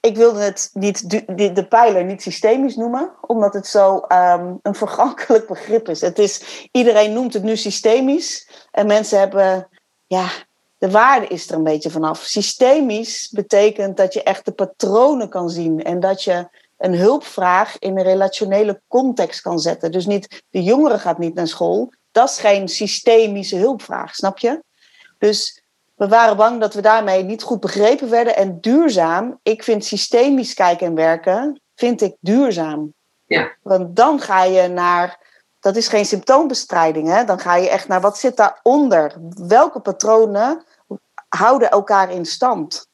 Ik 0.07 0.17
wilde 0.17 0.41
het 0.41 0.71
niet, 0.73 1.11
de, 1.11 1.53
de 1.53 1.67
pijler 1.67 2.05
niet 2.05 2.23
systemisch 2.23 2.77
noemen, 2.77 3.11
omdat 3.21 3.55
het 3.55 3.67
zo 3.67 3.99
ehm, 3.99 4.55
een 4.63 4.75
vergankelijk 4.75 5.47
begrip 5.47 5.89
is. 5.89 6.01
Het 6.01 6.19
is. 6.19 6.69
Iedereen 6.73 7.13
noemt 7.13 7.33
het 7.33 7.43
nu 7.43 7.57
systemisch 7.57 8.49
en 8.71 8.87
mensen 8.87 9.19
hebben, 9.19 9.69
ja, 10.07 10.29
de 10.79 10.91
waarde 10.91 11.27
is 11.27 11.49
er 11.49 11.55
een 11.55 11.63
beetje 11.63 11.91
vanaf. 11.91 12.23
Systemisch 12.23 13.31
betekent 13.31 13.97
dat 13.97 14.13
je 14.13 14.23
echt 14.23 14.45
de 14.45 14.53
patronen 14.53 15.29
kan 15.29 15.51
zien 15.51 15.83
en 15.83 16.01
dat 16.01 16.23
je 16.23 16.49
een 16.79 16.95
hulpvraag 16.95 17.79
in 17.79 17.99
een 17.99 18.05
relationele 18.05 18.81
context 18.89 19.41
kan 19.41 19.59
zetten. 19.59 19.93
Dus 19.93 20.07
niet 20.07 20.43
de 20.51 20.63
jongere 20.63 20.99
gaat 20.99 21.19
niet 21.19 21.35
naar 21.35 21.49
school, 21.49 21.93
dat 22.11 22.29
is 22.29 22.39
geen 22.39 22.69
systemische 22.69 23.57
hulpvraag, 23.57 24.15
snap 24.15 24.39
je? 24.39 24.63
Dus 25.19 25.63
we 25.97 26.09
waren 26.09 26.37
bang 26.37 26.61
dat 26.61 26.75
we 26.75 26.81
daarmee 26.81 27.23
niet 27.23 27.43
goed 27.43 27.61
begrepen 27.61 28.11
werden. 28.11 28.37
En 28.37 28.61
duurzaam, 28.61 29.39
ik 29.43 29.63
vind 29.63 29.85
systemisch 29.85 30.55
kijken 30.55 30.87
en 30.87 30.95
werken, 30.95 31.61
vind 31.75 32.03
ik 32.03 32.17
duurzaam. 32.21 32.93
Ja. 33.27 33.53
Want 33.63 33.97
dan 33.97 34.21
ga 34.21 34.45
je 34.45 34.69
naar, 34.69 35.19
dat 35.61 35.77
is 35.77 35.89
geen 35.89 36.05
symptoombestrijding, 36.05 37.09
hè? 37.09 37.25
dan 37.25 37.39
ga 37.39 37.57
je 37.57 37.71
echt 37.71 37.89
naar 37.89 38.01
wat 38.01 38.19
zit 38.19 38.37
daaronder? 38.37 39.13
Welke 39.47 39.81
patronen 39.81 40.65
houden 41.29 41.71
elkaar 41.71 42.13
in 42.13 42.27
stand? 42.27 42.89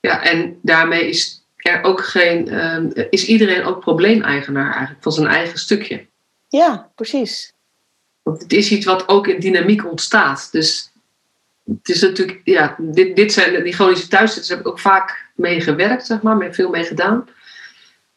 Ja, 0.00 0.22
en 0.22 0.58
daarmee 0.62 1.08
is 1.08 1.46
er 1.56 1.82
ook 1.82 2.04
geen, 2.04 2.48
ehm, 2.48 2.90
is 3.10 3.26
iedereen 3.26 3.64
ook 3.64 3.80
probleemeigenaar 3.80 4.70
eigenlijk 4.70 5.02
van 5.02 5.12
zijn 5.12 5.26
eigen 5.26 5.58
stukje. 5.58 6.06
Ja, 6.48 6.90
precies. 6.94 7.52
Want 8.22 8.42
het 8.42 8.52
is 8.52 8.70
iets 8.70 8.86
wat 8.86 9.08
ook 9.08 9.26
in 9.26 9.40
dynamiek 9.40 9.90
ontstaat. 9.90 10.48
Dus 10.52 10.91
het 11.64 11.88
is 11.88 12.00
natuurlijk, 12.00 12.40
ja, 12.44 12.76
dit, 12.78 13.16
dit 13.16 13.32
zijn 13.32 13.64
die 13.64 13.72
chronische 13.72 14.08
thuiszitters 14.08 14.48
heb 14.48 14.60
ik 14.60 14.68
ook 14.68 14.78
vaak 14.78 15.30
mee 15.34 15.60
gewerkt, 15.60 16.06
zeg 16.06 16.22
maar, 16.22 16.54
veel 16.54 16.70
mee 16.70 16.84
gedaan. 16.84 17.28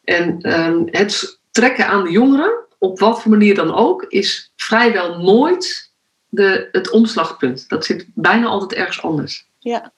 En 0.04 0.40
ehm, 0.40 0.82
het 0.86 1.38
trekken 1.50 1.86
aan 1.86 2.04
de 2.04 2.10
jongeren, 2.10 2.64
op 2.78 2.98
wat 2.98 3.22
voor 3.22 3.30
manier 3.30 3.54
dan 3.54 3.74
ook, 3.74 4.04
is 4.08 4.52
vrijwel 4.56 5.18
nooit 5.18 5.90
de, 6.28 6.68
het 6.72 6.90
omslagpunt. 6.90 7.68
Dat 7.68 7.84
zit 7.84 8.06
bijna 8.14 8.46
altijd 8.46 8.80
ergens 8.80 9.02
anders. 9.02 9.48
Ja. 9.58 9.92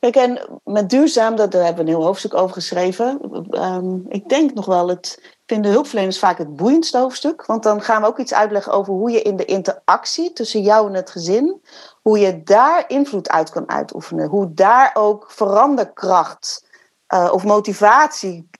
Kijk, 0.00 0.16
en 0.16 0.60
met 0.64 0.90
duurzaam, 0.90 1.36
dat, 1.36 1.52
daar 1.52 1.64
hebben 1.64 1.84
we 1.84 1.90
een 1.90 1.96
heel 1.96 2.06
hoofdstuk 2.06 2.34
over 2.34 2.54
geschreven. 2.54 3.20
Ehm, 3.50 3.96
ik 4.08 4.28
denk 4.28 4.54
nog 4.54 4.66
wel, 4.66 4.88
het 4.88 5.18
ik 5.48 5.54
vind 5.54 5.66
de 5.66 5.72
hulpverleners 5.72 6.18
vaak 6.18 6.38
het 6.38 6.56
boeiendste 6.56 6.98
hoofdstuk. 6.98 7.46
Want 7.46 7.62
dan 7.62 7.82
gaan 7.82 8.02
we 8.02 8.08
ook 8.08 8.18
iets 8.18 8.34
uitleggen 8.34 8.72
over 8.72 8.92
hoe 8.92 9.10
je 9.10 9.22
in 9.22 9.36
de 9.36 9.44
interactie 9.44 10.32
tussen 10.32 10.62
jou 10.62 10.88
en 10.88 10.94
het 10.94 11.10
gezin, 11.10 11.60
hoe 12.08 12.18
je 12.18 12.42
daar 12.42 12.84
invloed 12.86 13.28
uit 13.28 13.50
kan 13.50 13.68
uitoefenen. 13.68 14.28
Hoe 14.28 14.54
daar 14.54 14.90
ook 14.94 15.30
veranderkracht 15.30 16.66
eh, 17.06 17.30
of 17.32 17.44
motivatie 17.44 18.50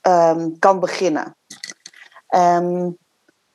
ehm, 0.00 0.50
kan 0.58 0.80
beginnen. 0.80 1.36
Ehm, 2.26 2.90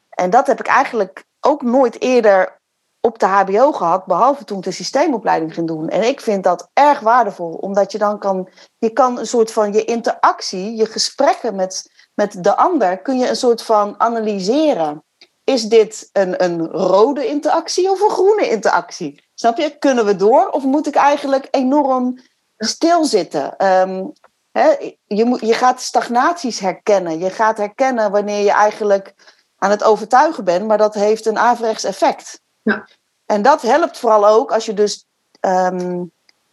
en 0.10 0.30
dat 0.30 0.48
heb 0.48 0.60
ik 0.60 0.68
eigenlijk 0.68 1.24
ook 1.40 1.62
nooit 1.62 2.02
eerder 2.02 2.60
op 3.00 3.20
de 3.20 3.26
HBO 3.26 3.72
gehad, 3.72 4.06
behalve 4.06 4.44
toen 4.44 4.58
ik 4.58 4.64
de 4.64 4.72
systeemopleiding 4.72 5.54
ging 5.54 5.68
doen. 5.68 5.90
En 5.90 6.04
ik 6.04 6.22
vind 6.22 6.44
dat 6.44 6.70
erg 6.74 7.00
waardevol, 7.00 7.52
omdat 7.52 7.92
je 7.92 7.98
dan 7.98 8.20
kan, 8.20 8.50
je 8.78 8.90
kan 8.90 9.20
een 9.20 9.28
soort 9.28 9.52
van 9.52 9.74
je 9.74 9.86
interactie, 9.86 10.76
je 10.76 10.86
gesprekken 10.86 11.56
met, 11.56 11.92
met 12.14 12.44
de 12.44 12.56
ander, 12.56 12.98
kun 12.98 13.18
je 13.18 13.30
een 13.30 13.36
soort 13.36 13.64
van 13.64 14.00
analyseren. 14.00 15.04
Is 15.44 15.64
dit 15.64 16.10
een, 16.14 16.44
een 16.44 16.68
rode 16.68 17.28
interactie 17.28 17.90
of 17.90 18.02
een 18.02 18.10
groene 18.10 18.50
interactie? 18.50 19.24
Snap 19.34 19.58
je? 19.58 19.78
Kunnen 19.78 20.06
we 20.06 20.16
door 20.16 20.50
of 20.50 20.64
moet 20.64 20.88
ik 20.88 20.96
eigenlijk 20.96 21.48
enorm 21.52 22.20
stilzitten? 22.58 23.58
Ehm, 23.58 24.06
hè, 24.52 24.96
je, 25.06 25.26
moet, 25.26 25.40
je 25.40 25.54
gaat 25.54 25.82
stagnaties 25.82 26.60
herkennen. 26.60 27.20
Je 27.20 27.30
gaat 27.30 27.58
herkennen 27.58 28.12
wanneer 28.12 28.44
je 28.44 28.52
eigenlijk 28.52 29.14
aan 29.58 29.70
het 29.70 29.84
overtuigen 29.84 30.44
bent, 30.44 30.68
maar 30.68 30.78
dat 30.78 30.94
heeft 30.94 31.26
een 31.26 31.38
averechts 31.38 31.84
effect. 31.84 32.42
Ja. 32.62 32.88
En 33.26 33.42
dat 33.42 33.62
helpt 33.62 33.98
vooral 33.98 34.28
ook 34.28 34.52
als 34.52 34.66
je 34.66 34.74
dus 34.74 35.06
ehm, 35.40 36.04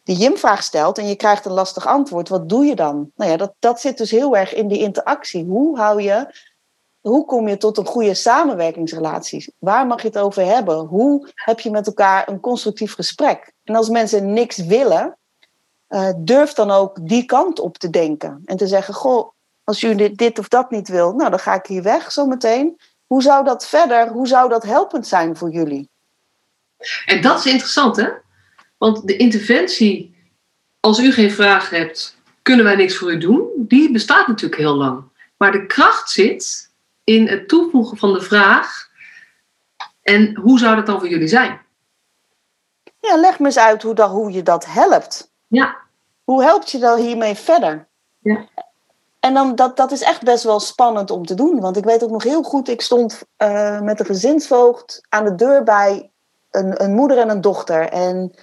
die 0.03 0.17
Jim-vraag 0.17 0.63
stelt 0.63 0.99
en 0.99 1.09
je 1.09 1.17
krijgt 1.17 1.45
een 1.45 1.53
lastig 1.53 1.87
antwoord. 1.87 2.29
Wat 2.29 2.49
doe 2.49 2.65
je 2.65 2.77
dan? 2.77 3.11
Nou 3.17 3.31
ja, 3.31 3.37
dat, 3.37 3.53
dat 3.59 3.81
zit 3.81 3.99
dus 3.99 4.11
heel 4.11 4.37
erg 4.37 4.55
in 4.55 4.69
die 4.69 4.79
interactie. 4.79 5.45
Hoe 5.45 5.79
hou 5.79 6.03
je, 6.03 6.35
hoe 7.01 7.25
kom 7.25 7.49
je 7.49 7.57
tot 7.57 7.79
een 7.79 7.87
goede 7.87 8.15
samenwerkingsrelatie? 8.15 9.55
Waar 9.59 9.87
mag 9.87 10.03
je 10.03 10.09
het 10.09 10.19
over 10.19 10.45
hebben? 10.45 10.79
Hoe 10.79 11.29
heb 11.35 11.61
je 11.61 11.71
met 11.71 11.87
elkaar 11.87 12.29
een 12.29 12.41
constructief 12.41 12.95
gesprek? 12.95 13.53
En 13.65 13.75
als 13.75 13.89
mensen 13.89 14.33
niks 14.33 14.57
willen, 14.57 15.19
uh, 15.89 16.11
durf 16.17 16.53
dan 16.53 16.71
ook 16.71 16.99
die 17.03 17.25
kant 17.25 17.61
op 17.61 17.79
te 17.79 17.91
denken. 17.91 18.43
En 18.45 18.57
te 18.57 18.67
zeggen, 18.67 18.95
goh, 18.95 19.31
als 19.65 19.81
dit, 19.81 20.17
dit 20.17 20.39
of 20.39 20.49
dat 20.49 20.71
niet 20.71 20.89
wil, 20.89 21.13
nou 21.13 21.31
dan 21.31 21.39
ga 21.39 21.55
ik 21.55 21.67
hier 21.67 21.83
weg 21.83 22.13
zometeen. 22.13 22.81
Hoe 23.07 23.23
zou 23.23 23.45
dat 23.45 23.67
verder, 23.67 24.09
hoe 24.09 24.27
zou 24.27 24.49
dat 24.49 24.63
helpend 24.63 25.07
zijn 25.07 25.37
voor 25.37 25.51
jullie? 25.51 25.91
En 27.07 27.23
dat 27.23 27.39
is 27.39 27.47
interessant, 27.47 27.97
hè? 27.97 28.09
Want 28.79 29.07
de 29.07 29.17
interventie, 29.17 30.17
als 30.81 30.99
u 30.99 31.13
geen 31.13 31.31
vraag 31.31 31.71
hebt, 31.71 32.17
kunnen 32.43 32.65
wij 32.65 32.77
niks 32.77 32.97
voor 32.97 33.13
u 33.13 33.19
doen, 33.19 33.49
die 33.57 33.93
bestaat 33.93 34.27
natuurlijk 34.27 34.61
heel 34.61 34.75
lang. 34.75 35.03
Maar 35.37 35.53
de 35.53 35.67
kracht 35.67 36.11
zit 36.11 36.68
in 37.09 37.29
het 37.29 37.49
toevoegen 37.49 37.97
van 37.97 38.13
de 38.13 38.21
vraag: 38.21 38.89
en 40.03 40.37
hoe 40.37 40.59
zou 40.59 40.77
dat 40.77 40.87
dan 40.87 40.99
voor 40.99 41.09
jullie 41.09 41.29
zijn? 41.29 41.61
Ja, 43.01 43.17
leg 43.17 43.39
me 43.39 43.47
eens 43.47 43.59
uit 43.59 43.83
hoe, 43.83 43.95
dat, 43.95 44.11
hoe 44.11 44.33
je 44.33 44.43
dat 44.43 44.67
helpt. 44.67 45.33
Ja. 45.47 45.77
Hoe 46.25 46.43
helpt 46.43 46.71
je 46.71 46.79
dan 46.79 46.99
hiermee 46.99 47.35
verder? 47.35 47.87
Ja. 48.19 48.47
En 49.21 49.35
dan, 49.35 49.55
dat, 49.55 49.77
dat 49.77 49.93
is 49.93 50.03
echt 50.03 50.23
best 50.23 50.45
wel 50.45 50.61
spannend 50.61 51.11
om 51.11 51.27
te 51.27 51.35
doen. 51.35 51.61
Want 51.61 51.77
ik 51.77 51.85
weet 51.85 52.03
ook 52.03 52.11
nog 52.11 52.23
heel 52.23 52.43
goed, 52.43 52.69
ik 52.69 52.81
stond 52.81 53.23
uh, 53.39 53.81
met 53.81 54.01
een 54.01 54.07
gezinsvoogd 54.07 55.01
aan 55.09 55.25
de 55.25 55.35
deur 55.35 55.63
bij 55.63 56.11
een, 56.51 56.83
een 56.83 56.95
moeder 56.95 57.19
en 57.19 57.31
een 57.31 57.41
dochter. 57.41 57.89
En 57.89 58.35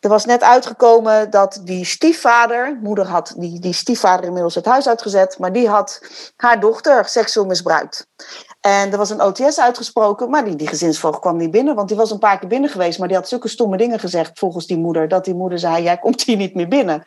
er 0.00 0.08
was 0.08 0.24
net 0.24 0.42
uitgekomen 0.42 1.30
dat 1.30 1.60
die 1.64 1.84
stiefvader, 1.84 2.78
moeder 2.82 3.06
had 3.06 3.34
die, 3.36 3.60
die 3.60 3.72
stiefvader 3.72 4.24
inmiddels 4.24 4.54
het 4.54 4.64
huis 4.64 4.88
uitgezet, 4.88 5.38
maar 5.38 5.52
die 5.52 5.68
had 5.68 6.00
haar 6.36 6.60
dochter 6.60 7.04
seksueel 7.04 7.46
misbruikt. 7.46 8.06
En 8.60 8.92
er 8.92 8.98
was 8.98 9.10
een 9.10 9.22
OTS 9.22 9.60
uitgesproken, 9.60 10.30
maar 10.30 10.44
die, 10.44 10.56
die 10.56 10.68
gezinsvoogd 10.68 11.20
kwam 11.20 11.36
niet 11.36 11.50
binnen, 11.50 11.74
want 11.74 11.88
die 11.88 11.96
was 11.96 12.10
een 12.10 12.18
paar 12.18 12.38
keer 12.38 12.48
binnen 12.48 12.70
geweest, 12.70 12.98
maar 12.98 13.08
die 13.08 13.16
had 13.16 13.28
zulke 13.28 13.48
stomme 13.48 13.76
dingen 13.76 13.98
gezegd 13.98 14.38
volgens 14.38 14.66
die 14.66 14.78
moeder, 14.78 15.08
dat 15.08 15.24
die 15.24 15.34
moeder 15.34 15.58
zei, 15.58 15.82
jij 15.82 15.98
komt 15.98 16.22
hier 16.22 16.36
niet 16.36 16.54
meer 16.54 16.68
binnen. 16.68 17.02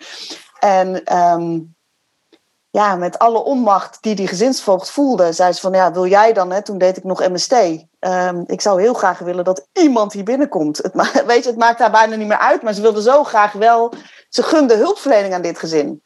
En 0.59 1.17
um, 1.17 1.75
ja, 2.69 2.95
met 2.95 3.19
alle 3.19 3.43
onmacht 3.43 3.97
die 4.01 4.15
die 4.15 4.27
gezinsvoogd 4.27 4.89
voelde, 4.89 5.33
zei 5.33 5.51
ze 5.51 5.61
van, 5.61 5.73
ja, 5.73 5.91
wil 5.91 6.07
jij 6.07 6.33
dan, 6.33 6.51
hè? 6.51 6.61
toen 6.61 6.77
deed 6.77 6.97
ik 6.97 7.03
nog 7.03 7.29
MST. 7.29 7.55
Um, 8.05 8.43
ik 8.47 8.61
zou 8.61 8.81
heel 8.81 8.93
graag 8.93 9.19
willen 9.19 9.43
dat 9.43 9.67
iemand 9.73 10.13
hier 10.13 10.23
binnenkomt. 10.23 10.77
Het, 10.77 10.93
weet 11.25 11.43
je, 11.43 11.49
het 11.49 11.59
maakt 11.59 11.79
haar 11.79 11.91
bijna 11.91 12.15
niet 12.15 12.27
meer 12.27 12.37
uit, 12.37 12.61
maar 12.61 12.73
ze 12.73 12.81
wilde 12.81 13.01
zo 13.01 13.23
graag 13.23 13.51
wel, 13.51 13.93
ze 14.29 14.43
gunde 14.43 14.75
hulpverlening 14.75 15.33
aan 15.33 15.41
dit 15.41 15.59
gezin. 15.59 16.03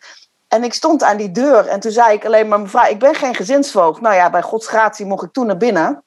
En 0.47 0.63
ik 0.63 0.73
stond 0.73 1.03
aan 1.03 1.17
die 1.17 1.31
deur 1.31 1.67
en 1.67 1.79
toen 1.79 1.91
zei 1.91 2.13
ik 2.13 2.25
alleen 2.25 2.47
maar, 2.47 2.59
mevrouw, 2.59 2.89
ik 2.89 2.99
ben 2.99 3.15
geen 3.15 3.35
gezinsvoogd. 3.35 4.01
Nou 4.01 4.15
ja, 4.15 4.29
bij 4.29 4.41
Gods 4.41 4.67
gratie 4.67 5.05
mocht 5.05 5.23
ik 5.23 5.31
toen 5.31 5.45
naar 5.45 5.57
binnen. 5.57 6.03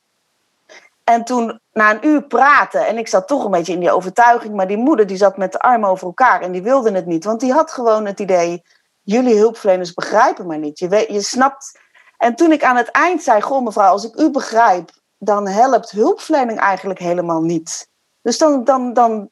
En 1.04 1.24
toen, 1.24 1.60
na 1.72 1.90
een 1.90 2.06
uur 2.06 2.22
praten, 2.22 2.86
en 2.86 2.98
ik 2.98 3.08
zat 3.08 3.28
toch 3.28 3.44
een 3.44 3.50
beetje 3.50 3.72
in 3.72 3.80
die 3.80 3.92
overtuiging, 3.92 4.54
maar 4.54 4.66
die 4.66 4.76
moeder 4.76 5.06
die 5.06 5.16
zat 5.16 5.36
met 5.36 5.52
de 5.52 5.58
armen 5.58 5.88
over 5.88 6.06
elkaar 6.06 6.40
en 6.40 6.52
die 6.52 6.62
wilde 6.62 6.92
het 6.92 7.06
niet. 7.06 7.24
Want 7.24 7.40
die 7.40 7.52
had 7.52 7.72
gewoon 7.72 8.06
het 8.06 8.20
idee, 8.20 8.62
jullie 9.02 9.38
hulpverleners 9.38 9.94
begrijpen 9.94 10.46
mij 10.46 10.58
niet. 10.58 10.78
Je, 10.78 10.88
weet, 10.88 11.08
je 11.08 11.22
snapt. 11.22 11.78
En 12.18 12.34
toen 12.34 12.52
ik 12.52 12.64
aan 12.64 12.76
het 12.76 12.90
eind 12.90 13.22
zei, 13.22 13.40
goh 13.40 13.64
mevrouw, 13.64 13.90
als 13.90 14.04
ik 14.04 14.16
u 14.16 14.30
begrijp, 14.30 14.90
dan 15.22 15.48
helpt 15.48 15.90
hulpverlening 15.90 16.58
eigenlijk 16.58 16.98
helemaal 16.98 17.42
niet. 17.42 17.88
Dus 18.22 18.38
dan, 18.38 18.64
dan, 18.64 18.92
dan, 18.92 19.28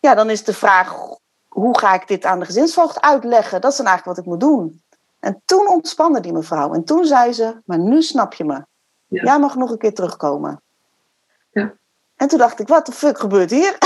ja, 0.00 0.14
dan 0.14 0.30
is 0.30 0.44
de 0.44 0.52
vraag, 0.52 0.96
hoe 1.48 1.78
ga 1.78 1.94
ik 1.94 2.08
dit 2.08 2.24
aan 2.24 2.38
de 2.38 2.44
gezinsvoogd 2.44 3.00
uitleggen? 3.00 3.60
Dat 3.60 3.70
is 3.70 3.76
dan 3.76 3.86
eigenlijk 3.86 4.16
wat 4.16 4.26
ik 4.26 4.32
moet 4.32 4.40
doen. 4.40 4.82
En 5.20 5.42
toen 5.44 5.68
ontspande 5.68 6.20
die 6.20 6.32
mevrouw. 6.32 6.74
En 6.74 6.84
toen 6.84 7.04
zei 7.04 7.32
ze, 7.32 7.60
maar 7.64 7.78
nu 7.78 8.02
snap 8.02 8.34
je 8.34 8.44
me. 8.44 8.64
Ja. 9.06 9.22
Jij 9.22 9.38
mag 9.38 9.56
nog 9.56 9.70
een 9.70 9.78
keer 9.78 9.94
terugkomen. 9.94 10.62
Ja. 11.50 11.74
En 12.16 12.28
toen 12.28 12.38
dacht 12.38 12.60
ik, 12.60 12.68
wat 12.68 12.86
de 12.86 12.92
fuck 12.92 13.18
gebeurt 13.18 13.50
hier? 13.50 13.78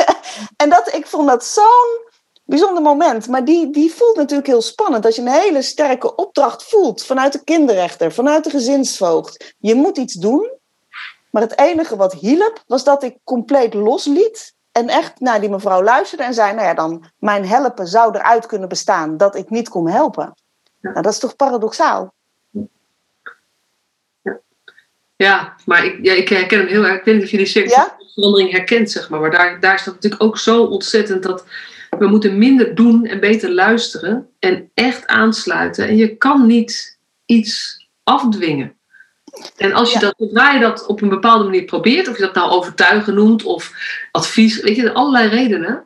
en 0.62 0.68
dat, 0.68 0.94
ik 0.94 1.06
vond 1.06 1.28
dat 1.28 1.44
zo'n 1.44 2.06
bijzonder 2.44 2.82
moment. 2.82 3.28
Maar 3.28 3.44
die, 3.44 3.70
die 3.70 3.94
voelt 3.94 4.16
natuurlijk 4.16 4.46
heel 4.46 4.62
spannend. 4.62 5.04
Als 5.04 5.16
je 5.16 5.22
een 5.22 5.28
hele 5.28 5.62
sterke 5.62 6.14
opdracht 6.14 6.64
voelt 6.64 7.04
vanuit 7.04 7.32
de 7.32 7.44
kinderrechter, 7.44 8.12
vanuit 8.12 8.44
de 8.44 8.50
gezinsvoogd. 8.50 9.54
Je 9.58 9.74
moet 9.74 9.98
iets 9.98 10.14
doen. 10.14 10.50
Maar 11.36 11.44
het 11.44 11.58
enige 11.58 11.96
wat 11.96 12.12
hielp, 12.12 12.62
was 12.66 12.84
dat 12.84 13.02
ik 13.02 13.16
compleet 13.24 13.74
losliet. 13.74 14.54
En 14.72 14.88
echt 14.88 15.20
naar 15.20 15.40
die 15.40 15.50
mevrouw 15.50 15.82
luisterde 15.82 16.24
en 16.24 16.34
zei: 16.34 16.54
Nou 16.54 16.66
ja, 16.66 16.74
dan 16.74 17.04
mijn 17.18 17.46
helpen 17.46 17.86
zou 17.86 18.16
eruit 18.16 18.46
kunnen 18.46 18.68
bestaan 18.68 19.16
dat 19.16 19.36
ik 19.36 19.50
niet 19.50 19.68
kon 19.68 19.88
helpen. 19.88 20.34
Nou, 20.80 21.02
dat 21.02 21.12
is 21.12 21.18
toch 21.18 21.36
paradoxaal? 21.36 22.14
Ja, 25.16 25.56
maar 25.64 25.84
ik, 25.84 25.98
ja, 26.02 26.12
ik 26.12 26.28
herken 26.28 26.58
hem 26.58 26.68
heel 26.68 26.86
erg. 26.86 26.98
Ik 26.98 27.04
weet 27.04 27.14
niet 27.14 27.24
of 27.24 27.30
je 27.30 27.36
die 27.36 27.46
cirkelverandering 27.46 28.50
ja? 28.50 28.56
herkent, 28.56 28.90
zeg 28.90 29.10
maar. 29.10 29.20
Maar 29.20 29.30
daar, 29.30 29.60
daar 29.60 29.74
is 29.74 29.84
dat 29.84 29.94
natuurlijk 29.94 30.22
ook 30.22 30.38
zo 30.38 30.64
ontzettend 30.64 31.22
dat 31.22 31.44
we 31.98 32.06
moeten 32.06 32.38
minder 32.38 32.74
doen 32.74 33.06
en 33.06 33.20
beter 33.20 33.50
luisteren 33.50 34.28
en 34.38 34.70
echt 34.74 35.06
aansluiten. 35.06 35.88
En 35.88 35.96
je 35.96 36.16
kan 36.16 36.46
niet 36.46 36.98
iets 37.24 37.84
afdwingen. 38.02 38.75
En 39.56 39.72
als 39.72 39.92
je 39.92 39.98
dat, 39.98 40.14
zodra 40.18 40.52
je 40.52 40.60
dat 40.60 40.86
op 40.86 41.02
een 41.02 41.08
bepaalde 41.08 41.44
manier 41.44 41.64
probeert, 41.64 42.08
of 42.08 42.16
je 42.16 42.22
dat 42.22 42.34
nou 42.34 42.50
overtuigen 42.50 43.14
noemt 43.14 43.42
of 43.42 43.72
advies, 44.10 44.60
weet 44.60 44.76
je, 44.76 44.92
allerlei 44.92 45.28
redenen. 45.28 45.84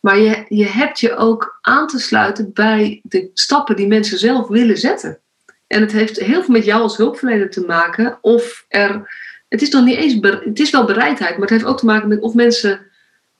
Maar 0.00 0.18
je, 0.18 0.44
je 0.48 0.66
hebt 0.66 1.00
je 1.00 1.16
ook 1.16 1.58
aan 1.60 1.86
te 1.86 1.98
sluiten 1.98 2.52
bij 2.52 3.00
de 3.02 3.30
stappen 3.34 3.76
die 3.76 3.86
mensen 3.86 4.18
zelf 4.18 4.48
willen 4.48 4.78
zetten. 4.78 5.18
En 5.66 5.80
het 5.80 5.92
heeft 5.92 6.20
heel 6.20 6.42
veel 6.42 6.54
met 6.54 6.64
jou 6.64 6.82
als 6.82 6.96
hulpverlener 6.96 7.50
te 7.50 7.60
maken. 7.60 8.18
Of 8.20 8.64
er, 8.68 9.10
het 9.48 9.62
is 9.62 9.68
nog 9.70 9.84
niet 9.84 9.96
eens, 9.96 10.16
het 10.44 10.60
is 10.60 10.70
wel 10.70 10.84
bereidheid, 10.84 11.30
maar 11.30 11.40
het 11.40 11.50
heeft 11.50 11.64
ook 11.64 11.78
te 11.78 11.84
maken 11.84 12.08
met 12.08 12.20
of 12.20 12.34
mensen 12.34 12.80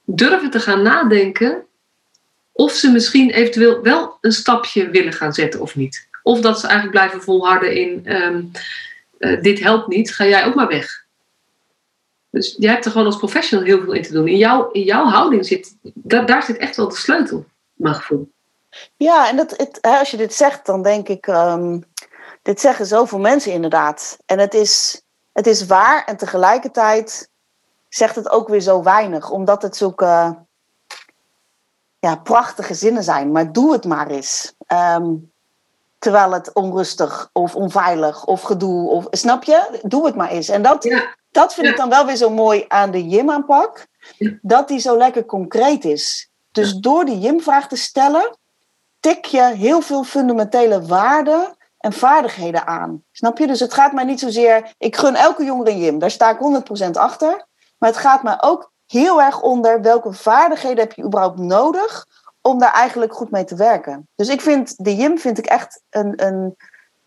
durven 0.05 0.51
te 0.51 0.61
gaan 0.61 0.83
nadenken. 0.83 1.65
Of 2.53 2.73
ze 2.73 2.91
misschien 2.91 3.31
eventueel 3.31 3.83
wel 3.83 4.19
een 4.21 4.33
stapje 4.33 4.91
willen 4.91 5.13
gaan 5.13 5.33
zetten 5.33 5.61
of 5.61 5.77
niet. 5.77 6.09
Of 6.23 6.41
dat 6.41 6.61
ze 6.61 6.67
eigenlijk 6.67 6.97
blijven 6.97 7.23
volharden 7.23 7.77
in 7.77 8.01
ehm, 8.05 8.43
eh, 9.19 9.43
dit 9.43 9.61
helpt 9.61 9.89
niet, 9.89 10.15
ga 10.15 10.25
jij 10.25 10.45
ook 10.45 10.55
maar 10.55 10.69
weg. 10.69 11.05
Dus 12.31 12.57
jij 12.59 12.73
hebt 12.73 12.85
er 12.85 12.91
gewoon 12.91 13.07
als 13.07 13.17
professional 13.17 13.67
heel 13.67 13.83
veel 13.83 13.93
in 13.93 14.03
te 14.03 14.13
doen. 14.13 14.29
In, 14.29 14.37
jou, 14.37 14.69
in 14.73 14.83
jouw 14.83 15.05
houding 15.05 15.47
zit, 15.47 15.77
daar, 15.83 16.27
daar 16.27 16.43
zit 16.43 16.57
echt 16.57 16.77
wel 16.77 16.89
de 16.89 16.97
sleutel, 16.97 17.45
mijn 17.73 17.95
gevoel. 17.95 18.31
Ja, 18.97 19.29
en 19.29 19.37
dat, 19.37 19.51
het, 19.57 19.83
als 19.83 20.11
je 20.11 20.17
dit 20.17 20.35
zegt, 20.35 20.67
dan 20.67 20.83
denk 20.83 21.09
ik, 21.09 21.27
um, 21.27 21.85
dit 22.43 22.61
zeggen 22.61 22.87
zoveel 22.87 23.19
mensen 23.19 23.53
inderdaad. 23.53 24.19
En 24.27 24.39
het 24.39 24.55
is, 24.55 25.03
het 25.33 25.47
is 25.47 25.67
waar 25.67 26.05
en 26.05 26.17
tegelijkertijd 26.17 27.31
zegt 27.89 28.17
het 28.17 28.29
ook 28.29 28.49
weer 28.49 28.61
zo 28.61 28.83
weinig, 28.83 29.31
omdat 29.31 29.63
het 29.63 29.77
zulke 29.77 30.37
ja, 31.99 32.17
prachtige 32.17 32.75
zinnen 32.75 33.03
zijn. 33.03 33.33
Maar 33.33 33.53
doe 33.53 33.73
het 33.73 33.85
maar 33.85 34.07
eens. 34.07 34.55
Um, 34.73 35.33
terwijl 36.07 36.33
het 36.33 36.53
onrustig 36.53 37.31
of 37.33 37.55
onveilig 37.55 38.25
of 38.25 38.43
gedoe 38.43 38.89
of 38.89 39.07
snap 39.11 39.45
je? 39.45 39.81
Doe 39.83 40.07
het 40.07 40.15
maar 40.15 40.29
eens. 40.29 40.49
En 40.49 40.63
dat, 40.63 41.05
dat 41.31 41.55
vind 41.55 41.67
ik 41.67 41.77
dan 41.77 41.89
wel 41.89 42.07
weer 42.07 42.17
zo 42.17 42.31
mooi 42.31 42.65
aan 42.69 42.91
de 42.91 43.09
Jim-aanpak, 43.09 43.87
dat 44.43 44.69
die 44.69 44.79
zo 44.79 44.97
lekker 44.97 45.25
concreet 45.25 45.85
is. 45.85 46.31
Dus 46.53 46.75
door 46.75 47.05
die 47.05 47.19
Jim-vraag 47.19 47.69
te 47.69 47.77
stellen, 47.77 48.39
tik 49.01 49.25
je 49.25 49.43
heel 49.43 49.81
veel 49.81 50.05
fundamentele 50.05 50.87
waarden 50.87 51.57
en 51.79 51.93
vaardigheden 51.93 52.67
aan. 52.67 53.03
Snap 53.13 53.39
je? 53.39 53.47
Dus 53.47 53.61
het 53.61 53.75
gaat 53.75 53.93
mij 53.93 54.05
niet 54.05 54.21
zozeer, 54.21 54.75
ik 54.79 54.97
gun 54.97 55.15
elke 55.15 55.45
jongere 55.45 55.71
een 55.71 55.79
Jim, 55.79 55.99
daar 55.99 56.11
sta 56.11 56.31
ik 56.31 56.63
100% 56.87 56.91
achter. 56.91 57.47
Maar 57.79 57.91
het 57.91 57.99
gaat 57.99 58.23
mij 58.23 58.37
ook 58.41 58.73
heel 58.87 59.23
erg 59.23 59.41
onder 59.43 59.83
welke 59.83 60.13
vaardigheden 60.13 60.79
heb 60.79 60.93
je 60.93 61.05
überhaupt 61.05 61.39
nodig 61.39 62.07
om 62.47 62.59
daar 62.59 62.73
eigenlijk 62.73 63.15
goed 63.15 63.31
mee 63.31 63.45
te 63.45 63.57
werken. 63.57 64.09
Dus 64.15 64.29
ik 64.29 64.41
vind 64.41 64.85
de 64.85 64.97
JIM 64.97 65.19
vind 65.19 65.39
ik 65.39 65.47
echt 65.47 65.83
een, 65.91 66.25
een, 66.27 66.57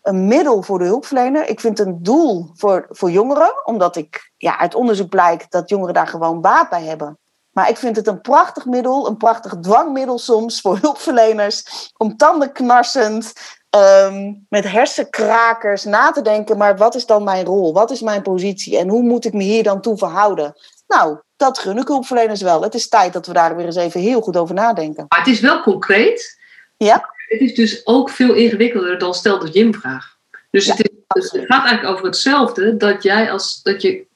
een 0.02 0.28
middel 0.28 0.62
voor 0.62 0.80
de 0.80 0.86
hulpverlener. 0.86 1.48
Ik 1.48 1.60
vind 1.60 1.80
een 1.80 2.04
doel 2.04 2.50
voor, 2.54 2.86
voor 2.90 3.12
jongeren, 3.12 3.66
omdat 3.66 3.96
ik 3.96 4.32
ja, 4.38 4.60
uit 4.60 4.76
onderzoek 4.76 5.10
blijkt 5.10 5.52
dat 5.52 5.70
jongeren 5.70 5.94
daar 5.94 6.08
gewoon 6.08 6.42
baat 6.42 6.70
bij 6.70 6.84
hebben. 6.84 7.18
Maar 7.52 7.70
ik 7.70 7.78
vind 7.78 7.96
het 7.96 8.08
een 8.08 8.22
prachtig 8.22 8.66
middel, 8.66 9.08
een 9.08 9.18
prachtig 9.18 9.56
dwangmiddel 9.62 10.18
soms 10.18 10.62
voor 10.62 10.78
hulpverleners 10.82 11.92
om 11.98 12.18
tandenknarsend, 12.18 13.34
um, 13.76 14.46
met 14.50 14.72
hersenkrakers 14.72 15.84
na 15.84 16.12
te 16.12 16.22
denken, 16.22 16.58
maar 16.58 16.78
wat 16.78 16.96
is 16.96 17.06
dan 17.06 17.24
mijn 17.24 17.46
rol? 17.46 17.74
Wat 17.74 17.92
is 17.92 18.02
mijn 18.02 18.22
positie? 18.22 18.78
En 18.78 18.90
hoe 18.90 19.04
moet 19.04 19.26
ik 19.26 19.34
me 19.34 19.44
hier 19.44 19.64
dan 19.64 19.82
toe 19.82 19.98
verhouden? 19.98 20.54
Nou, 20.90 21.18
dat 21.36 21.60
gun 21.60 21.78
ik 21.78 21.88
hulpverleners 21.88 22.42
wel. 22.42 22.62
Het 22.62 22.74
is 22.74 22.88
tijd 22.88 23.14
dat 23.14 23.28
we 23.28 23.34
daar 23.34 23.56
weer 23.56 23.66
eens 23.66 23.76
even 23.76 24.00
heel 24.00 24.22
goed 24.22 24.38
over 24.38 24.56
nadenken. 24.56 25.06
Maar 25.10 25.20
het 25.20 25.28
is 25.28 25.40
wel 25.40 25.62
concreet. 25.62 26.40
Ja. 26.78 27.10
Het 27.28 27.40
is 27.40 27.56
dus 27.56 27.86
ook 27.86 28.10
veel 28.10 28.34
ingewikkelder 28.34 28.98
dan 28.98 29.14
stel 29.14 29.40
de 29.40 29.50
Jim-vraag. 29.50 30.18
Dus, 30.52 30.66
het, 30.66 30.92
is, 31.14 31.32
het 31.32 31.46
gaat 31.46 31.66
eigenlijk 31.66 31.96
over 31.96 32.06
hetzelfde. 32.06 32.78
Dat 32.78 33.04
jij 33.04 33.32
als 33.32 33.62
dat 33.64 33.82
je 33.82 34.08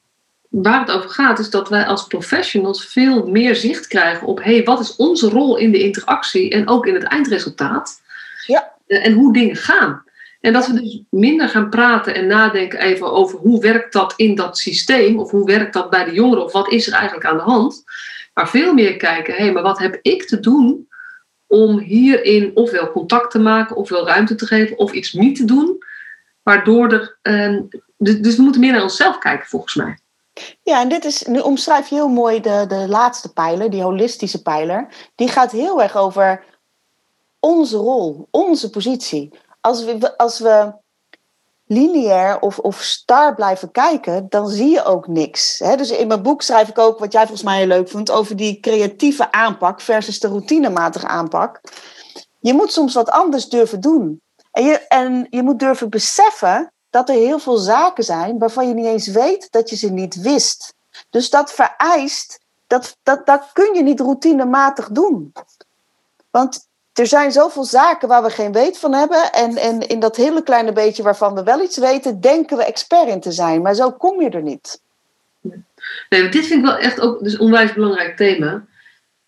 waar 0.48 0.80
het 0.80 0.90
over 0.90 1.10
gaat, 1.10 1.38
is 1.38 1.50
dat 1.50 1.68
wij 1.68 1.86
als 1.86 2.06
professionals 2.06 2.86
veel 2.86 3.26
meer 3.26 3.56
zicht 3.56 3.86
krijgen 3.86 4.26
op 4.26 4.42
hey, 4.42 4.64
wat 4.64 4.80
is 4.80 4.96
onze 4.96 5.28
rol 5.28 5.56
in 5.56 5.72
de 5.72 5.82
interactie 5.82 6.50
en 6.50 6.68
ook 6.68 6.86
in 6.86 6.94
het 6.94 7.02
eindresultaat. 7.02 8.00
Ja. 8.46 8.72
En 8.86 9.12
hoe 9.12 9.32
dingen 9.32 9.56
gaan. 9.56 10.04
En 10.44 10.52
dat 10.52 10.66
we 10.66 10.80
dus 10.80 11.02
minder 11.10 11.48
gaan 11.48 11.68
praten 11.68 12.14
en 12.14 12.26
nadenken 12.26 12.80
even 12.80 13.12
over 13.12 13.38
hoe 13.38 13.60
werkt 13.60 13.92
dat 13.92 14.12
in 14.16 14.34
dat 14.34 14.58
systeem, 14.58 15.18
of 15.18 15.30
hoe 15.30 15.46
werkt 15.46 15.72
dat 15.72 15.90
bij 15.90 16.04
de 16.04 16.12
jongeren, 16.12 16.44
of 16.44 16.52
wat 16.52 16.68
is 16.68 16.86
er 16.86 16.92
eigenlijk 16.92 17.26
aan 17.26 17.36
de 17.36 17.42
hand. 17.42 17.84
Maar 18.34 18.48
veel 18.48 18.74
meer 18.74 18.96
kijken, 18.96 19.34
hé, 19.34 19.42
hey, 19.42 19.52
maar 19.52 19.62
wat 19.62 19.78
heb 19.78 19.98
ik 20.02 20.26
te 20.26 20.40
doen 20.40 20.88
om 21.46 21.78
hierin 21.78 22.50
ofwel 22.54 22.92
contact 22.92 23.30
te 23.30 23.38
maken, 23.38 23.76
ofwel 23.76 24.06
ruimte 24.06 24.34
te 24.34 24.46
geven, 24.46 24.78
of 24.78 24.92
iets 24.92 25.12
niet 25.12 25.36
te 25.36 25.44
doen. 25.44 25.78
Waardoor 26.42 26.92
er. 26.92 27.18
Uh, 27.22 27.60
dus 27.98 28.36
we 28.36 28.42
moeten 28.42 28.60
meer 28.60 28.72
naar 28.72 28.82
onszelf 28.82 29.18
kijken, 29.18 29.46
volgens 29.46 29.74
mij. 29.74 29.98
Ja, 30.62 30.80
en 30.80 30.88
dit 30.88 31.04
is, 31.04 31.22
nu 31.22 31.38
omschrijf 31.38 31.88
je 31.88 31.94
heel 31.94 32.08
mooi 32.08 32.40
de, 32.40 32.64
de 32.68 32.88
laatste 32.88 33.32
pijler, 33.32 33.70
die 33.70 33.82
holistische 33.82 34.42
pijler. 34.42 34.88
Die 35.14 35.28
gaat 35.28 35.52
heel 35.52 35.82
erg 35.82 35.96
over 35.96 36.44
onze 37.40 37.76
rol, 37.76 38.28
onze 38.30 38.70
positie 38.70 39.30
als 39.64 39.84
we, 39.84 40.16
als 40.16 40.38
we 40.38 40.72
lineair 41.66 42.40
of, 42.40 42.58
of 42.58 42.82
star 42.82 43.34
blijven 43.34 43.70
kijken, 43.70 44.26
dan 44.28 44.48
zie 44.48 44.70
je 44.70 44.84
ook 44.84 45.06
niks. 45.06 45.58
Dus 45.58 45.90
in 45.90 46.06
mijn 46.06 46.22
boek 46.22 46.42
schrijf 46.42 46.68
ik 46.68 46.78
ook, 46.78 46.98
wat 46.98 47.12
jij 47.12 47.22
volgens 47.22 47.42
mij 47.42 47.58
heel 47.58 47.66
leuk 47.66 47.88
vond, 47.88 48.10
over 48.10 48.36
die 48.36 48.60
creatieve 48.60 49.32
aanpak 49.32 49.80
versus 49.80 50.20
de 50.20 50.28
routinematige 50.28 51.06
aanpak. 51.06 51.60
Je 52.40 52.54
moet 52.54 52.72
soms 52.72 52.94
wat 52.94 53.10
anders 53.10 53.48
durven 53.48 53.80
doen. 53.80 54.20
En 54.50 54.64
je, 54.64 54.78
en 54.78 55.26
je 55.30 55.42
moet 55.42 55.58
durven 55.58 55.90
beseffen 55.90 56.72
dat 56.90 57.08
er 57.08 57.14
heel 57.14 57.38
veel 57.38 57.56
zaken 57.56 58.04
zijn 58.04 58.38
waarvan 58.38 58.68
je 58.68 58.74
niet 58.74 58.86
eens 58.86 59.06
weet 59.06 59.48
dat 59.50 59.70
je 59.70 59.76
ze 59.76 59.90
niet 59.90 60.20
wist. 60.20 60.74
Dus 61.10 61.30
dat 61.30 61.52
vereist, 61.52 62.38
dat, 62.66 62.96
dat, 63.02 63.26
dat 63.26 63.50
kun 63.52 63.74
je 63.74 63.82
niet 63.82 64.00
routinematig 64.00 64.88
doen. 64.88 65.32
Want 66.30 66.68
er 66.94 67.06
zijn 67.06 67.32
zoveel 67.32 67.64
zaken 67.64 68.08
waar 68.08 68.22
we 68.22 68.30
geen 68.30 68.52
weet 68.52 68.78
van 68.78 68.92
hebben. 68.92 69.32
En, 69.32 69.56
en 69.56 69.80
in 69.80 70.00
dat 70.00 70.16
hele 70.16 70.42
kleine 70.42 70.72
beetje 70.72 71.02
waarvan 71.02 71.34
we 71.34 71.42
wel 71.42 71.62
iets 71.62 71.78
weten, 71.78 72.20
denken 72.20 72.56
we 72.56 72.64
expert 72.64 73.08
in 73.08 73.20
te 73.20 73.32
zijn. 73.32 73.62
Maar 73.62 73.74
zo 73.74 73.92
kom 73.92 74.22
je 74.22 74.30
er 74.30 74.42
niet. 74.42 74.82
Nee, 76.08 76.28
dit 76.28 76.46
vind 76.46 76.60
ik 76.60 76.64
wel 76.64 76.76
echt 76.76 77.00
ook 77.00 77.22
dus 77.22 77.32
een 77.32 77.40
onwijs 77.40 77.72
belangrijk 77.72 78.16
thema. 78.16 78.64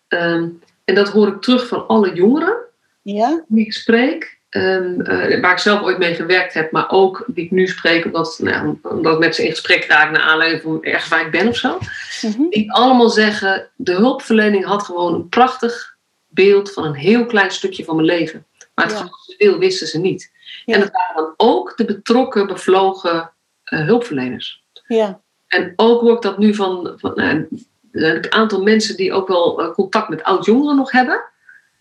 Ehm, 0.07 0.47
en 0.85 0.95
dat 0.95 1.09
hoor 1.09 1.27
ik 1.27 1.41
terug 1.41 1.67
van 1.67 1.87
alle 1.87 2.13
jongeren 2.13 2.55
ja? 3.01 3.43
die 3.47 3.65
ik 3.65 3.73
spreek. 3.73 4.35
Um, 4.49 5.03
waar 5.41 5.51
ik 5.51 5.57
zelf 5.57 5.81
ooit 5.81 5.97
mee 5.97 6.15
gewerkt 6.15 6.53
heb, 6.53 6.71
maar 6.71 6.89
ook 6.89 7.25
die 7.27 7.45
ik 7.45 7.51
nu 7.51 7.67
spreek, 7.67 8.05
omdat, 8.05 8.39
nou, 8.41 8.79
omdat 8.81 9.13
ik 9.13 9.19
met 9.19 9.35
ze 9.35 9.43
in 9.43 9.49
gesprek 9.49 9.85
raak 9.85 10.11
naar 10.11 10.21
aanleiding 10.21 10.61
van 10.61 10.83
ergens 10.83 11.09
waar 11.09 11.25
ik 11.25 11.31
ben 11.31 11.47
of 11.47 11.55
zo. 11.55 11.77
Mhm. 12.21 12.49
Die 12.49 12.71
allemaal 12.71 13.09
zeggen: 13.09 13.69
de 13.75 13.93
hulpverlening 13.93 14.65
had 14.65 14.83
gewoon 14.83 15.13
een 15.13 15.29
prachtig 15.29 15.96
beeld 16.37 16.73
van 16.73 16.85
een 16.85 16.95
heel 16.95 17.25
klein 17.25 17.51
stukje 17.51 17.83
van 17.83 17.95
mijn 17.95 18.07
leven. 18.07 18.45
Maar 18.75 18.85
het 18.85 18.97
ja. 18.97 19.03
grootste 19.03 19.35
deel 19.37 19.57
wisten 19.57 19.87
ze 19.87 19.99
niet. 19.99 20.31
En 20.65 20.79
dat 20.79 20.91
waren 20.91 21.15
dan 21.15 21.33
ook 21.37 21.77
de 21.77 21.85
betrokken, 21.85 22.47
bevlogen 22.47 23.31
uh, 23.65 23.85
hulpverleners. 23.85 24.63
Ja. 24.87 25.21
En 25.47 25.73
ook 25.75 26.01
hoor 26.01 26.15
ik 26.15 26.21
dat 26.21 26.37
nu 26.37 26.53
van, 26.53 26.93
van 26.97 27.11
nou, 27.15 27.47
een 27.91 28.31
aantal 28.31 28.63
mensen 28.63 28.97
die 28.97 29.13
ook 29.13 29.27
wel 29.27 29.61
uh, 29.61 29.73
contact 29.73 30.09
met 30.09 30.23
oud-jongeren 30.23 30.75
nog 30.75 30.91
hebben. 30.91 31.23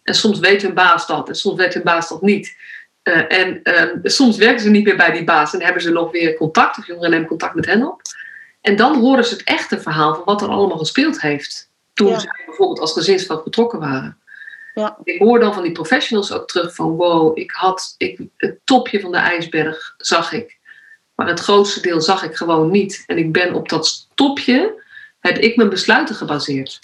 En 0.02 0.14
soms 0.14 0.38
weet 0.38 0.62
hun 0.62 0.74
baas 0.74 1.06
dat 1.06 1.28
en 1.28 1.34
soms 1.34 1.56
weet 1.56 1.74
hun 1.74 1.82
baas 1.82 2.08
dat 2.08 2.22
niet. 2.22 2.56
Uh, 3.02 3.32
en 3.32 3.62
ehm, 3.62 3.98
soms 4.02 4.36
werken 4.36 4.60
ze 4.60 4.70
niet 4.70 4.84
meer 4.84 4.96
bij 4.96 5.12
die 5.12 5.24
baas 5.24 5.54
en 5.54 5.62
hebben 5.62 5.82
ze 5.82 5.90
nog 5.90 6.10
weer 6.10 6.36
contact, 6.36 6.78
of 6.78 6.86
jongeren 6.86 7.10
nemen 7.10 7.28
contact 7.28 7.54
met 7.54 7.66
hen 7.66 7.86
op. 7.86 8.00
En 8.60 8.76
dan 8.76 9.00
horen 9.00 9.24
ze 9.24 9.34
het 9.34 9.44
echte 9.44 9.80
verhaal 9.80 10.14
van 10.14 10.24
wat 10.24 10.42
er 10.42 10.48
allemaal 10.48 10.78
gespeeld 10.78 11.20
heeft. 11.20 11.70
Toen 11.92 12.08
ja. 12.08 12.18
ze 12.18 12.42
bijvoorbeeld 12.46 12.80
als 12.80 12.92
gezinsvrouw 12.92 13.42
betrokken 13.42 13.78
waren. 13.78 14.18
Ja. 14.80 14.98
Ik 15.02 15.18
hoor 15.18 15.38
dan 15.38 15.54
van 15.54 15.62
die 15.62 15.72
professionals 15.72 16.32
ook 16.32 16.48
terug 16.48 16.74
van 16.74 16.96
wow, 16.96 17.38
ik 17.38 17.50
had 17.50 17.94
ik, 17.98 18.20
het 18.36 18.58
topje 18.64 19.00
van 19.00 19.12
de 19.12 19.18
ijsberg 19.18 19.94
zag 19.96 20.32
ik. 20.32 20.58
Maar 21.14 21.28
het 21.28 21.40
grootste 21.40 21.80
deel 21.80 22.00
zag 22.00 22.24
ik 22.24 22.36
gewoon 22.36 22.70
niet. 22.70 23.04
En 23.06 23.18
ik 23.18 23.32
ben 23.32 23.54
op 23.54 23.68
dat 23.68 24.08
topje 24.14 24.82
heb 25.18 25.38
ik 25.38 25.56
mijn 25.56 25.68
besluiten 25.68 26.14
gebaseerd. 26.14 26.80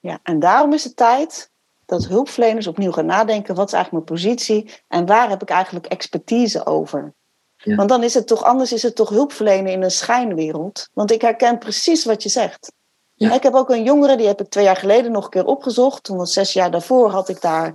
Ja, 0.00 0.18
en 0.22 0.38
daarom 0.38 0.72
is 0.72 0.84
het 0.84 0.96
tijd 0.96 1.50
dat 1.86 2.06
hulpverleners 2.06 2.66
opnieuw 2.66 2.92
gaan 2.92 3.06
nadenken: 3.06 3.54
wat 3.54 3.66
is 3.66 3.72
eigenlijk 3.72 4.04
mijn 4.06 4.20
positie 4.20 4.70
en 4.88 5.06
waar 5.06 5.28
heb 5.28 5.42
ik 5.42 5.50
eigenlijk 5.50 5.86
expertise 5.86 6.66
over? 6.66 7.12
Ja. 7.56 7.74
Want 7.74 7.88
dan 7.88 8.02
is 8.02 8.14
het 8.14 8.26
toch, 8.26 8.44
anders 8.44 8.72
is 8.72 8.82
het 8.82 8.94
toch 8.94 9.08
hulpverlenen 9.08 9.72
in 9.72 9.82
een 9.82 9.90
schijnwereld. 9.90 10.88
Want 10.92 11.10
ik 11.12 11.20
herken 11.20 11.58
precies 11.58 12.04
wat 12.04 12.22
je 12.22 12.28
zegt. 12.28 12.72
Ja. 13.18 13.34
Ik 13.34 13.42
heb 13.42 13.54
ook 13.54 13.70
een 13.70 13.82
jongere, 13.82 14.16
die 14.16 14.26
heb 14.26 14.40
ik 14.40 14.48
twee 14.48 14.64
jaar 14.64 14.76
geleden 14.76 15.12
nog 15.12 15.24
een 15.24 15.30
keer 15.30 15.44
opgezocht. 15.44 16.02
Toen 16.02 16.16
was 16.16 16.32
zes 16.32 16.52
jaar 16.52 16.70
daarvoor 16.70 17.10
had 17.10 17.28
ik 17.28 17.40
daar 17.40 17.74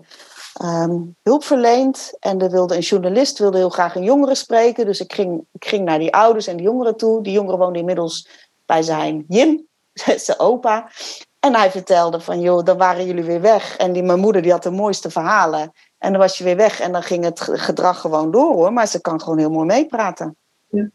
um, 0.62 1.16
hulp 1.24 1.44
verleend. 1.44 2.14
En 2.20 2.42
er 2.42 2.50
wilde 2.50 2.76
een 2.76 2.82
journalist 2.82 3.40
wilde 3.40 3.58
heel 3.58 3.70
graag 3.70 3.96
een 3.96 4.04
jongere 4.04 4.36
spreken. 4.36 4.86
Dus 4.86 5.00
ik 5.00 5.14
ging, 5.14 5.46
ik 5.52 5.66
ging 5.66 5.86
naar 5.86 6.00
die 6.00 6.14
ouders 6.14 6.48
en 6.48 6.58
die 6.58 6.66
jongeren 6.66 6.98
toe. 6.98 7.24
Die 7.24 7.34
jongere 7.34 7.58
woonde 7.58 7.80
inmiddels 7.80 8.28
bij 8.66 8.82
zijn 8.82 9.26
Jim, 9.28 9.68
zijn 10.16 10.40
opa. 10.40 10.90
En 11.40 11.56
hij 11.56 11.72
vertelde 11.72 12.20
van, 12.20 12.40
joh, 12.40 12.64
dan 12.64 12.78
waren 12.78 13.06
jullie 13.06 13.24
weer 13.24 13.42
weg. 13.42 13.78
En 13.78 13.94
die, 13.94 14.04
mijn 14.04 14.20
moeder 14.20 14.42
die 14.42 14.52
had 14.52 14.64
de 14.64 14.72
mooiste 14.72 15.10
verhalen. 15.10 15.72
En 15.98 16.12
dan 16.12 16.22
was 16.22 16.38
je 16.38 16.44
weer 16.44 16.56
weg 16.56 16.80
en 16.80 16.92
dan 16.92 17.04
ging 17.04 17.24
het 17.24 17.40
gedrag 17.42 18.00
gewoon 18.00 18.32
door 18.32 18.54
hoor. 18.54 18.74
Maar 18.74 18.88
ze 18.88 19.02
kan 19.02 19.22
gewoon 19.22 19.38
heel 19.38 19.52
mooi 19.52 19.66
meepraten. 19.66 20.36
Ja. 20.70 20.90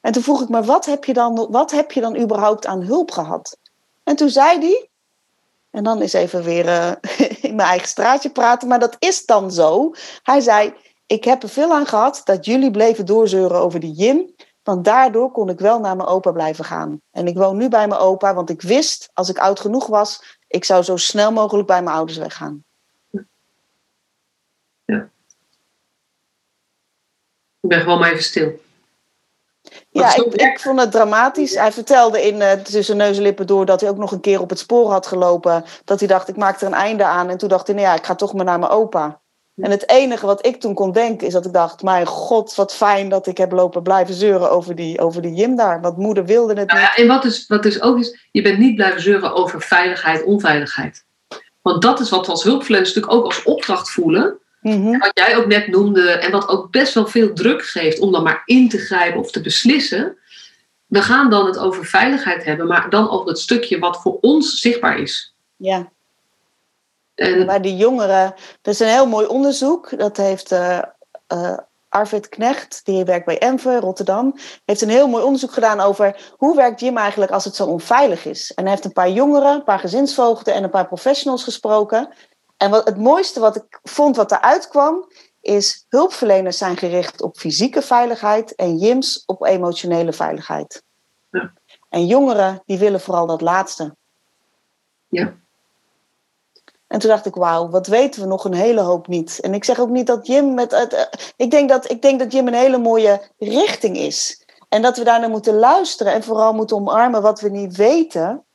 En 0.00 0.12
toen 0.12 0.22
vroeg 0.22 0.42
ik 0.42 0.48
me, 0.48 0.62
wat 0.62 0.86
heb, 0.86 1.04
je 1.04 1.12
dan, 1.12 1.46
wat 1.50 1.70
heb 1.70 1.92
je 1.92 2.00
dan 2.00 2.16
überhaupt 2.16 2.66
aan 2.66 2.82
hulp 2.82 3.10
gehad? 3.10 3.56
En 4.06 4.16
toen 4.16 4.30
zei 4.30 4.58
hij, 4.58 4.88
en 5.70 5.84
dan 5.84 6.02
is 6.02 6.12
even 6.12 6.42
weer 6.42 6.66
uh, 6.66 6.92
in 7.48 7.54
mijn 7.54 7.68
eigen 7.68 7.88
straatje 7.88 8.30
praten, 8.30 8.68
maar 8.68 8.78
dat 8.78 8.96
is 8.98 9.24
dan 9.24 9.52
zo. 9.52 9.92
Hij 10.22 10.40
zei, 10.40 10.74
ik 11.06 11.24
heb 11.24 11.42
er 11.42 11.48
veel 11.48 11.72
aan 11.72 11.86
gehad 11.86 12.20
dat 12.24 12.44
jullie 12.44 12.70
bleven 12.70 13.06
doorzeuren 13.06 13.58
over 13.58 13.80
die 13.80 13.92
Jim. 13.92 14.34
Want 14.62 14.84
daardoor 14.84 15.30
kon 15.30 15.48
ik 15.48 15.58
wel 15.58 15.80
naar 15.80 15.96
mijn 15.96 16.08
opa 16.08 16.30
blijven 16.30 16.64
gaan. 16.64 17.00
En 17.10 17.26
ik 17.26 17.36
woon 17.36 17.56
nu 17.56 17.68
bij 17.68 17.88
mijn 17.88 18.00
opa, 18.00 18.34
want 18.34 18.50
ik 18.50 18.62
wist, 18.62 19.10
als 19.12 19.28
ik 19.28 19.38
oud 19.38 19.60
genoeg 19.60 19.86
was, 19.86 20.38
ik 20.48 20.64
zou 20.64 20.82
zo 20.82 20.96
snel 20.96 21.32
mogelijk 21.32 21.66
bij 21.66 21.82
mijn 21.82 21.96
ouders 21.96 22.18
weggaan. 22.18 22.64
Ja. 24.84 25.10
Ik 27.60 27.68
ben 27.68 27.80
gewoon 27.80 27.98
maar 27.98 28.10
even 28.10 28.24
stil. 28.24 28.60
Ja, 29.90 30.16
ik, 30.16 30.34
ik, 30.34 30.60
vond 30.60 30.80
het 30.80 30.92
dramatisch. 30.92 31.54
Hij 31.54 31.72
vertelde 31.72 32.26
in 32.26 32.34
uh, 32.34 32.52
tussen 32.52 32.96
neus 32.96 33.16
en 33.16 33.22
lippen 33.22 33.46
door 33.46 33.66
dat 33.66 33.80
hij 33.80 33.90
ook 33.90 33.96
nog 33.96 34.12
een 34.12 34.20
keer 34.20 34.40
op 34.40 34.50
het 34.50 34.58
spoor 34.58 34.90
had 34.90 35.06
gelopen. 35.06 35.64
Dat 35.84 35.98
hij 35.98 36.08
dacht, 36.08 36.28
ik 36.28 36.36
maak 36.36 36.60
er 36.60 36.66
een 36.66 36.74
einde 36.74 37.04
aan. 37.04 37.28
En 37.28 37.38
toen 37.38 37.48
dacht 37.48 37.66
hij, 37.66 37.76
nou 37.76 37.88
ja, 37.88 37.94
ik 37.94 38.04
ga 38.04 38.14
toch 38.14 38.34
maar 38.34 38.44
naar 38.44 38.58
mijn 38.58 38.70
opa. 38.70 39.20
En 39.56 39.70
het 39.70 39.88
enige 39.88 40.26
wat 40.26 40.46
ik 40.46 40.60
toen 40.60 40.74
kon 40.74 40.92
denken 40.92 41.26
is 41.26 41.32
dat 41.32 41.46
ik 41.46 41.52
dacht, 41.52 41.82
mijn 41.82 42.06
god, 42.06 42.54
wat 42.54 42.74
fijn 42.74 43.08
dat 43.08 43.26
ik 43.26 43.38
heb 43.38 43.52
lopen 43.52 43.82
blijven 43.82 44.14
zeuren 44.14 44.50
over 44.50 44.74
die, 44.74 45.00
over 45.00 45.22
die 45.22 45.34
Jim 45.34 45.56
daar. 45.56 45.80
Want 45.80 45.96
moeder 45.96 46.24
wilde 46.24 46.54
het 46.54 46.68
nou 46.68 46.80
ja, 46.80 46.96
En 46.96 47.06
wat 47.06 47.24
is, 47.24 47.46
wat 47.46 47.64
is 47.64 47.80
ook 47.82 47.98
is, 47.98 48.28
je 48.30 48.42
bent 48.42 48.58
niet 48.58 48.74
blijven 48.74 49.00
zeuren 49.00 49.34
over 49.34 49.62
veiligheid, 49.62 50.24
onveiligheid. 50.24 51.04
Want 51.62 51.82
dat 51.82 52.00
is 52.00 52.10
wat 52.10 52.26
we 52.26 52.32
als 52.32 52.42
hulpverleners 52.42 52.94
natuurlijk 52.94 53.14
ook 53.14 53.24
als 53.24 53.42
opdracht 53.42 53.90
voelen. 53.90 54.38
Mhm. 54.66 54.98
Wat 54.98 55.10
jij 55.14 55.36
ook 55.36 55.46
net 55.46 55.66
noemde, 55.66 56.10
en 56.10 56.30
wat 56.30 56.48
ook 56.48 56.70
best 56.70 56.94
wel 56.94 57.06
veel 57.06 57.32
druk 57.32 57.62
geeft 57.62 57.98
om 57.98 58.12
dan 58.12 58.22
maar 58.22 58.42
in 58.44 58.68
te 58.68 58.78
grijpen 58.78 59.20
of 59.20 59.30
te 59.30 59.40
beslissen. 59.40 60.18
We 60.86 61.02
gaan 61.02 61.30
dan 61.30 61.46
het 61.46 61.58
over 61.58 61.84
veiligheid 61.84 62.44
hebben, 62.44 62.66
maar 62.66 62.90
dan 62.90 63.10
over 63.10 63.28
het 63.28 63.38
stukje 63.38 63.78
wat 63.78 64.00
voor 64.00 64.18
ons 64.20 64.60
zichtbaar 64.60 64.98
is. 64.98 65.34
Ja. 65.56 65.92
En, 67.14 67.46
maar 67.46 67.62
die 67.62 67.76
jongeren, 67.76 68.34
dat 68.62 68.74
is 68.74 68.80
een 68.80 68.88
heel 68.88 69.06
mooi 69.06 69.26
onderzoek. 69.26 69.98
Dat 69.98 70.16
heeft 70.16 70.52
uh, 70.52 70.82
uh, 71.32 71.58
Arvid 71.88 72.28
Knecht, 72.28 72.80
die 72.84 73.04
werkt 73.04 73.26
bij 73.26 73.38
Enver, 73.38 73.80
Rotterdam, 73.80 74.34
heeft 74.64 74.82
een 74.82 74.88
heel 74.88 75.08
mooi 75.08 75.24
onderzoek 75.24 75.52
gedaan 75.52 75.80
over 75.80 76.32
hoe 76.36 76.56
werkt 76.56 76.80
Jim 76.80 76.96
eigenlijk 76.96 77.30
als 77.30 77.44
het 77.44 77.54
zo 77.54 77.66
onveilig 77.66 78.24
is. 78.24 78.54
En 78.54 78.62
hij 78.62 78.72
heeft 78.72 78.84
een 78.84 78.92
paar 78.92 79.10
jongeren, 79.10 79.54
een 79.54 79.64
paar 79.64 79.78
gezinsvoogden 79.78 80.54
en 80.54 80.64
een 80.64 80.70
paar 80.70 80.86
professionals 80.86 81.44
gesproken. 81.44 82.08
En 82.56 82.70
wat, 82.70 82.86
het 82.86 82.96
mooiste 82.96 83.40
wat 83.40 83.56
ik 83.56 83.80
vond 83.82 84.16
wat 84.16 84.32
eruit 84.32 84.68
kwam, 84.68 85.08
is 85.40 85.86
hulpverleners 85.88 86.58
zijn 86.58 86.76
gericht 86.76 87.22
op 87.22 87.38
fysieke 87.38 87.82
veiligheid 87.82 88.54
en 88.54 88.76
JIMS 88.76 89.22
op 89.26 89.44
emotionele 89.44 90.12
veiligheid. 90.12 90.82
Ja. 91.30 91.52
En 91.88 92.06
jongeren, 92.06 92.62
die 92.66 92.78
willen 92.78 93.00
vooral 93.00 93.26
dat 93.26 93.40
laatste. 93.40 93.96
Ja. 95.08 95.34
En 96.86 96.98
toen 96.98 97.10
dacht 97.10 97.26
ik, 97.26 97.34
wauw, 97.34 97.68
wat 97.68 97.86
weten 97.86 98.20
we 98.20 98.26
nog 98.26 98.44
een 98.44 98.54
hele 98.54 98.80
hoop 98.80 99.06
niet. 99.06 99.40
En 99.40 99.54
ik 99.54 99.64
zeg 99.64 99.78
ook 99.78 99.88
niet 99.88 100.06
dat 100.06 100.26
Jim 100.26 100.54
met 100.54 100.70
het. 100.70 100.92
Uh, 100.92 101.00
ik, 101.36 101.50
denk 101.50 101.68
dat, 101.68 101.90
ik 101.90 102.02
denk 102.02 102.18
dat 102.18 102.32
Jim 102.32 102.46
een 102.46 102.54
hele 102.54 102.78
mooie 102.78 103.30
richting 103.38 103.96
is. 103.96 104.44
En 104.68 104.82
dat 104.82 104.96
we 104.96 105.04
daar 105.04 105.20
naar 105.20 105.30
moeten 105.30 105.54
luisteren 105.54 106.12
en 106.12 106.22
vooral 106.22 106.52
moeten 106.52 106.76
omarmen 106.76 107.22
wat 107.22 107.40
we 107.40 107.48
niet 107.48 107.76
weten 107.76 108.45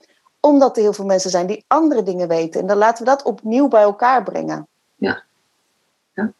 omdat 0.41 0.75
er 0.75 0.83
heel 0.83 0.93
veel 0.93 1.05
mensen 1.05 1.29
zijn 1.29 1.47
die 1.47 1.63
andere 1.67 2.03
dingen 2.03 2.27
weten. 2.27 2.61
En 2.61 2.67
dan 2.67 2.77
laten 2.77 3.03
we 3.03 3.09
dat 3.09 3.23
opnieuw 3.23 3.67
bij 3.67 3.81
elkaar 3.81 4.23
brengen. 4.23 4.67
Ja, 4.95 5.23
ja. 6.13 6.33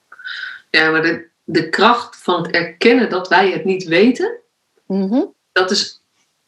ja 0.70 0.90
maar 0.90 1.02
de, 1.02 1.28
de 1.44 1.70
kracht 1.70 2.16
van 2.16 2.42
het 2.42 2.52
erkennen 2.52 3.10
dat 3.10 3.28
wij 3.28 3.52
het 3.52 3.66
niet 3.66 3.84
weten, 3.84 4.40
mhm. 4.86 5.24
dat, 5.52 5.72
is, 5.72 6.02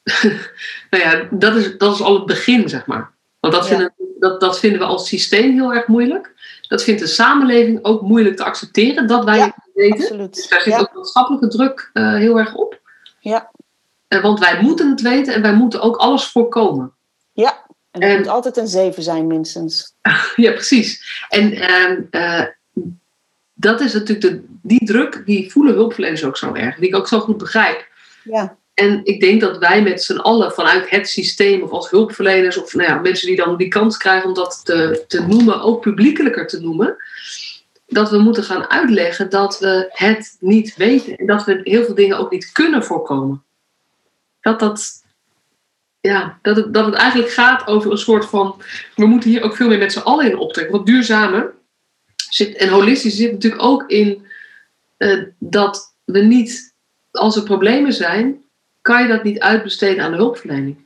nou 0.89 1.03
ja, 1.03 1.27
dat, 1.31 1.55
is, 1.55 1.77
dat 1.77 1.93
is 1.93 2.01
al 2.01 2.15
het 2.15 2.25
begin, 2.25 2.69
zeg 2.69 2.85
maar. 2.85 3.11
Want 3.39 3.53
dat, 3.53 3.67
vinden, 3.67 3.93
dat, 4.19 4.39
dat 4.39 4.59
vinden 4.59 4.79
we 4.79 4.85
als 4.85 5.07
systeem 5.07 5.51
heel 5.51 5.73
erg 5.73 5.87
moeilijk. 5.87 6.31
Dat 6.67 6.83
vindt 6.83 7.01
de 7.01 7.07
samenleving 7.07 7.79
ook 7.81 8.01
moeilijk 8.01 8.35
te 8.35 8.43
accepteren, 8.43 9.07
dat 9.07 9.23
wij 9.23 9.39
het 9.39 9.53
niet 9.65 9.75
weten. 9.75 9.99
Absoluut. 9.99 10.35
Dus 10.35 10.47
daar 10.47 10.61
zit 10.61 10.79
ook 10.79 10.93
maatschappelijke 10.93 11.47
druk 11.47 11.89
uh, 11.93 12.13
heel 12.13 12.39
erg 12.39 12.55
op. 12.55 12.79
Ja. 13.19 13.51
Uh, 14.09 14.21
want 14.21 14.39
wij 14.39 14.61
moeten 14.61 14.89
het 14.89 15.01
weten 15.01 15.33
en 15.33 15.41
wij 15.41 15.53
moeten 15.53 15.81
ook 15.81 15.95
alles 15.95 16.25
voorkomen. 16.25 16.93
Ja, 17.33 17.65
en 17.91 18.09
het 18.09 18.17
moet 18.17 18.27
altijd 18.27 18.57
een 18.57 18.67
zeven 18.67 19.03
zijn, 19.03 19.27
minstens. 19.27 19.95
ja, 20.35 20.51
precies. 20.51 21.21
En 21.29 21.53
uh, 22.11 22.45
dat 23.53 23.81
is 23.81 23.93
natuurlijk 23.93 24.21
de, 24.21 24.43
die 24.61 24.85
druk, 24.85 25.21
die 25.25 25.51
voelen 25.51 25.73
hulpverleners 25.73 26.23
ook 26.23 26.37
zo 26.37 26.53
erg, 26.53 26.75
die 26.75 26.87
ik 26.87 26.95
ook 26.95 27.07
zo 27.07 27.19
goed 27.19 27.37
begrijp. 27.37 27.87
Ja. 28.23 28.57
En 28.73 29.01
ik 29.03 29.19
denk 29.19 29.41
dat 29.41 29.57
wij 29.57 29.81
met 29.81 30.03
z'n 30.03 30.17
allen 30.17 30.51
vanuit 30.51 30.89
het 30.89 31.09
systeem, 31.09 31.61
of 31.61 31.71
als 31.71 31.89
hulpverleners, 31.89 32.57
of 32.57 32.73
nou 32.73 32.89
ja, 32.89 32.99
mensen 32.99 33.27
die 33.27 33.35
dan 33.35 33.57
die 33.57 33.67
kans 33.67 33.97
krijgen 33.97 34.27
om 34.27 34.35
dat 34.35 34.61
te, 34.63 35.03
te 35.07 35.27
noemen, 35.27 35.61
ook 35.61 35.81
publiekelijker 35.81 36.47
te 36.47 36.61
noemen, 36.61 36.95
dat 37.87 38.09
we 38.09 38.17
moeten 38.17 38.43
gaan 38.43 38.69
uitleggen 38.69 39.29
dat 39.29 39.59
we 39.59 39.89
het 39.89 40.37
niet 40.39 40.75
weten 40.75 41.15
en 41.15 41.25
dat 41.25 41.43
we 41.43 41.59
heel 41.63 41.83
veel 41.83 41.95
dingen 41.95 42.17
ook 42.17 42.31
niet 42.31 42.51
kunnen 42.51 42.83
voorkomen. 42.83 43.43
Dat 44.41 44.59
dat 44.59 45.02
ja, 46.09 46.37
dat, 46.41 46.55
het, 46.55 46.73
dat 46.73 46.85
het 46.85 46.93
eigenlijk 46.93 47.31
gaat 47.31 47.67
over 47.67 47.91
een 47.91 47.97
soort 47.97 48.25
van. 48.25 48.61
We 48.95 49.05
moeten 49.05 49.29
hier 49.29 49.43
ook 49.43 49.55
veel 49.55 49.67
meer 49.67 49.77
met 49.77 49.91
z'n 49.91 49.99
allen 49.99 50.25
in 50.25 50.37
optrekken. 50.37 50.73
Want 50.73 50.85
duurzame 50.85 51.53
zit, 52.29 52.55
en 52.55 52.69
holistisch 52.69 53.15
zit 53.15 53.31
natuurlijk 53.31 53.63
ook 53.63 53.83
in 53.87 54.25
uh, 54.97 55.23
dat 55.37 55.95
we 56.03 56.19
niet, 56.19 56.73
als 57.11 57.35
er 57.35 57.43
problemen 57.43 57.93
zijn, 57.93 58.43
kan 58.81 59.01
je 59.01 59.07
dat 59.07 59.23
niet 59.23 59.39
uitbesteden 59.39 60.03
aan 60.03 60.11
de 60.11 60.17
hulpverlening. 60.17 60.85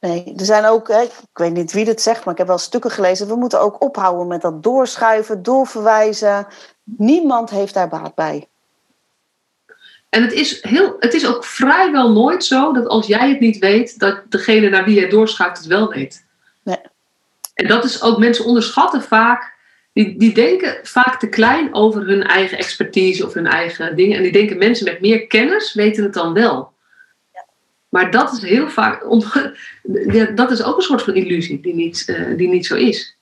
Nee, 0.00 0.34
er 0.36 0.44
zijn 0.44 0.64
ook, 0.64 0.88
ik 0.88 1.10
weet 1.32 1.52
niet 1.52 1.72
wie 1.72 1.84
dit 1.84 2.00
zegt, 2.00 2.24
maar 2.24 2.32
ik 2.32 2.38
heb 2.38 2.46
wel 2.46 2.58
stukken 2.58 2.90
gelezen. 2.90 3.28
We 3.28 3.36
moeten 3.36 3.60
ook 3.60 3.82
ophouden 3.82 4.26
met 4.26 4.40
dat 4.40 4.62
doorschuiven, 4.62 5.42
doorverwijzen. 5.42 6.46
Niemand 6.84 7.50
heeft 7.50 7.74
daar 7.74 7.88
baat 7.88 8.14
bij. 8.14 8.48
En 10.12 10.22
het 10.22 10.32
is, 10.32 10.62
heel, 10.62 10.96
het 10.98 11.14
is 11.14 11.26
ook 11.26 11.44
vrijwel 11.44 12.12
nooit 12.12 12.44
zo 12.44 12.72
dat 12.72 12.86
als 12.86 13.06
jij 13.06 13.28
het 13.28 13.40
niet 13.40 13.58
weet, 13.58 13.98
dat 13.98 14.22
degene 14.28 14.68
naar 14.68 14.84
wie 14.84 15.00
je 15.00 15.08
doorschuift 15.08 15.58
het 15.58 15.66
wel 15.66 15.88
weet. 15.88 16.26
Nee. 16.64 16.80
En 17.54 17.66
dat 17.66 17.84
is 17.84 18.02
ook, 18.02 18.18
mensen 18.18 18.44
onderschatten 18.44 19.02
vaak, 19.02 19.54
die, 19.92 20.18
die 20.18 20.34
denken 20.34 20.78
vaak 20.82 21.18
te 21.18 21.28
klein 21.28 21.74
over 21.74 22.06
hun 22.06 22.22
eigen 22.22 22.58
expertise 22.58 23.26
of 23.26 23.34
hun 23.34 23.46
eigen 23.46 23.96
dingen. 23.96 24.16
En 24.16 24.22
die 24.22 24.32
denken 24.32 24.58
mensen 24.58 24.84
met 24.84 25.00
meer 25.00 25.26
kennis 25.26 25.74
weten 25.74 26.02
het 26.04 26.14
dan 26.14 26.32
wel. 26.32 26.72
Ja. 27.32 27.46
Maar 27.88 28.10
dat 28.10 28.32
is 28.32 28.42
heel 28.42 28.68
vaak, 28.68 29.04
ja, 30.12 30.24
dat 30.24 30.50
is 30.50 30.62
ook 30.62 30.76
een 30.76 30.82
soort 30.82 31.02
van 31.02 31.14
illusie 31.14 31.60
die 31.60 31.74
niet, 31.74 32.04
uh, 32.06 32.36
die 32.36 32.48
niet 32.48 32.66
zo 32.66 32.74
is. 32.74 33.16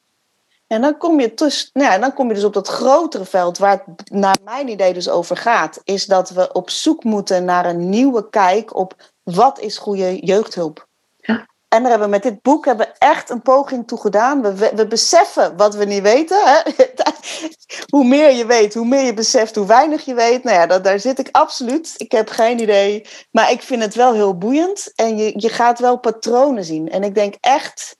En 0.72 0.80
dan 0.80 0.96
kom, 0.96 1.20
je 1.20 1.34
dus, 1.34 1.70
nou 1.72 1.92
ja, 1.92 1.98
dan 1.98 2.14
kom 2.14 2.28
je 2.28 2.34
dus 2.34 2.44
op 2.44 2.52
dat 2.52 2.68
grotere 2.68 3.24
veld 3.24 3.58
waar 3.58 3.82
het 3.86 4.10
naar 4.10 4.38
mijn 4.44 4.68
idee 4.68 4.92
dus 4.92 5.08
over 5.08 5.36
gaat. 5.36 5.80
Is 5.84 6.06
dat 6.06 6.30
we 6.30 6.52
op 6.52 6.70
zoek 6.70 7.04
moeten 7.04 7.44
naar 7.44 7.66
een 7.66 7.88
nieuwe 7.88 8.28
kijk 8.28 8.76
op 8.76 8.94
wat 9.22 9.60
is 9.60 9.78
goede 9.78 10.18
jeugdhulp. 10.26 10.88
Ja. 11.16 11.46
En 11.68 11.80
daar 11.82 11.90
hebben 11.90 12.08
we 12.08 12.14
met 12.14 12.22
dit 12.22 12.42
boek 12.42 12.64
hebben 12.64 12.86
we 12.86 12.94
echt 12.98 13.30
een 13.30 13.42
poging 13.42 13.86
toe 13.86 14.00
gedaan. 14.00 14.42
We, 14.42 14.72
we 14.74 14.86
beseffen 14.86 15.56
wat 15.56 15.74
we 15.74 15.84
niet 15.84 16.02
weten. 16.02 16.40
Hè? 16.44 16.60
hoe 17.94 18.04
meer 18.04 18.32
je 18.32 18.46
weet, 18.46 18.74
hoe 18.74 18.86
meer 18.86 19.04
je 19.04 19.14
beseft, 19.14 19.54
hoe 19.54 19.66
weinig 19.66 20.04
je 20.04 20.14
weet. 20.14 20.44
Nou 20.44 20.56
ja, 20.56 20.66
dat, 20.66 20.84
daar 20.84 21.00
zit 21.00 21.18
ik 21.18 21.28
absoluut. 21.30 21.94
Ik 21.96 22.12
heb 22.12 22.28
geen 22.28 22.60
idee. 22.60 23.06
Maar 23.30 23.50
ik 23.50 23.62
vind 23.62 23.82
het 23.82 23.94
wel 23.94 24.12
heel 24.12 24.38
boeiend. 24.38 24.92
En 24.94 25.16
je, 25.16 25.32
je 25.36 25.48
gaat 25.48 25.78
wel 25.78 25.98
patronen 25.98 26.64
zien. 26.64 26.90
En 26.90 27.02
ik 27.02 27.14
denk 27.14 27.34
echt 27.40 27.96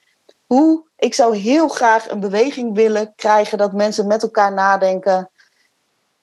hoe, 0.55 0.85
ik 0.97 1.15
zou 1.15 1.37
heel 1.37 1.69
graag 1.69 2.11
een 2.11 2.21
beweging 2.21 2.75
willen 2.75 3.13
krijgen 3.17 3.59
dat 3.59 3.73
mensen 3.73 4.07
met 4.07 4.23
elkaar 4.23 4.53
nadenken. 4.53 5.31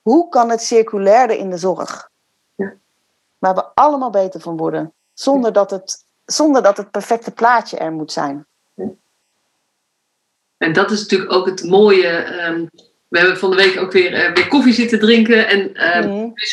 Hoe 0.02 0.30
kan 0.30 0.50
het 0.50 0.62
circulairder 0.62 1.38
in 1.38 1.50
de 1.50 1.58
zorg? 1.58 2.10
Ja. 2.56 2.74
Waar 3.38 3.56
we 3.56 3.66
allemaal 3.74 4.10
beter 4.10 4.40
van 4.40 4.58
worden. 4.58 4.94
Zonder 5.14 5.54
dat 5.54 5.72
het 5.72 6.06
zonder 6.26 6.64
dat 6.64 6.78
het 6.78 6.92
perfecte 6.92 7.32
plaatje 7.32 7.78
er 7.78 7.92
moet 7.92 8.12
zijn. 8.12 8.46
En 10.58 10.74
dat 10.74 10.92
is 10.92 11.02
natuurlijk 11.02 11.32
ook 11.32 11.46
het 11.46 11.64
mooie. 11.64 12.08
Ehm, 12.08 12.66
we 13.08 13.18
hebben 13.18 13.38
van 13.38 13.50
de 13.50 13.56
week 13.56 13.80
ook 13.80 13.92
weer, 13.92 14.12
uh, 14.12 14.34
weer 14.34 14.48
koffie 14.48 14.74
zitten 14.74 15.00
drinken 15.00 15.48
en 15.48 15.72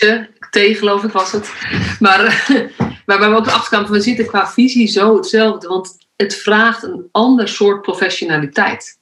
uh, 0.03 0.23
thee 0.51 0.75
geloof 0.75 1.05
ik 1.05 1.13
was 1.13 1.33
het. 1.33 1.53
Maar, 2.01 2.21
maar 3.07 3.19
waar 3.19 3.31
we 3.31 3.37
ook 3.37 3.49
achterkwamen, 3.49 3.91
we 3.91 4.01
zitten 4.01 4.27
qua 4.27 4.49
visie 4.49 4.87
zo 4.87 5.17
hetzelfde. 5.17 5.69
Want 5.69 6.04
het 6.17 6.35
vraagt 6.35 6.83
een 6.83 7.09
ander 7.13 7.49
soort 7.49 7.83
professionaliteit. 7.83 8.99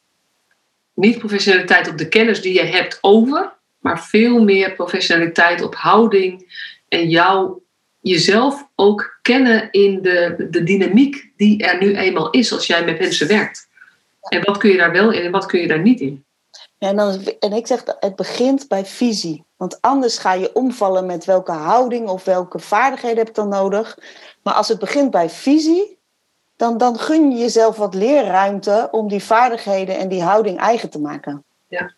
Niet 0.95 1.19
professionaliteit 1.19 1.89
op 1.89 1.99
de 1.99 2.09
kennis 2.09 2.43
die 2.43 2.55
je 2.55 2.65
hebt 2.65 2.99
over, 3.01 3.53
maar 3.79 4.05
veel 4.05 4.43
meer 4.43 4.73
professionaliteit 4.73 5.63
op 5.63 5.75
houding 5.75 6.55
en 6.89 7.09
jou, 7.09 7.61
jezelf 8.01 8.69
ook 8.75 9.19
kennen 9.23 9.69
in 9.71 10.03
de, 10.03 10.47
de 10.51 10.63
dynamiek 10.63 11.31
die 11.37 11.63
er 11.65 11.81
nu 11.81 11.97
eenmaal 11.97 12.31
is 12.31 12.53
als 12.53 12.67
jij 12.67 12.85
met 12.85 12.99
mensen 12.99 13.29
werkt. 13.29 13.69
En 14.29 14.45
wat 14.45 14.57
kun 14.57 14.71
je 14.71 14.77
daar 14.77 14.93
wel 14.93 15.11
in 15.11 15.23
en 15.23 15.31
wat 15.31 15.47
kun 15.47 15.61
je 15.61 15.69
daar 15.69 15.83
niet 15.83 16.01
in? 16.01 16.25
Ja, 16.79 16.89
en, 16.89 16.97
dan, 16.97 17.25
en 17.39 17.53
ik 17.53 17.67
zeg, 17.67 17.83
het 18.01 18.17
begint 18.17 18.69
bij 18.69 18.85
visie. 18.85 19.45
Want 19.57 19.81
anders 19.81 20.19
ga 20.19 20.33
je 20.33 20.55
omvallen 20.55 21.07
met 21.07 21.25
welke 21.25 21.53
houding 21.53 22.09
of 22.09 22.25
welke 22.25 22.59
vaardigheden 22.59 23.19
heb 23.19 23.29
ik 23.29 23.35
dan 23.35 23.49
nodig. 23.49 23.99
Maar 24.43 24.55
als 24.55 24.69
het 24.69 24.79
begint 24.79 25.11
bij 25.11 25.31
visie, 25.31 25.99
dan, 26.63 26.79
dan 26.79 26.99
gun 26.99 27.31
je 27.31 27.39
jezelf 27.39 27.77
wat 27.77 27.95
leerruimte 27.95 28.89
om 28.91 29.09
die 29.09 29.23
vaardigheden 29.23 29.99
en 29.99 30.09
die 30.09 30.23
houding 30.23 30.59
eigen 30.59 30.91
te 30.91 30.99
maken. 30.99 31.45
Ja. 31.69 31.93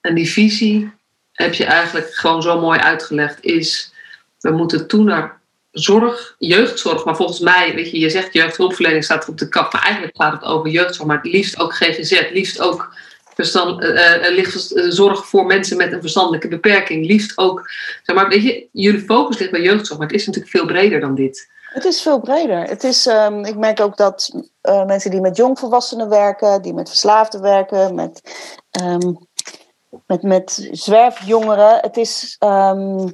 En 0.00 0.14
die 0.14 0.30
visie 0.30 0.92
heb 1.32 1.54
je 1.54 1.64
eigenlijk 1.64 2.14
gewoon 2.14 2.42
zo 2.42 2.60
mooi 2.60 2.78
uitgelegd, 2.78 3.44
is 3.44 3.92
we 4.40 4.50
moeten 4.50 4.86
toe 4.86 5.04
naar 5.04 5.40
zorg, 5.70 6.34
jeugdzorg, 6.38 7.04
maar 7.04 7.16
volgens 7.16 7.38
mij, 7.38 7.74
weet 7.74 7.90
je, 7.90 7.98
je 7.98 8.10
zegt 8.10 8.32
jeugdhulpverlening 8.32 9.04
staat 9.04 9.28
op 9.28 9.38
de 9.38 9.48
kap, 9.48 9.72
maar 9.72 9.82
eigenlijk 9.82 10.16
gaat 10.16 10.32
het 10.32 10.44
over 10.44 10.70
jeugdzorg, 10.70 11.08
maar 11.08 11.22
het 11.22 11.32
liefst 11.32 11.58
ook 11.58 11.74
GGZ, 11.74 12.30
liefst 12.32 12.60
ook 12.60 12.96
verstand, 13.34 13.84
uh, 13.84 14.90
zorg 14.90 15.26
voor 15.26 15.46
mensen 15.46 15.76
met 15.76 15.92
een 15.92 16.00
verstandelijke 16.00 16.48
beperking, 16.48 17.06
liefst 17.06 17.38
ook, 17.38 17.70
zeg 18.02 18.16
maar, 18.16 18.28
weet 18.28 18.42
je, 18.42 18.66
jullie 18.72 19.00
focus 19.00 19.38
ligt 19.38 19.50
bij 19.50 19.62
jeugdzorg, 19.62 19.98
maar 19.98 20.08
het 20.08 20.16
is 20.16 20.26
natuurlijk 20.26 20.56
veel 20.56 20.66
breder 20.66 21.00
dan 21.00 21.14
dit. 21.14 21.56
Het 21.68 21.84
is 21.84 22.02
veel 22.02 22.20
breder. 22.20 22.62
Het 22.62 22.84
is, 22.84 23.06
um, 23.06 23.44
ik 23.44 23.56
merk 23.56 23.80
ook 23.80 23.96
dat 23.96 24.30
uh, 24.62 24.84
mensen 24.84 25.10
die 25.10 25.20
met 25.20 25.36
jongvolwassenen 25.36 26.08
werken, 26.08 26.62
die 26.62 26.74
met 26.74 26.88
verslaafden 26.88 27.40
werken, 27.40 27.94
met, 27.94 28.20
um, 28.82 29.18
met, 30.06 30.22
met 30.22 30.68
zwerfjongeren, 30.70 31.78
het 31.80 31.96
is. 31.96 32.36
Um, 32.44 33.12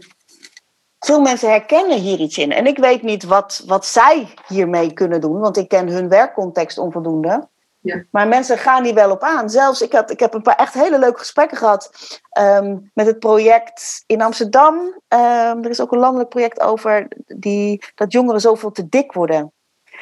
veel 1.04 1.20
mensen 1.20 1.48
herkennen 1.48 1.98
hier 1.98 2.18
iets 2.18 2.38
in. 2.38 2.52
En 2.52 2.66
ik 2.66 2.78
weet 2.78 3.02
niet 3.02 3.24
wat, 3.24 3.62
wat 3.66 3.86
zij 3.86 4.34
hiermee 4.46 4.92
kunnen 4.92 5.20
doen, 5.20 5.38
want 5.38 5.56
ik 5.56 5.68
ken 5.68 5.88
hun 5.88 6.08
werkcontext 6.08 6.78
onvoldoende. 6.78 7.48
Ja. 7.84 8.04
Maar 8.10 8.28
mensen 8.28 8.58
gaan 8.58 8.84
hier 8.84 8.94
wel 8.94 9.10
op 9.10 9.22
aan. 9.22 9.50
Zelfs, 9.50 9.82
ik, 9.82 9.92
had, 9.92 10.10
ik 10.10 10.20
heb 10.20 10.34
een 10.34 10.42
paar 10.42 10.56
echt 10.56 10.74
hele 10.74 10.98
leuke 10.98 11.18
gesprekken 11.18 11.56
gehad 11.56 11.90
um, 12.38 12.90
met 12.94 13.06
het 13.06 13.18
project 13.18 14.02
in 14.06 14.22
Amsterdam. 14.22 14.74
Um, 15.08 15.64
er 15.64 15.70
is 15.70 15.80
ook 15.80 15.92
een 15.92 15.98
landelijk 15.98 16.28
project 16.28 16.60
over 16.60 17.08
die, 17.26 17.84
dat 17.94 18.12
jongeren 18.12 18.40
zoveel 18.40 18.70
te 18.70 18.88
dik 18.88 19.12
worden. 19.12 19.52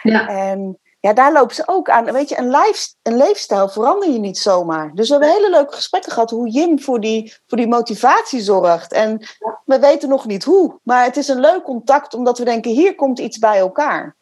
Ja. 0.02 0.28
En 0.28 0.78
ja, 1.00 1.12
daar 1.12 1.32
lopen 1.32 1.54
ze 1.54 1.62
ook 1.66 1.90
aan. 1.90 2.12
Weet 2.12 2.28
je, 2.28 2.38
een, 2.38 2.50
life, 2.50 2.94
een 3.02 3.16
leefstijl 3.16 3.68
verander 3.68 4.10
je 4.10 4.18
niet 4.18 4.38
zomaar. 4.38 4.90
Dus 4.94 5.08
we 5.08 5.14
hebben 5.14 5.34
hele 5.34 5.50
leuke 5.50 5.74
gesprekken 5.74 6.12
gehad 6.12 6.30
hoe 6.30 6.48
Jim 6.48 6.80
voor 6.80 7.00
die, 7.00 7.34
voor 7.46 7.58
die 7.58 7.68
motivatie 7.68 8.40
zorgt. 8.40 8.92
En 8.92 9.26
we 9.64 9.78
weten 9.78 10.08
nog 10.08 10.26
niet 10.26 10.44
hoe. 10.44 10.78
Maar 10.82 11.04
het 11.04 11.16
is 11.16 11.28
een 11.28 11.40
leuk 11.40 11.62
contact 11.62 12.14
omdat 12.14 12.38
we 12.38 12.44
denken, 12.44 12.70
hier 12.70 12.94
komt 12.94 13.18
iets 13.18 13.38
bij 13.38 13.58
elkaar. 13.58 14.16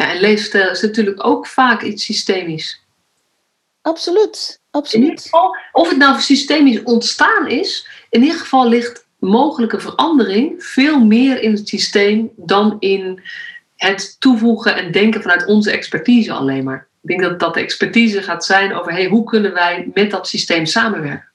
Ja, 0.00 0.10
en 0.10 0.20
leefstijl 0.20 0.70
is 0.70 0.80
natuurlijk 0.80 1.26
ook 1.26 1.46
vaak 1.46 1.82
iets 1.82 2.04
systemisch. 2.04 2.84
Absoluut, 3.82 4.60
absoluut. 4.70 5.04
In 5.04 5.10
ieder 5.10 5.24
geval, 5.24 5.56
of 5.72 5.88
het 5.88 5.98
nou 5.98 6.20
systemisch 6.20 6.82
ontstaan 6.82 7.48
is, 7.48 7.88
in 8.10 8.22
ieder 8.22 8.38
geval 8.38 8.68
ligt 8.68 9.06
mogelijke 9.18 9.80
verandering 9.80 10.64
veel 10.64 11.00
meer 11.00 11.40
in 11.40 11.52
het 11.52 11.68
systeem 11.68 12.32
dan 12.36 12.76
in 12.78 13.22
het 13.76 14.20
toevoegen 14.20 14.76
en 14.76 14.92
denken 14.92 15.22
vanuit 15.22 15.46
onze 15.46 15.70
expertise 15.70 16.32
alleen 16.32 16.64
maar. 16.64 16.88
Ik 17.02 17.08
denk 17.08 17.20
dat 17.20 17.40
dat 17.40 17.54
de 17.54 17.60
expertise 17.60 18.22
gaat 18.22 18.44
zijn 18.44 18.74
over 18.74 18.92
hey, 18.92 19.06
hoe 19.06 19.24
kunnen 19.24 19.52
wij 19.52 19.90
met 19.94 20.10
dat 20.10 20.28
systeem 20.28 20.66
samenwerken. 20.66 21.28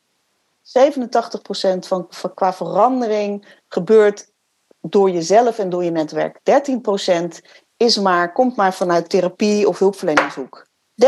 87% 0.64 1.88
van, 1.88 2.06
van 2.10 2.34
qua 2.34 2.54
verandering 2.54 3.46
gebeurt 3.68 4.32
door 4.82 5.10
jezelf 5.10 5.60
en 5.60 5.70
door 5.70 5.84
je 5.84 5.92
netwerk. 5.92 6.40
13% 6.40 7.64
is 7.78 7.98
maar, 7.98 8.32
komt 8.32 8.56
maar 8.56 8.74
vanuit 8.74 9.10
therapie 9.10 9.68
of 9.68 9.80
hulpverleningshoek. 9.80 10.66
13%. 10.66 11.06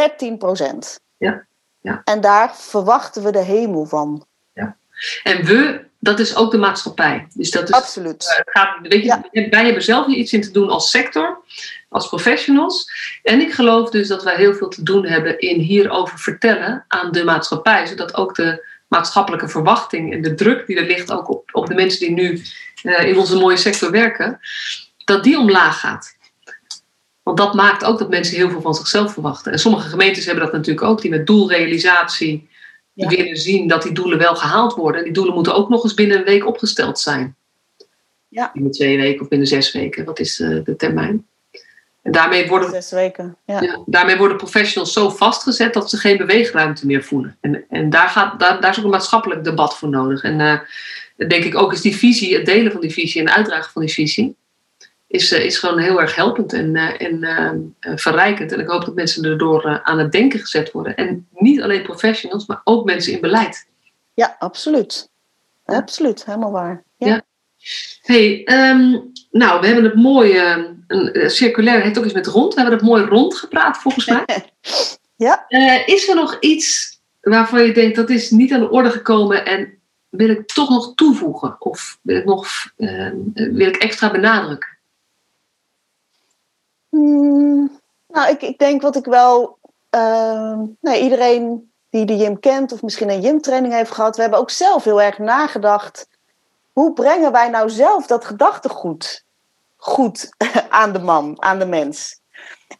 Ja. 1.18 1.48
ja. 1.80 2.02
En 2.04 2.22
daar 2.22 2.56
verwachten 2.56 3.24
we 3.24 3.32
de 3.32 3.44
hemel 3.44 3.86
van. 3.86 4.26
Ja. 4.54 4.78
En 5.24 5.46
we 5.46 5.88
dat 6.00 6.20
is 6.20 6.36
ook 6.36 6.52
de 6.52 6.58
maatschappij. 6.58 7.28
Dus 7.34 7.52
dat 7.52 7.70
is, 7.70 7.76
Absoluut. 7.76 8.24
Uh, 8.24 8.54
gaat, 8.54 8.78
weet 8.82 9.04
je, 9.04 9.48
Wij 9.50 9.66
hebben 9.66 9.84
zelf 9.84 10.06
hier 10.06 10.18
iets 10.18 10.34
in 10.34 10.42
te 10.42 10.52
doen 10.52 10.70
als 10.70 10.90
sector, 10.90 11.44
als 11.90 12.08
professionals. 12.08 12.92
En 13.24 13.42
ik 13.42 13.54
geloof 13.54 13.90
dus 13.90 14.08
dat 14.08 14.24
wij 14.24 14.36
heel 14.36 14.54
veel 14.54 14.68
te 14.68 14.84
doen 14.84 15.06
hebben 15.06 15.40
in 15.40 15.60
hierover 15.60 16.20
vertellen 16.20 16.86
aan 16.88 17.12
de 17.12 17.24
maatschappij, 17.24 17.86
zodat 17.86 18.16
ook 18.16 18.36
de 18.36 18.66
maatschappelijke 18.88 19.48
verwachting 19.48 20.14
en 20.14 20.22
de 20.22 20.34
druk 20.34 20.68
die 20.68 20.78
er 20.78 20.86
ligt 20.86 21.12
ook 21.12 21.30
op, 21.30 21.50
op 21.52 21.68
de 21.68 21.76
mensen 21.76 22.00
die 22.00 22.12
nu 22.12 22.42
uh, 22.84 23.04
in 23.04 23.18
onze 23.18 23.38
mooie 23.38 23.58
sector 23.58 23.92
werken, 23.92 24.40
dat 25.06 25.24
die 25.24 25.40
omlaag 25.40 25.80
gaat. 25.80 26.17
Want 27.28 27.40
dat 27.40 27.54
maakt 27.54 27.84
ook 27.84 28.00
dat 28.00 28.10
mensen 28.10 28.36
heel 28.36 28.50
veel 28.50 28.62
van 28.62 28.76
zichzelf 28.76 29.14
verwachten. 29.14 29.52
En 29.52 29.60
sommige 29.60 29.90
gemeentes 29.90 30.26
hebben 30.26 30.44
dat 30.44 30.54
natuurlijk 30.54 30.88
ook, 30.88 31.02
die 31.02 31.12
met 31.12 31.28
doelrealisatie 31.28 32.48
ja. 32.94 33.08
willen 33.08 33.38
zien 33.38 33.68
dat 33.68 33.84
die 33.84 33.92
doelen 33.92 34.18
wel 34.18 34.36
gehaald 34.36 34.74
worden. 34.74 35.00
En 35.00 35.04
die 35.04 35.14
doelen 35.14 35.34
moeten 35.34 35.56
ook 35.56 35.70
nog 35.70 35.84
eens 35.84 35.94
binnen 35.94 36.18
een 36.18 36.24
week 36.24 36.48
opgesteld 36.48 37.00
zijn. 37.00 37.36
Ja. 38.28 38.52
Binnen 38.54 38.72
twee 38.72 38.98
weken 38.98 39.22
of 39.22 39.28
binnen 39.28 39.48
zes 39.48 39.72
weken. 39.72 40.06
Wat 40.06 40.20
is 40.20 40.40
uh, 40.40 40.64
de 40.64 40.76
termijn? 40.76 41.26
En 42.02 42.12
daarmee 42.12 42.48
worden, 42.48 42.70
zes 42.70 42.92
weken, 42.92 43.38
ja. 43.46 43.62
ja. 43.62 43.84
daarmee 43.86 44.18
worden 44.18 44.38
professionals 44.38 44.94
zo 44.94 45.10
vastgezet 45.10 45.74
dat 45.74 45.90
ze 45.90 45.98
geen 45.98 46.18
beweegruimte 46.18 46.86
meer 46.86 47.04
voelen. 47.04 47.38
En, 47.42 47.66
en 47.70 47.90
daar, 47.90 48.10
gaat, 48.10 48.40
daar, 48.40 48.62
daar 48.62 48.72
is 48.72 48.78
ook 48.78 48.84
een 48.84 48.90
maatschappelijk 48.90 49.44
debat 49.44 49.78
voor 49.78 49.90
nodig. 49.90 50.24
En 50.24 50.40
uh, 50.40 50.60
denk 51.28 51.44
ik 51.44 51.56
ook 51.56 51.74
is 51.74 51.82
die 51.82 51.98
visie, 51.98 52.36
het 52.36 52.46
delen 52.46 52.72
van 52.72 52.82
die 52.82 52.94
visie 52.94 53.22
en 53.22 53.36
uitdragen 53.36 53.72
van 53.72 53.82
die 53.82 53.94
visie 53.94 54.36
is, 55.08 55.32
eh, 55.32 55.46
is 55.46 55.58
gewoon 55.58 55.80
heel 55.80 56.02
erg 56.02 56.16
helpend 56.16 56.54
en, 56.54 56.76
eh, 56.76 57.02
en 57.08 57.18
uh, 57.80 57.98
verrijkend. 57.98 58.52
En 58.52 58.60
ik 58.60 58.68
hoop 58.68 58.86
dat 58.86 58.96
mensen 58.96 59.24
erdoor 59.24 59.82
aan 59.84 60.00
het 60.00 60.12
denken 60.12 60.40
gezet 60.40 60.72
worden. 60.72 60.96
En 60.96 61.28
niet 61.32 61.62
alleen 61.62 61.84
professionals, 61.84 62.46
maar 62.46 62.62
ook 62.64 62.86
mensen 62.86 63.14
in 63.14 63.22
beleid. 63.22 63.68
Ja, 64.14 64.36
absoluut. 64.40 65.10
Absoluut, 65.66 66.26
helemaal 66.26 66.52
waar. 66.52 66.84
Ja. 66.98 67.22
Hey, 68.02 68.48
um, 68.72 69.12
nou, 69.32 69.60
we 69.60 69.66
hebben 69.66 69.84
het 69.84 69.96
mooi, 69.96 70.38
een, 70.38 71.32
circulair 71.32 71.82
heet 71.82 71.98
ook 71.98 72.04
eens 72.04 72.14
met 72.14 72.28
rond. 72.28 72.54
We 72.54 72.62
hebben 72.62 72.80
het 72.80 72.88
mooi 72.88 73.04
rondgepraat 73.04 73.78
volgens 73.78 74.06
mij. 74.06 74.26
ja. 75.28 75.46
is 75.86 76.10
er 76.10 76.16
nog 76.16 76.38
iets 76.40 77.00
waarvan 77.22 77.64
je 77.64 77.74
denkt 77.74 77.96
dat 77.96 78.10
is 78.10 78.30
niet 78.30 78.54
aan 78.54 78.60
de 78.60 78.70
orde 78.70 78.90
gekomen 78.90 79.46
en 79.46 79.78
wil 80.10 80.30
ik 80.30 80.48
toch 80.48 80.70
nog 80.70 80.96
toevoegen? 80.96 81.56
Of 81.60 82.00
wil 82.02 82.18
ik 82.18 82.26
nog 82.26 82.48
wil 83.34 83.68
ik 83.68 83.76
extra 83.76 84.12
benadrukken? 84.12 84.77
Hmm, 86.98 87.80
nou, 88.08 88.30
ik, 88.30 88.42
ik 88.42 88.58
denk 88.58 88.82
wat 88.82 88.96
ik 88.96 89.06
wel. 89.06 89.58
Nee, 90.80 91.02
iedereen 91.02 91.72
die 91.90 92.06
de 92.06 92.16
Jim 92.16 92.40
kent 92.40 92.72
of 92.72 92.82
misschien 92.82 93.10
een 93.10 93.22
Jim-training 93.22 93.74
heeft 93.74 93.92
gehad, 93.92 94.16
we 94.16 94.22
hebben 94.22 94.40
ook 94.40 94.50
zelf 94.50 94.84
heel 94.84 95.02
erg 95.02 95.18
nagedacht. 95.18 96.08
Hoe 96.74 96.94
brengen 96.94 97.32
wij 97.32 97.50
nou 97.50 97.70
zelf 97.70 98.08
dat 98.08 98.26
gedachtegoed 98.26 99.26
goed 99.78 100.30
aan 100.70 100.94
de 100.94 101.00
man, 101.00 101.42
aan 101.42 101.60
de 101.60 101.66
mens? 101.66 102.20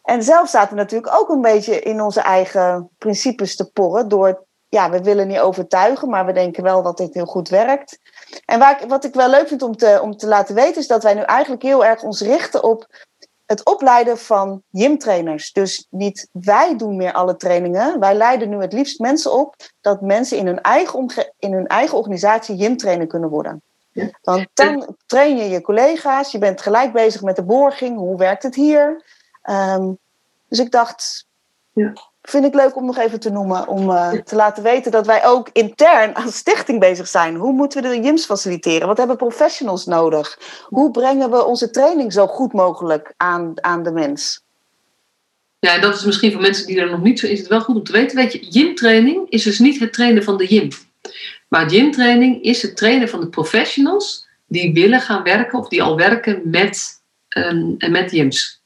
En 0.02 0.22
zelf 0.22 0.48
zaten 0.48 0.76
we 0.76 0.82
natuurlijk 0.82 1.14
ook 1.14 1.28
een 1.28 1.40
beetje 1.40 1.80
in 1.80 2.00
onze 2.00 2.20
eigen 2.20 2.90
principes 2.98 3.56
te 3.56 3.70
porren. 3.70 4.08
Door, 4.08 4.44
ja, 4.68 4.90
we 4.90 5.02
willen 5.02 5.28
niet 5.28 5.40
overtuigen, 5.40 6.08
maar 6.08 6.26
we 6.26 6.32
denken 6.32 6.62
wel 6.62 6.82
dat 6.82 6.96
dit 6.96 7.14
heel 7.14 7.26
goed 7.26 7.48
werkt. 7.48 7.98
En 8.44 8.58
waar 8.58 8.84
wat 8.88 9.04
ik 9.04 9.14
wel 9.14 9.30
leuk 9.30 9.48
vind 9.48 9.62
om 9.62 9.76
te, 9.76 9.98
om 10.02 10.16
te 10.16 10.26
laten 10.26 10.54
weten, 10.54 10.80
is 10.80 10.86
dat 10.86 11.02
wij 11.02 11.14
nu 11.14 11.20
eigenlijk 11.20 11.62
heel 11.62 11.84
erg 11.84 12.02
ons 12.02 12.20
richten 12.20 12.62
op 12.62 12.86
het 13.48 13.64
opleiden 13.64 14.18
van 14.18 14.62
JIM-trainers. 14.70 15.52
Dus 15.52 15.86
niet 15.90 16.28
wij 16.32 16.76
doen 16.76 16.96
meer 16.96 17.12
alle 17.12 17.36
trainingen. 17.36 18.00
Wij 18.00 18.14
leiden 18.14 18.48
nu 18.48 18.60
het 18.60 18.72
liefst 18.72 18.98
mensen 18.98 19.32
op 19.32 19.54
dat 19.80 20.00
mensen 20.00 20.38
in 20.38 20.46
hun 20.46 20.60
eigen, 20.60 21.06
in 21.38 21.52
hun 21.52 21.66
eigen 21.66 21.98
organisatie 21.98 22.56
JIM-trainer 22.56 23.06
kunnen 23.06 23.28
worden. 23.28 23.62
Ja. 23.92 24.10
Want 24.22 24.48
dan 24.54 24.96
train 25.06 25.36
je 25.36 25.48
je 25.48 25.60
collega's, 25.60 26.32
je 26.32 26.38
bent 26.38 26.60
gelijk 26.60 26.92
bezig 26.92 27.22
met 27.22 27.36
de 27.36 27.44
borging, 27.44 27.96
hoe 27.96 28.16
werkt 28.16 28.42
het 28.42 28.54
hier? 28.54 29.04
Um, 29.50 29.98
dus 30.48 30.58
ik 30.58 30.70
dacht, 30.70 31.26
ja. 31.72 31.92
Vind 32.28 32.44
ik 32.44 32.54
leuk 32.54 32.76
om 32.76 32.86
nog 32.86 32.98
even 32.98 33.20
te 33.20 33.30
noemen. 33.30 33.68
Om 33.68 33.90
uh, 33.90 34.12
te 34.12 34.36
laten 34.36 34.62
weten 34.62 34.90
dat 34.90 35.06
wij 35.06 35.26
ook 35.26 35.48
intern 35.52 36.14
als 36.14 36.36
stichting 36.36 36.80
bezig 36.80 37.08
zijn. 37.08 37.34
Hoe 37.36 37.52
moeten 37.52 37.82
we 37.82 37.88
de 37.88 38.02
gyms 38.02 38.24
faciliteren? 38.24 38.86
Wat 38.86 38.98
hebben 38.98 39.16
professionals 39.16 39.86
nodig? 39.86 40.38
Hoe 40.66 40.90
brengen 40.90 41.30
we 41.30 41.44
onze 41.44 41.70
training 41.70 42.12
zo 42.12 42.26
goed 42.26 42.52
mogelijk 42.52 43.14
aan, 43.16 43.52
aan 43.54 43.82
de 43.82 43.90
mens? 43.90 44.42
Ja, 45.58 45.78
dat 45.78 45.94
is 45.94 46.04
misschien 46.04 46.32
voor 46.32 46.40
mensen 46.40 46.66
die 46.66 46.80
er 46.80 46.90
nog 46.90 47.02
niet 47.02 47.18
zo 47.18 47.26
is, 47.26 47.38
het 47.38 47.48
wel 47.48 47.60
goed 47.60 47.76
om 47.76 47.84
te 47.84 47.92
weten. 47.92 48.16
Weet 48.16 48.32
je, 48.32 48.46
gymtraining 48.50 49.30
is 49.30 49.42
dus 49.42 49.58
niet 49.58 49.80
het 49.80 49.92
trainen 49.92 50.22
van 50.22 50.36
de 50.36 50.46
gym. 50.46 50.68
Maar 51.48 51.70
gymtraining 51.70 52.42
is 52.42 52.62
het 52.62 52.76
trainen 52.76 53.08
van 53.08 53.20
de 53.20 53.28
professionals 53.28 54.28
die 54.46 54.72
willen 54.72 55.00
gaan 55.00 55.22
werken 55.22 55.58
of 55.58 55.68
die 55.68 55.82
al 55.82 55.96
werken 55.96 56.40
met, 56.44 57.02
um, 57.28 57.76
met 57.78 58.10
gyms. 58.10 58.62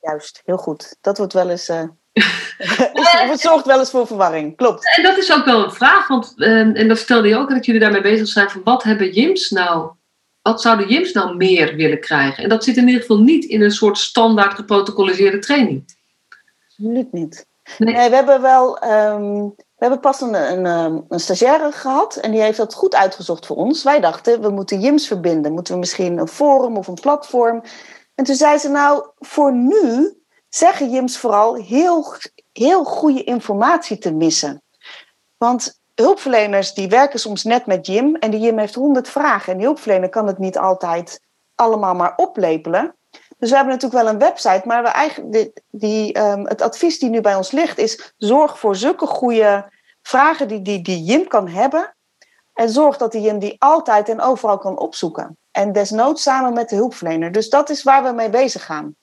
Juist, 0.00 0.42
heel 0.44 0.56
goed. 0.56 0.96
Dat 1.00 1.18
wordt 1.18 1.32
wel 1.32 1.50
eens. 1.50 1.68
Uh, 1.68 1.82
het 3.30 3.40
zorgt 3.40 3.66
wel 3.66 3.78
eens 3.78 3.90
voor 3.90 4.06
verwarring, 4.06 4.56
klopt. 4.56 4.96
En 4.96 5.02
dat 5.02 5.16
is 5.16 5.32
ook 5.32 5.44
wel 5.44 5.64
een 5.64 5.72
vraag, 5.72 6.08
want, 6.08 6.34
um, 6.36 6.74
en 6.74 6.88
dat 6.88 6.98
vertelde 6.98 7.28
je 7.28 7.36
ook 7.36 7.50
dat 7.50 7.66
jullie 7.66 7.80
daarmee 7.80 8.00
bezig 8.00 8.28
zijn: 8.28 8.50
van 8.50 8.60
wat 8.64 8.82
hebben 8.82 9.12
gyms 9.12 9.50
nou 9.50 9.96
wat 10.42 10.60
zouden 10.60 10.86
gyms 10.86 11.12
nou 11.12 11.36
meer 11.36 11.74
willen 11.74 12.00
krijgen? 12.00 12.42
En 12.42 12.48
dat 12.48 12.64
zit 12.64 12.76
in 12.76 12.86
ieder 12.86 13.00
geval 13.00 13.18
niet 13.18 13.44
in 13.44 13.62
een 13.62 13.70
soort 13.70 13.98
standaard 13.98 14.54
geprotocoliseerde 14.54 15.38
training. 15.38 15.96
Absoluut 16.68 17.12
niet. 17.12 17.46
Nee. 17.78 17.94
nee 17.94 18.08
we 18.08 18.14
hebben 18.14 18.42
wel. 18.42 18.82
Um, 18.84 19.54
we 19.56 19.84
hebben 19.84 20.00
pas 20.00 20.20
een, 20.20 20.34
een, 20.34 20.66
ehm, 20.66 21.00
een, 21.08 21.20
stagiaire 21.20 21.72
gehad 21.72 22.16
en 22.16 22.30
die 22.30 22.40
heeft 22.40 22.56
dat 22.56 22.74
goed 22.74 22.94
uitgezocht 22.94 23.46
voor 23.46 23.56
ons. 23.56 23.82
Wij 23.82 24.00
dachten, 24.00 24.40
we 24.40 24.50
moeten 24.50 24.80
gyms 24.80 25.06
verbinden. 25.06 25.52
Moeten 25.52 25.72
we 25.72 25.78
misschien 25.78 26.18
een 26.18 26.28
forum 26.28 26.76
of 26.76 26.86
een 26.86 26.94
platform? 26.94 27.62
En 28.14 28.24
toen 28.24 28.34
zei 28.34 28.58
ze, 28.58 28.68
nou, 28.68 29.06
voor 29.18 29.52
nu 29.54 30.12
zeggen 30.48 30.90
gyms 30.90 31.18
vooral 31.18 31.54
heel, 31.54 32.14
heel 32.52 32.84
goede 32.84 33.24
informatie 33.24 33.98
te 33.98 34.12
missen. 34.12 34.62
Want 35.36 35.80
hulpverleners 35.94 36.74
die 36.74 36.88
werken 36.88 37.18
soms 37.18 37.44
net 37.44 37.66
met 37.66 37.86
Jim 37.86 38.14
en 38.14 38.30
die 38.30 38.40
Jim 38.40 38.58
heeft 38.58 38.74
honderd 38.74 39.08
vragen. 39.08 39.52
En 39.52 39.58
die 39.58 39.66
hulpverlener 39.66 40.08
kan 40.08 40.26
het 40.26 40.38
niet 40.38 40.58
altijd 40.58 41.20
allemaal 41.54 41.94
maar 41.94 42.12
oplepelen. 42.16 42.96
Dus 43.38 43.50
we 43.50 43.56
hebben 43.56 43.74
natuurlijk 43.74 44.02
wel 44.02 44.12
een 44.12 44.18
website, 44.18 44.62
maar 44.64 44.82
we 44.82 44.88
eigenlijk 44.88 45.32
die, 45.32 45.52
die 45.70 46.20
um, 46.20 46.46
het 46.46 46.62
advies 46.62 46.98
die 46.98 47.10
nu 47.10 47.20
bij 47.20 47.34
ons 47.34 47.50
ligt 47.50 47.78
is: 47.78 48.14
zorg 48.16 48.58
voor 48.58 48.76
zulke 48.76 49.06
goede 49.06 49.72
vragen 50.02 50.48
die, 50.48 50.62
die, 50.62 50.82
die 50.82 51.02
Jim 51.02 51.28
kan 51.28 51.48
hebben. 51.48 51.94
En 52.54 52.70
zorg 52.70 52.96
dat 52.96 53.12
die 53.12 53.20
Jim 53.20 53.38
die 53.38 53.56
altijd 53.58 54.08
en 54.08 54.20
overal 54.20 54.58
kan 54.58 54.78
opzoeken. 54.78 55.36
En 55.50 55.72
desnoods 55.72 56.22
samen 56.22 56.52
met 56.52 56.68
de 56.68 56.76
hulpverlener. 56.76 57.32
Dus 57.32 57.48
dat 57.48 57.70
is 57.70 57.82
waar 57.82 58.02
we 58.02 58.12
mee 58.12 58.30
bezig 58.30 58.64
gaan. 58.64 58.96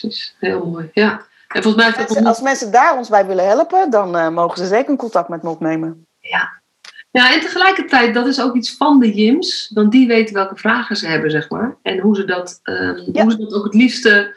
Precies. 0.00 0.34
Heel 0.38 0.66
mooi. 0.66 0.90
Ja. 0.92 1.26
En 1.48 1.62
volgens 1.62 1.84
mij 1.84 1.94
mensen, 1.96 2.26
als 2.26 2.40
mensen 2.40 2.72
daar 2.72 2.96
ons 2.96 3.08
bij 3.08 3.26
willen 3.26 3.46
helpen, 3.46 3.90
dan 3.90 4.16
uh, 4.16 4.28
mogen 4.28 4.58
ze 4.58 4.66
zeker 4.66 4.90
een 4.90 4.96
contact 4.96 5.28
met 5.28 5.42
me 5.42 5.48
opnemen. 5.48 6.06
Ja. 6.18 6.62
ja, 7.10 7.34
en 7.34 7.40
tegelijkertijd, 7.40 8.14
dat 8.14 8.26
is 8.26 8.40
ook 8.40 8.54
iets 8.54 8.76
van 8.76 8.98
de 8.98 9.14
Jims. 9.14 9.70
Want 9.74 9.92
die 9.92 10.06
weten 10.06 10.34
welke 10.34 10.56
vragen 10.56 10.96
ze 10.96 11.06
hebben, 11.06 11.30
zeg 11.30 11.50
maar. 11.50 11.76
En 11.82 11.98
hoe 11.98 12.16
ze 12.16 12.24
dat, 12.24 12.60
um, 12.62 13.08
ja. 13.12 13.22
hoe 13.22 13.30
ze 13.30 13.38
dat 13.38 13.54
ook 13.54 13.64
het 13.64 13.74
liefste 13.74 14.34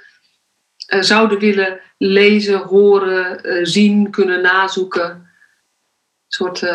uh, 0.94 1.02
zouden 1.02 1.40
willen 1.40 1.80
lezen, 1.98 2.58
horen, 2.58 3.48
uh, 3.48 3.66
zien, 3.66 4.10
kunnen 4.10 4.42
nazoeken. 4.42 5.27
Soort, 6.28 6.66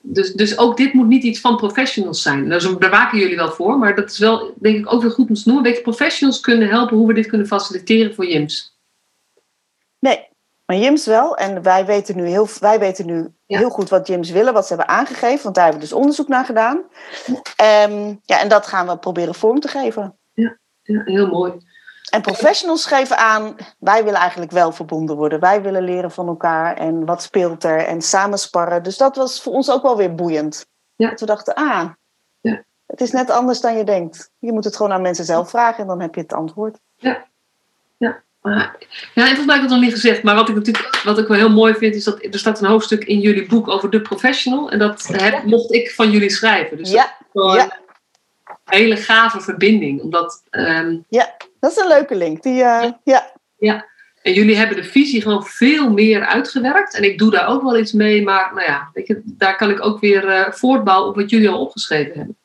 dus, 0.00 0.32
dus 0.32 0.58
ook 0.58 0.76
dit 0.76 0.92
moet 0.92 1.06
niet 1.06 1.22
iets 1.22 1.40
van 1.40 1.56
professionals 1.56 2.22
zijn. 2.22 2.46
Nou, 2.46 2.78
daar 2.78 2.90
waken 2.90 3.18
jullie 3.18 3.36
wel 3.36 3.50
voor, 3.50 3.78
maar 3.78 3.94
dat 3.94 4.10
is 4.10 4.18
wel, 4.18 4.54
denk 4.56 4.76
ik, 4.76 4.92
ook 4.92 5.02
weer 5.02 5.10
goed 5.10 5.28
om 5.28 5.34
te 5.34 5.42
noemen. 5.44 5.64
Weet 5.64 5.76
je, 5.76 5.82
professionals 5.82 6.40
kunnen 6.40 6.68
helpen 6.68 6.96
hoe 6.96 7.06
we 7.06 7.14
dit 7.14 7.26
kunnen 7.26 7.46
faciliteren 7.46 8.14
voor 8.14 8.26
Jims. 8.26 8.76
Nee, 9.98 10.28
maar 10.66 10.76
Jims 10.76 11.06
wel. 11.06 11.36
En 11.36 11.62
wij 11.62 11.86
weten 11.86 12.16
nu, 12.16 12.26
heel, 12.26 12.48
wij 12.60 12.78
weten 12.78 13.06
nu 13.06 13.28
heel 13.46 13.70
goed 13.70 13.88
wat 13.88 14.06
Jims 14.06 14.30
willen, 14.30 14.52
wat 14.52 14.66
ze 14.66 14.74
hebben 14.74 14.94
aangegeven. 14.94 15.42
Want 15.42 15.54
daar 15.54 15.64
hebben 15.64 15.82
we 15.82 15.88
dus 15.88 15.98
onderzoek 15.98 16.28
naar 16.28 16.44
gedaan. 16.44 16.76
Um, 17.90 18.20
ja, 18.22 18.40
en 18.40 18.48
dat 18.48 18.66
gaan 18.66 18.86
we 18.86 18.98
proberen 18.98 19.34
vorm 19.34 19.60
te 19.60 19.68
geven. 19.68 20.16
Ja, 20.34 20.58
ja 20.82 21.02
heel 21.04 21.26
mooi. 21.26 21.52
En 22.16 22.22
professionals 22.22 22.86
geven 22.86 23.18
aan, 23.18 23.56
wij 23.78 24.04
willen 24.04 24.20
eigenlijk 24.20 24.50
wel 24.50 24.72
verbonden 24.72 25.16
worden. 25.16 25.40
Wij 25.40 25.62
willen 25.62 25.82
leren 25.82 26.10
van 26.10 26.26
elkaar 26.26 26.76
en 26.76 27.04
wat 27.04 27.22
speelt 27.22 27.64
er 27.64 27.78
en 27.78 28.02
samensparren. 28.02 28.82
Dus 28.82 28.96
dat 28.96 29.16
was 29.16 29.42
voor 29.42 29.52
ons 29.52 29.70
ook 29.70 29.82
wel 29.82 29.96
weer 29.96 30.14
boeiend. 30.14 30.66
Ja. 30.94 31.10
Dat 31.10 31.20
we 31.20 31.26
dachten, 31.26 31.54
ah, 31.54 31.88
ja. 32.40 32.64
het 32.86 33.00
is 33.00 33.10
net 33.10 33.30
anders 33.30 33.60
dan 33.60 33.76
je 33.76 33.84
denkt. 33.84 34.30
Je 34.38 34.52
moet 34.52 34.64
het 34.64 34.76
gewoon 34.76 34.92
aan 34.92 35.02
mensen 35.02 35.24
zelf 35.24 35.50
vragen 35.50 35.80
en 35.80 35.86
dan 35.86 36.00
heb 36.00 36.14
je 36.14 36.20
het 36.20 36.32
antwoord. 36.32 36.78
Ja, 36.96 37.26
ja. 37.98 38.22
Ja, 38.42 38.72
en 39.14 39.36
volgens 39.36 39.46
mij 39.46 39.54
heb 39.54 39.64
ik 39.64 39.70
het 39.70 39.70
nog 39.70 39.80
niet 39.80 39.92
gezegd, 39.92 40.22
maar 40.22 40.34
wat 40.34 40.48
ik 40.48 40.54
natuurlijk 40.54 41.00
wat 41.04 41.18
ik 41.18 41.28
wel 41.28 41.36
heel 41.36 41.50
mooi 41.50 41.74
vind, 41.74 41.94
is 41.94 42.04
dat 42.04 42.24
er 42.24 42.38
staat 42.38 42.60
een 42.60 42.68
hoofdstuk 42.68 43.04
in 43.04 43.20
jullie 43.20 43.46
boek 43.46 43.68
over 43.68 43.90
de 43.90 44.00
professional. 44.00 44.70
En 44.70 44.78
dat 44.78 45.06
heb, 45.06 45.44
mocht 45.44 45.72
ik 45.72 45.90
van 45.90 46.10
jullie 46.10 46.30
schrijven. 46.30 46.76
Dus 46.76 46.90
ja. 46.90 47.16
dat 47.32 47.54
is 47.54 47.62
ja. 47.62 47.80
een 48.44 48.78
hele 48.78 48.96
gave 48.96 49.40
verbinding. 49.40 50.00
Omdat, 50.00 50.42
um, 50.50 51.04
ja, 51.08 51.36
dat 51.66 51.76
is 51.76 51.82
een 51.82 51.96
leuke 51.96 52.14
link. 52.14 52.42
Die, 52.42 52.62
uh, 52.62 52.84
ja. 53.04 53.30
ja. 53.56 53.84
En 54.22 54.32
jullie 54.32 54.56
hebben 54.56 54.76
de 54.76 54.84
visie 54.84 55.22
gewoon 55.22 55.44
veel 55.44 55.90
meer 55.90 56.26
uitgewerkt. 56.26 56.94
En 56.94 57.04
ik 57.04 57.18
doe 57.18 57.30
daar 57.30 57.48
ook 57.48 57.62
wel 57.62 57.78
iets 57.78 57.92
mee, 57.92 58.22
maar 58.22 58.50
nou 58.54 58.66
ja, 58.66 58.90
weet 58.92 59.06
je, 59.06 59.22
daar 59.24 59.56
kan 59.56 59.70
ik 59.70 59.84
ook 59.84 60.00
weer 60.00 60.24
uh, 60.24 60.50
voortbouwen 60.50 61.08
op 61.08 61.16
wat 61.16 61.30
jullie 61.30 61.48
al 61.48 61.60
opgeschreven 61.60 62.16
hebben. 62.16 62.36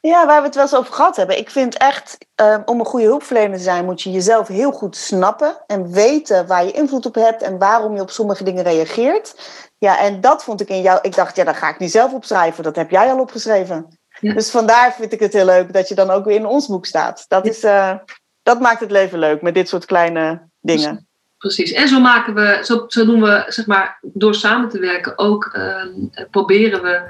Ja, 0.00 0.26
waar 0.26 0.40
we 0.40 0.46
het 0.46 0.54
wel 0.54 0.64
eens 0.64 0.74
over 0.74 0.92
gehad 0.92 1.16
hebben. 1.16 1.38
Ik 1.38 1.50
vind 1.50 1.76
echt, 1.76 2.18
um, 2.36 2.62
om 2.64 2.78
een 2.78 2.86
goede 2.86 3.06
hulpverlener 3.06 3.56
te 3.56 3.62
zijn, 3.62 3.84
moet 3.84 4.02
je 4.02 4.10
jezelf 4.10 4.48
heel 4.48 4.72
goed 4.72 4.96
snappen 4.96 5.56
en 5.66 5.92
weten 5.92 6.46
waar 6.46 6.64
je 6.64 6.72
invloed 6.72 7.06
op 7.06 7.14
hebt 7.14 7.42
en 7.42 7.58
waarom 7.58 7.94
je 7.94 8.00
op 8.00 8.10
sommige 8.10 8.44
dingen 8.44 8.62
reageert. 8.62 9.34
Ja, 9.78 9.98
en 9.98 10.20
dat 10.20 10.44
vond 10.44 10.60
ik 10.60 10.68
in 10.68 10.82
jou. 10.82 10.98
Ik 11.02 11.14
dacht, 11.14 11.36
ja, 11.36 11.44
dat 11.44 11.56
ga 11.56 11.68
ik 11.68 11.78
niet 11.78 11.90
zelf 11.90 12.12
opschrijven. 12.12 12.64
Dat 12.64 12.76
heb 12.76 12.90
jij 12.90 13.12
al 13.12 13.20
opgeschreven. 13.20 13.98
Ja. 14.20 14.34
Dus 14.34 14.50
vandaar 14.50 14.92
vind 14.92 15.12
ik 15.12 15.20
het 15.20 15.32
heel 15.32 15.44
leuk 15.44 15.72
dat 15.72 15.88
je 15.88 15.94
dan 15.94 16.10
ook 16.10 16.24
weer 16.24 16.36
in 16.36 16.46
ons 16.46 16.66
boek 16.66 16.86
staat. 16.86 17.24
Dat, 17.28 17.46
is, 17.46 17.64
uh, 17.64 17.94
dat 18.42 18.60
maakt 18.60 18.80
het 18.80 18.90
leven 18.90 19.18
leuk 19.18 19.42
met 19.42 19.54
dit 19.54 19.68
soort 19.68 19.84
kleine 19.84 20.48
dingen. 20.60 21.06
Precies. 21.38 21.72
En 21.72 21.88
zo 21.88 22.00
maken 22.00 22.34
we, 22.34 22.60
zo, 22.62 22.84
zo 22.88 23.04
doen 23.04 23.22
we, 23.22 23.44
zeg 23.48 23.66
maar, 23.66 23.98
door 24.02 24.34
samen 24.34 24.68
te 24.68 24.78
werken 24.78 25.18
ook, 25.18 25.54
uh, 25.56 26.26
proberen 26.30 26.82
we 26.82 27.02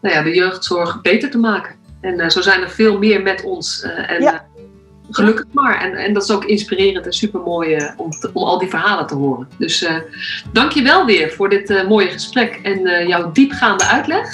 nou 0.00 0.14
ja, 0.14 0.22
de 0.22 0.34
jeugdzorg 0.34 1.00
beter 1.00 1.30
te 1.30 1.38
maken. 1.38 1.74
En 2.00 2.20
uh, 2.20 2.28
zo 2.28 2.40
zijn 2.40 2.62
er 2.62 2.70
veel 2.70 2.98
meer 2.98 3.22
met 3.22 3.42
ons. 3.42 3.84
Uh, 3.84 4.10
en, 4.10 4.22
ja. 4.22 4.32
uh, 4.32 4.62
gelukkig 5.10 5.46
maar. 5.52 5.80
En, 5.80 5.94
en 5.94 6.12
dat 6.12 6.22
is 6.22 6.30
ook 6.30 6.44
inspirerend 6.44 7.06
en 7.06 7.12
supermooi 7.12 7.92
om, 7.96 8.10
om 8.32 8.42
al 8.42 8.58
die 8.58 8.68
verhalen 8.68 9.06
te 9.06 9.14
horen. 9.14 9.48
Dus 9.58 9.88
dank 10.52 10.72
je 10.72 10.82
wel 10.82 11.06
weer 11.06 11.32
voor 11.32 11.48
dit 11.48 11.84
mooie 11.88 12.08
gesprek 12.08 12.60
en 12.62 13.08
jouw 13.08 13.32
diepgaande 13.32 13.84
uitleg. 13.84 14.28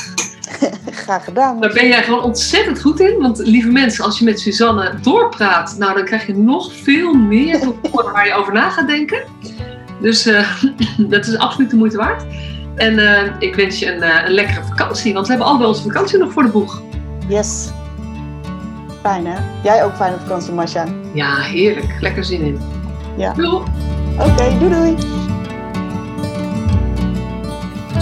Graag 1.05 1.25
gedaan. 1.25 1.61
Daar 1.61 1.73
ben 1.73 1.89
jij 1.89 2.03
gewoon 2.03 2.23
ontzettend 2.23 2.81
goed 2.81 3.01
in. 3.01 3.19
Want 3.19 3.39
lieve 3.39 3.69
mensen, 3.69 4.05
als 4.05 4.19
je 4.19 4.25
met 4.25 4.41
Suzanne 4.41 4.95
doorpraat, 5.03 5.77
nou 5.79 5.95
dan 5.95 6.05
krijg 6.05 6.27
je 6.27 6.37
nog 6.37 6.73
veel 6.75 7.15
meer 7.15 7.59
waar 8.13 8.27
je 8.27 8.35
over 8.35 8.53
na 8.53 8.71
gaat 8.71 8.89
denken. 8.89 9.25
Dus 10.01 10.23
dat 11.13 11.27
is 11.27 11.39
absoluut 11.39 11.71
de 11.71 11.77
moeite 11.77 11.97
waard. 11.97 12.25
En 12.75 12.99
ik 13.39 13.55
wens 13.55 13.79
je 13.79 13.93
een, 13.93 14.27
een 14.27 14.33
lekkere 14.33 14.63
vakantie, 14.65 15.13
want 15.13 15.27
we 15.27 15.33
hebben 15.33 15.51
allemaal 15.51 15.69
onze 15.69 15.83
vakantie 15.83 16.19
nog 16.19 16.33
voor 16.33 16.43
de 16.43 16.49
boeg. 16.49 16.83
Yes. 17.29 17.69
Fijn 19.03 19.27
hè? 19.27 19.39
Jij 19.63 19.85
ook 19.85 19.97
fijne 19.97 20.17
vakantie, 20.19 20.53
Masha. 20.53 20.85
Ja, 21.15 21.37
heerlijk. 21.37 21.97
Lekker 22.01 22.25
zin 22.25 22.41
in. 22.41 22.61
Ja. 23.17 23.33
Doei. 23.33 23.63
Oké, 24.19 24.31
okay, 24.31 24.59
doei 24.59 24.71
doei. 24.71 25.26